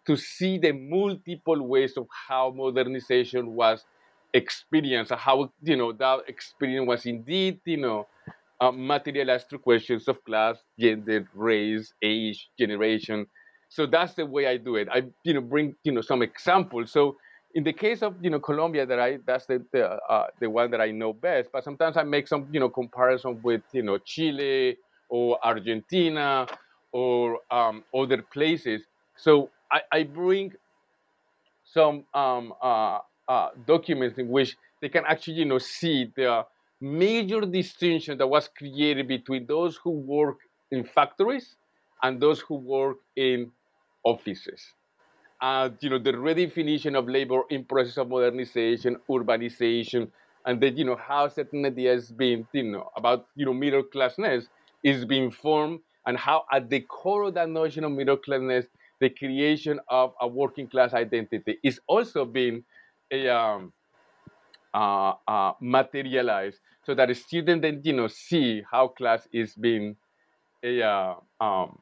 to 0.06 0.16
see 0.16 0.58
the 0.58 0.72
multiple 0.72 1.62
ways 1.68 1.98
of 1.98 2.08
how 2.28 2.52
modernization 2.52 3.54
was 3.56 3.86
experienced, 4.34 5.12
how 5.14 5.52
you 5.62 5.76
know 5.76 5.92
that 5.94 6.22
experience 6.28 6.88
was 6.88 7.06
indeed 7.06 7.60
you 7.66 7.78
know. 7.78 8.08
Uh, 8.60 8.72
materialized 8.72 9.50
through 9.50 9.58
questions 9.58 10.08
of 10.08 10.24
class, 10.24 10.56
gender, 10.80 11.28
race, 11.34 11.94
age, 12.04 12.48
generation. 12.60 13.26
So 13.70 13.88
that's 13.88 14.14
the 14.14 14.24
way 14.24 14.46
I 14.46 14.58
do 14.58 14.76
it. 14.76 14.88
I, 14.92 15.02
you 15.24 15.34
know, 15.34 15.42
bring 15.42 15.76
you 15.84 15.92
know 15.92 16.02
some 16.02 16.22
examples. 16.22 16.92
So 16.92 17.18
in 17.56 17.64
the 17.64 17.74
case 17.74 18.02
of 18.02 18.16
you 18.22 18.30
know 18.30 18.40
Colombia, 18.40 18.86
that 18.86 19.00
I 19.00 19.20
that's 19.26 19.46
the 19.46 19.64
the, 19.72 19.92
uh, 20.10 20.28
the 20.40 20.50
one 20.50 20.72
that 20.72 20.82
I 20.82 20.92
know 20.92 21.14
best. 21.14 21.50
But 21.52 21.64
sometimes 21.64 21.98
I 21.98 22.04
make 22.04 22.28
some 22.28 22.48
you 22.52 22.60
know 22.60 22.70
comparison 22.70 23.42
with 23.44 23.62
you 23.72 23.84
know 23.84 23.98
Chile 23.98 24.78
or 25.10 25.38
Argentina 25.44 26.48
or 26.92 27.40
um, 27.52 27.84
other 27.94 28.22
places. 28.22 28.84
So 29.16 29.50
I, 29.72 29.82
I 29.92 30.04
bring 30.04 30.54
some 31.64 32.06
um, 32.14 32.54
uh, 32.62 33.00
uh, 33.28 33.50
documents 33.66 34.18
in 34.18 34.28
which 34.30 34.58
they 34.82 34.90
can 34.90 35.04
actually, 35.08 35.36
you 35.36 35.46
know, 35.46 35.58
see 35.58 36.12
the 36.16 36.46
major 36.82 37.42
distinction 37.42 38.18
that 38.18 38.28
was 38.28 38.50
created 38.58 39.08
between 39.08 39.46
those 39.46 39.78
who 39.78 39.92
work 39.92 40.38
in 40.72 40.84
factories 40.84 41.56
and 42.04 42.20
those 42.22 42.40
who 42.42 42.56
work 42.56 42.98
in 43.16 43.52
offices. 44.04 44.62
And 45.42 45.76
you 45.82 45.90
know, 45.90 45.98
the 45.98 46.14
redefinition 46.14 46.96
of 46.98 47.08
labor 47.10 47.42
in 47.50 47.66
process 47.66 47.98
of 47.98 48.10
modernization, 48.10 48.98
urbanization, 49.10 50.12
and 50.46 50.62
that 50.62 50.78
you 50.78 50.86
know 50.86 50.96
how 50.96 51.28
certain 51.30 51.66
ideas 51.66 52.12
being 52.12 52.48
you 52.54 52.64
know 52.64 52.90
about 52.96 53.28
you 53.36 53.46
know 53.46 53.54
middle 53.54 53.84
classness 53.84 54.48
is 54.84 55.04
being 55.06 55.32
formed, 55.32 55.80
and 56.06 56.18
how 56.18 56.46
at 56.52 56.70
the 56.70 56.82
core 56.82 57.24
of 57.24 57.34
that 57.34 57.50
notion 57.50 57.84
of 57.84 57.92
middle 57.92 58.18
classness, 58.18 58.68
the 59.00 59.10
creation 59.10 59.80
of 59.90 60.14
a 60.22 60.28
working 60.28 60.68
class 60.68 60.94
identity 60.94 61.58
is 61.64 61.80
also 61.88 62.24
being 62.24 62.64
a, 63.12 63.28
um, 63.30 63.74
uh, 64.74 65.14
uh, 65.28 65.54
materialized, 65.60 66.60
so 66.86 66.94
that 66.96 67.08
the 67.08 67.16
student 67.16 67.62
then 67.62 67.82
you 67.84 67.94
know 67.94 68.08
see 68.08 68.64
how 68.72 68.88
class 68.88 69.28
is 69.34 69.54
being 69.56 69.96
uh, 70.66 71.16
um, 71.42 71.80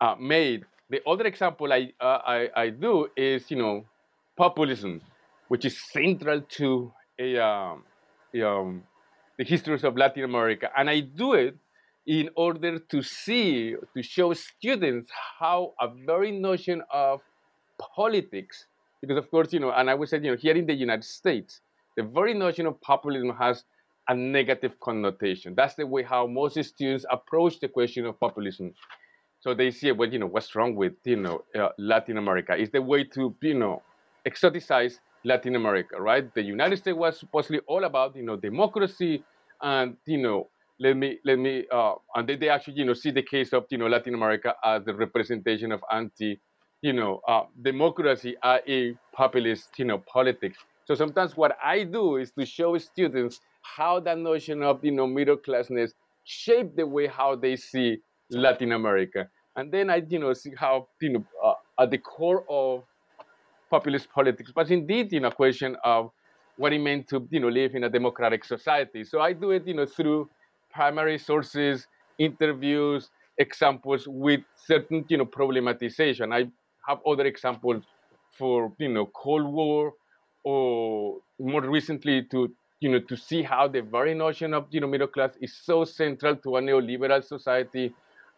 uh, 0.00 0.14
made. 0.18 0.64
The 0.90 1.00
other 1.06 1.24
example 1.26 1.72
I, 1.72 1.92
uh, 2.00 2.18
I, 2.26 2.48
I 2.56 2.68
do 2.70 3.06
is 3.16 3.48
you 3.48 3.56
know 3.56 3.84
populism, 4.36 5.00
which 5.46 5.64
is 5.64 5.78
central 5.92 6.40
to 6.40 6.92
a, 7.16 7.38
um, 7.38 7.84
um, 8.44 8.82
the 9.38 9.44
histories 9.44 9.84
of 9.84 9.96
Latin 9.96 10.24
America, 10.24 10.68
and 10.76 10.90
I 10.90 11.00
do 11.00 11.34
it 11.34 11.56
in 12.06 12.28
order 12.34 12.80
to 12.80 13.02
see 13.02 13.76
to 13.94 14.02
show 14.02 14.32
students 14.34 15.12
how 15.38 15.74
a 15.80 15.86
very 15.88 16.32
notion 16.32 16.82
of 16.92 17.20
politics, 17.78 18.66
because 19.00 19.16
of 19.16 19.30
course 19.30 19.52
you 19.52 19.60
know, 19.60 19.70
and 19.70 19.88
I 19.88 19.94
would 19.94 20.08
say 20.08 20.16
you 20.16 20.32
know 20.32 20.36
here 20.36 20.56
in 20.56 20.66
the 20.66 20.74
United 20.74 21.04
States, 21.04 21.60
the 21.96 22.02
very 22.02 22.34
notion 22.34 22.66
of 22.66 22.80
populism 22.80 23.30
has 23.36 23.62
a 24.08 24.14
negative 24.14 24.72
connotation. 24.80 25.54
That's 25.54 25.74
the 25.74 25.86
way 25.86 26.02
how 26.02 26.26
most 26.26 26.60
students 26.64 27.06
approach 27.08 27.60
the 27.60 27.68
question 27.68 28.06
of 28.06 28.18
populism. 28.18 28.74
So 29.40 29.54
they 29.54 29.70
see, 29.70 29.90
well, 29.92 30.08
you 30.12 30.18
know, 30.18 30.26
what's 30.26 30.54
wrong 30.54 30.74
with 30.74 30.94
you 31.04 31.16
know 31.16 31.44
uh, 31.58 31.70
Latin 31.78 32.18
America? 32.18 32.54
Is 32.54 32.70
the 32.70 32.82
way 32.82 33.04
to 33.04 33.34
you 33.42 33.54
know 33.54 33.82
exoticize 34.28 34.98
Latin 35.24 35.56
America, 35.56 36.00
right? 36.00 36.32
The 36.34 36.42
United 36.42 36.78
States 36.78 36.96
was 36.96 37.18
supposedly 37.18 37.60
all 37.66 37.84
about 37.84 38.16
you 38.16 38.22
know 38.22 38.36
democracy 38.36 39.24
and 39.62 39.96
you 40.06 40.18
know 40.18 40.48
let 40.78 40.96
me 40.96 41.18
let 41.24 41.38
me 41.38 41.64
uh, 41.72 41.94
and 42.14 42.28
they, 42.28 42.36
they 42.36 42.48
actually 42.48 42.74
you 42.74 42.84
know 42.84 42.94
see 42.94 43.10
the 43.10 43.22
case 43.22 43.52
of 43.52 43.64
you 43.70 43.78
know 43.78 43.86
Latin 43.86 44.14
America 44.14 44.54
as 44.64 44.84
the 44.84 44.94
representation 44.94 45.72
of 45.72 45.80
anti 45.92 46.38
you 46.82 46.92
know 46.92 47.20
uh, 47.28 47.42
democracy, 47.62 48.36
i.e. 48.42 48.96
populist 49.12 49.78
you 49.78 49.84
know 49.84 49.98
politics. 49.98 50.58
So 50.84 50.94
sometimes 50.94 51.36
what 51.36 51.56
I 51.62 51.84
do 51.84 52.16
is 52.16 52.30
to 52.32 52.44
show 52.44 52.76
students 52.78 53.40
how 53.62 54.00
that 54.00 54.18
notion 54.18 54.62
of 54.62 54.84
you 54.84 54.92
know 54.92 55.06
middle 55.06 55.36
classness 55.36 55.92
shape 56.24 56.76
the 56.76 56.86
way 56.86 57.06
how 57.06 57.34
they 57.36 57.56
see 57.56 57.98
Latin 58.30 58.72
America, 58.72 59.28
and 59.56 59.72
then 59.72 59.90
I 59.90 60.02
you 60.08 60.18
know 60.18 60.32
see 60.32 60.52
how 60.56 60.88
you 61.00 61.10
know 61.10 61.24
uh, 61.44 61.54
at 61.82 61.90
the 61.90 61.98
core 61.98 62.44
of 62.48 62.84
populist 63.70 64.10
politics, 64.12 64.52
but 64.54 64.70
indeed 64.70 65.12
in 65.12 65.24
a 65.24 65.30
question 65.30 65.76
of 65.84 66.10
what 66.56 66.72
it 66.72 66.78
meant 66.80 67.08
to 67.08 67.26
you 67.30 67.40
know 67.40 67.48
live 67.48 67.74
in 67.74 67.84
a 67.84 67.88
democratic 67.90 68.44
society. 68.44 69.04
So 69.04 69.20
I 69.20 69.32
do 69.32 69.50
it 69.50 69.66
you 69.66 69.74
know 69.74 69.86
through 69.86 70.28
primary 70.72 71.18
sources, 71.18 71.86
interviews, 72.18 73.10
examples 73.38 74.06
with 74.06 74.40
certain 74.56 75.04
you 75.08 75.18
know 75.18 75.26
problematization. 75.26 76.32
I 76.34 76.50
have 76.86 77.00
other 77.06 77.26
examples 77.26 77.84
for 78.32 78.72
you 78.78 78.88
know 78.88 79.06
Cold 79.06 79.52
War 79.52 79.94
or 80.44 81.18
more 81.38 81.62
recently 81.62 82.22
to 82.30 82.50
you 82.80 82.90
know 82.90 83.00
to 83.00 83.16
see 83.16 83.42
how 83.42 83.68
the 83.68 83.82
very 83.82 84.14
notion 84.14 84.54
of 84.54 84.66
you 84.70 84.80
know 84.80 84.86
middle 84.86 85.06
class 85.06 85.32
is 85.40 85.54
so 85.54 85.84
central 85.84 86.36
to 86.36 86.56
a 86.56 86.60
neoliberal 86.62 87.22
society 87.22 87.92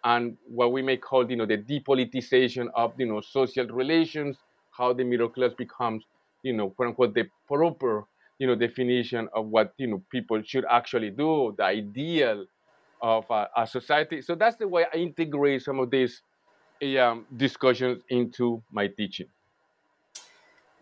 and 0.04 0.36
what 0.46 0.72
we 0.72 0.82
may 0.82 0.96
call 0.96 1.28
you 1.30 1.36
know 1.36 1.46
the 1.46 1.58
depoliticization 1.58 2.68
of 2.74 2.92
you 2.98 3.06
know 3.06 3.20
social 3.20 3.66
relations 3.66 4.36
how 4.70 4.92
the 4.92 5.04
middle 5.04 5.28
class 5.28 5.52
becomes 5.56 6.04
you 6.42 6.52
know 6.52 6.70
quote 6.70 6.88
unquote 6.88 7.14
the 7.14 7.24
proper 7.46 8.04
you 8.38 8.46
know 8.46 8.54
definition 8.54 9.28
of 9.34 9.46
what 9.46 9.72
you 9.78 9.86
know 9.86 10.02
people 10.10 10.42
should 10.42 10.64
actually 10.70 11.10
do 11.10 11.54
the 11.56 11.64
ideal 11.64 12.44
of 13.00 13.24
a, 13.30 13.48
a 13.56 13.66
society. 13.66 14.22
So 14.22 14.34
that's 14.36 14.56
the 14.56 14.68
way 14.68 14.86
i 14.92 14.96
integrate 14.96 15.62
some 15.62 15.80
of 15.80 15.90
these 15.90 16.22
um, 17.00 17.26
discussions 17.36 18.02
into 18.08 18.62
my 18.70 18.88
teaching. 18.88 19.26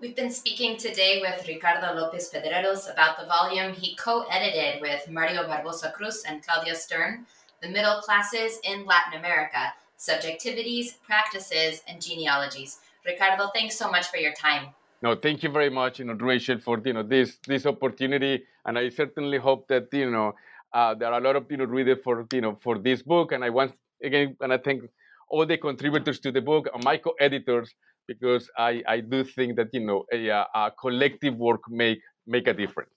We've 0.01 0.17
been 0.17 0.31
speaking 0.31 0.79
today 0.79 1.21
with 1.21 1.47
Ricardo 1.47 1.95
Lopez 1.95 2.31
Pedreros 2.33 2.91
about 2.91 3.21
the 3.21 3.27
volume 3.27 3.75
he 3.75 3.95
co 3.97 4.25
edited 4.31 4.81
with 4.81 5.07
Mario 5.11 5.43
Barbosa 5.43 5.93
Cruz 5.93 6.23
and 6.27 6.43
Claudia 6.43 6.75
Stern, 6.75 7.27
The 7.63 7.69
Middle 7.69 8.01
Classes 8.01 8.59
in 8.65 8.87
Latin 8.87 9.19
America 9.19 9.75
Subjectivities, 9.99 10.99
Practices, 11.03 11.83
and 11.87 12.01
Genealogies. 12.01 12.79
Ricardo, 13.05 13.51
thanks 13.55 13.77
so 13.77 13.91
much 13.91 14.07
for 14.07 14.17
your 14.17 14.33
time. 14.33 14.69
No, 15.03 15.15
thank 15.15 15.43
you 15.43 15.51
very 15.51 15.69
much, 15.69 15.99
you 15.99 16.07
know, 16.07 16.15
Rachel, 16.15 16.59
for 16.59 16.81
you 16.85 16.95
know 16.95 17.03
this 17.03 17.37
this 17.47 17.67
opportunity, 17.67 18.45
and 18.65 18.79
I 18.79 18.89
certainly 18.89 19.37
hope 19.37 19.69
that 19.69 19.89
you 19.93 20.11
know 20.11 20.33
uh, 20.73 20.95
there 20.95 21.13
are 21.13 21.21
a 21.21 21.23
lot 21.23 21.37
of 21.37 21.51
you 21.51 21.59
know 21.59 21.65
readers 21.65 21.99
for 22.03 22.27
you 22.33 22.41
know 22.41 22.59
for 22.63 22.79
this 22.79 23.03
book, 23.03 23.33
and 23.33 23.45
I 23.45 23.51
want 23.51 23.75
again, 24.03 24.37
and 24.41 24.55
I 24.55 24.59
thank 24.59 24.85
all 25.29 25.45
the 25.45 25.59
contributors 25.59 26.19
to 26.21 26.33
the 26.33 26.41
book 26.41 26.69
and 26.73 26.83
my 26.83 26.97
co-editors 26.97 27.75
because 28.09 28.51
I, 28.59 28.83
I 28.89 29.01
do 29.01 29.23
think 29.23 29.57
that 29.57 29.69
you 29.73 29.81
know 29.81 30.05
a, 30.13 30.29
a 30.29 30.73
collective 30.81 31.37
work 31.37 31.61
make 31.71 32.01
make 32.27 32.49
a 32.49 32.55
difference. 32.55 32.91